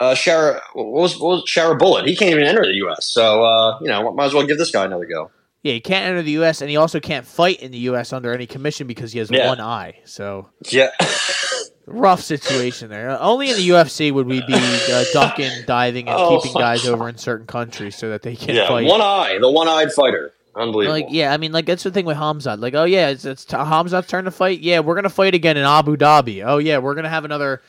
[0.00, 0.60] uh, Shara.
[0.74, 2.06] What was, what was Shara Bullet?
[2.06, 3.06] He can't even enter the U.S.
[3.06, 5.30] So uh, you know, might as well give this guy another go.
[5.62, 6.60] Yeah, he can't enter the U.S.
[6.60, 8.12] and he also can't fight in the U.S.
[8.12, 9.48] under any commission because he has Yeah.
[9.48, 9.98] one eye.
[10.04, 10.90] So Yeah,
[11.86, 13.20] rough situation there.
[13.20, 16.38] Only in the UFC would we be uh, ducking, diving, and Oh.
[16.40, 18.86] keeping guys over in certain countries so that they can't Yeah, fight.
[18.86, 21.00] one eye, the one-eyed fighter, unbelievable.
[21.00, 22.60] Like yeah, I mean like that's the thing with Hamzat.
[22.60, 24.60] Like oh yeah, it's, it's Hamzat's turn to fight.
[24.60, 26.44] Yeah, we're gonna fight again in Abu Dhabi.
[26.46, 27.62] Oh yeah, we're gonna have another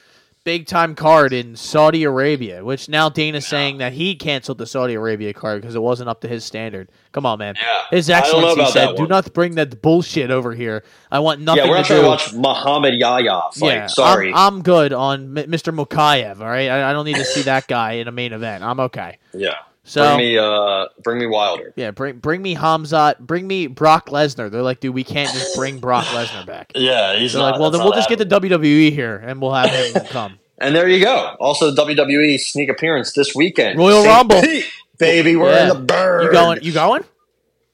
[0.43, 2.63] big time card in Saudi Arabia.
[2.63, 6.21] Which now Dana's saying that he canceled the Saudi Arabia card because it wasn't up
[6.21, 6.89] to his standard.
[7.11, 7.55] Come on, man.
[7.55, 7.81] Yeah.
[7.91, 10.83] His I don't know Excellency said, "Do not bring that bullshit over here.
[11.11, 12.93] I want nothing to do with yeah, we're not to trying do." to watch Muhammad
[12.95, 13.67] Yahya fight.
[13.67, 14.29] yeah, Sorry.
[14.33, 15.73] I'm, I'm good on M- Mr.
[15.75, 16.39] Mokaev.
[16.39, 18.63] All right, I, I don't need to see that guy in a main event.
[18.63, 19.17] I'm okay.
[19.33, 19.55] yeah.
[19.89, 21.73] So bring me, uh, bring me Wilder.
[21.75, 24.51] yeah, bring bring me Hamzat, bring me Brock Lesnar.
[24.51, 26.71] They're like, dude, we can't just bring Brock Lesnar back.
[26.75, 29.71] Yeah, he's not, like, well, then we'll just get the WWE here and we'll have
[29.71, 30.37] him come.
[30.59, 31.35] And there you go.
[31.39, 33.79] Also, WWE sneak appearance this weekend.
[33.79, 34.07] Royal St.
[34.15, 34.41] Rumble.
[34.41, 34.65] Pete,
[34.99, 35.63] baby, we're Yeah.
[35.63, 36.23] in the bird.
[36.25, 36.59] You going?
[36.61, 37.03] You going?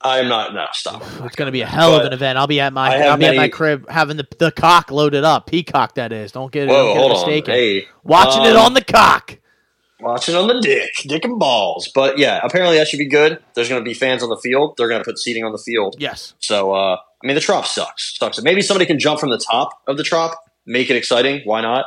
[0.02, 0.54] I'm not.
[0.54, 1.04] No, stop.
[1.26, 2.38] It's gonna be a hell of an event.
[2.38, 5.48] I'll be at my I'll be at my crib having the the cock loaded up.
[5.48, 6.32] Peacock, that is.
[6.32, 7.18] Don't get, Whoa, don't get hold on.
[7.18, 7.54] mistaken.
[7.54, 9.38] Hey, Watching it um, on the cock.
[10.00, 11.90] Watching on the dick, dick and balls.
[11.94, 13.40] But yeah, apparently that should be good.
[13.54, 14.76] There's going to be fans on the field.
[14.78, 15.96] They're going to put seating on the field.
[16.00, 16.34] Yes.
[16.40, 18.18] So, uh, I mean, the trop sucks.
[18.18, 18.42] Sucks.
[18.42, 21.42] Maybe somebody can jump from the top of the trop, make it exciting.
[21.46, 21.86] Why not?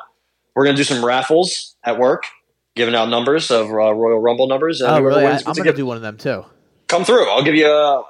[0.55, 2.25] We're going to do some raffles at work,
[2.75, 4.81] giving out numbers of uh, Royal Rumble numbers.
[4.81, 5.25] And Oh, really?
[5.25, 5.77] I, wins I'm gets a gonna gift.
[5.77, 6.45] do one of them too.
[6.89, 7.29] Come through.
[7.31, 7.67] I'll give you.
[7.69, 8.03] Uh,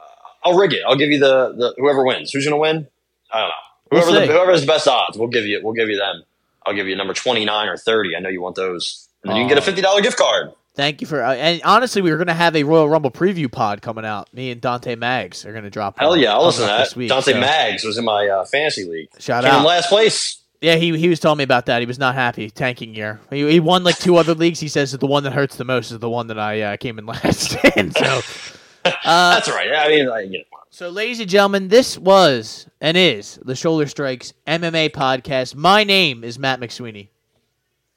[0.45, 0.83] I'll rig it.
[0.87, 2.31] I'll give you the, the whoever wins.
[2.33, 2.87] Who's going to win?
[3.33, 3.55] I don't know.
[3.91, 5.61] We'll Whoever the, whoever has the best odds, we'll give you.
[5.63, 6.23] We'll give you them.
[6.65, 8.15] I'll give you number twenty nine or thirty.
[8.15, 10.53] I know you want those, and then you can get a fifty dollar gift card.
[10.75, 11.25] Thank you for.
[11.25, 14.33] Uh, and honestly, we were gonna have a Royal Rumble preview pod coming out.
[14.33, 15.99] Me and Dante Mags are gonna drop.
[15.99, 16.95] Hell one yeah, I'll listen to that.
[16.97, 19.09] week, Dante so- Mags was in my uh, fantasy league.
[19.19, 19.67] Shout Came in out.
[19.67, 20.41] last place.
[20.61, 21.81] Yeah, he he was telling me about that.
[21.81, 23.21] He was not happy tanking year.
[23.31, 24.59] He, he won like two other leagues.
[24.61, 26.77] He says that the one that hurts the most is the one that I uh,
[26.77, 27.93] came in last in.
[27.93, 28.05] So,
[28.85, 28.91] uh,
[29.35, 29.73] That's right.
[29.73, 33.87] I mean, I, you know, so ladies and gentlemen, this was and is the Shoulder
[33.87, 35.55] Strikes MMA podcast.
[35.55, 37.09] My name is Matt McSweeney,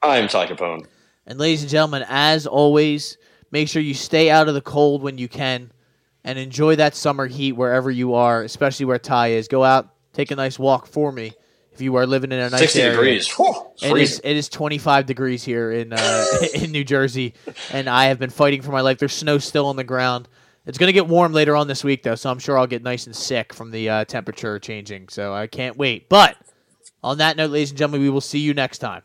[0.04, 0.86] I'm Ty Capone.
[1.32, 3.18] And ladies and gentlemen, as always,
[3.52, 5.72] make sure you stay out of the cold when you can,
[6.26, 9.48] and enjoy that summer heat wherever you are, especially where Ty is.
[9.48, 11.32] Go out, take a nice walk for me
[11.72, 12.92] if you are living in a nice Sixty area.
[12.92, 13.32] degrees.
[13.32, 14.22] Whew, it's It is freezing.
[14.26, 17.34] it is 25 degrees here in uh, in New Jersey,
[17.72, 18.98] and I have been fighting for my life.
[19.00, 20.28] There's snow still on the ground.
[20.66, 23.06] It's gonna get warm later on this week though, so I'm sure I'll get nice
[23.08, 25.08] and sick from the uh, temperature changing.
[25.08, 26.10] So I can't wait.
[26.10, 26.36] But
[27.02, 29.02] on that note, ladies and gentlemen, we will see you next time.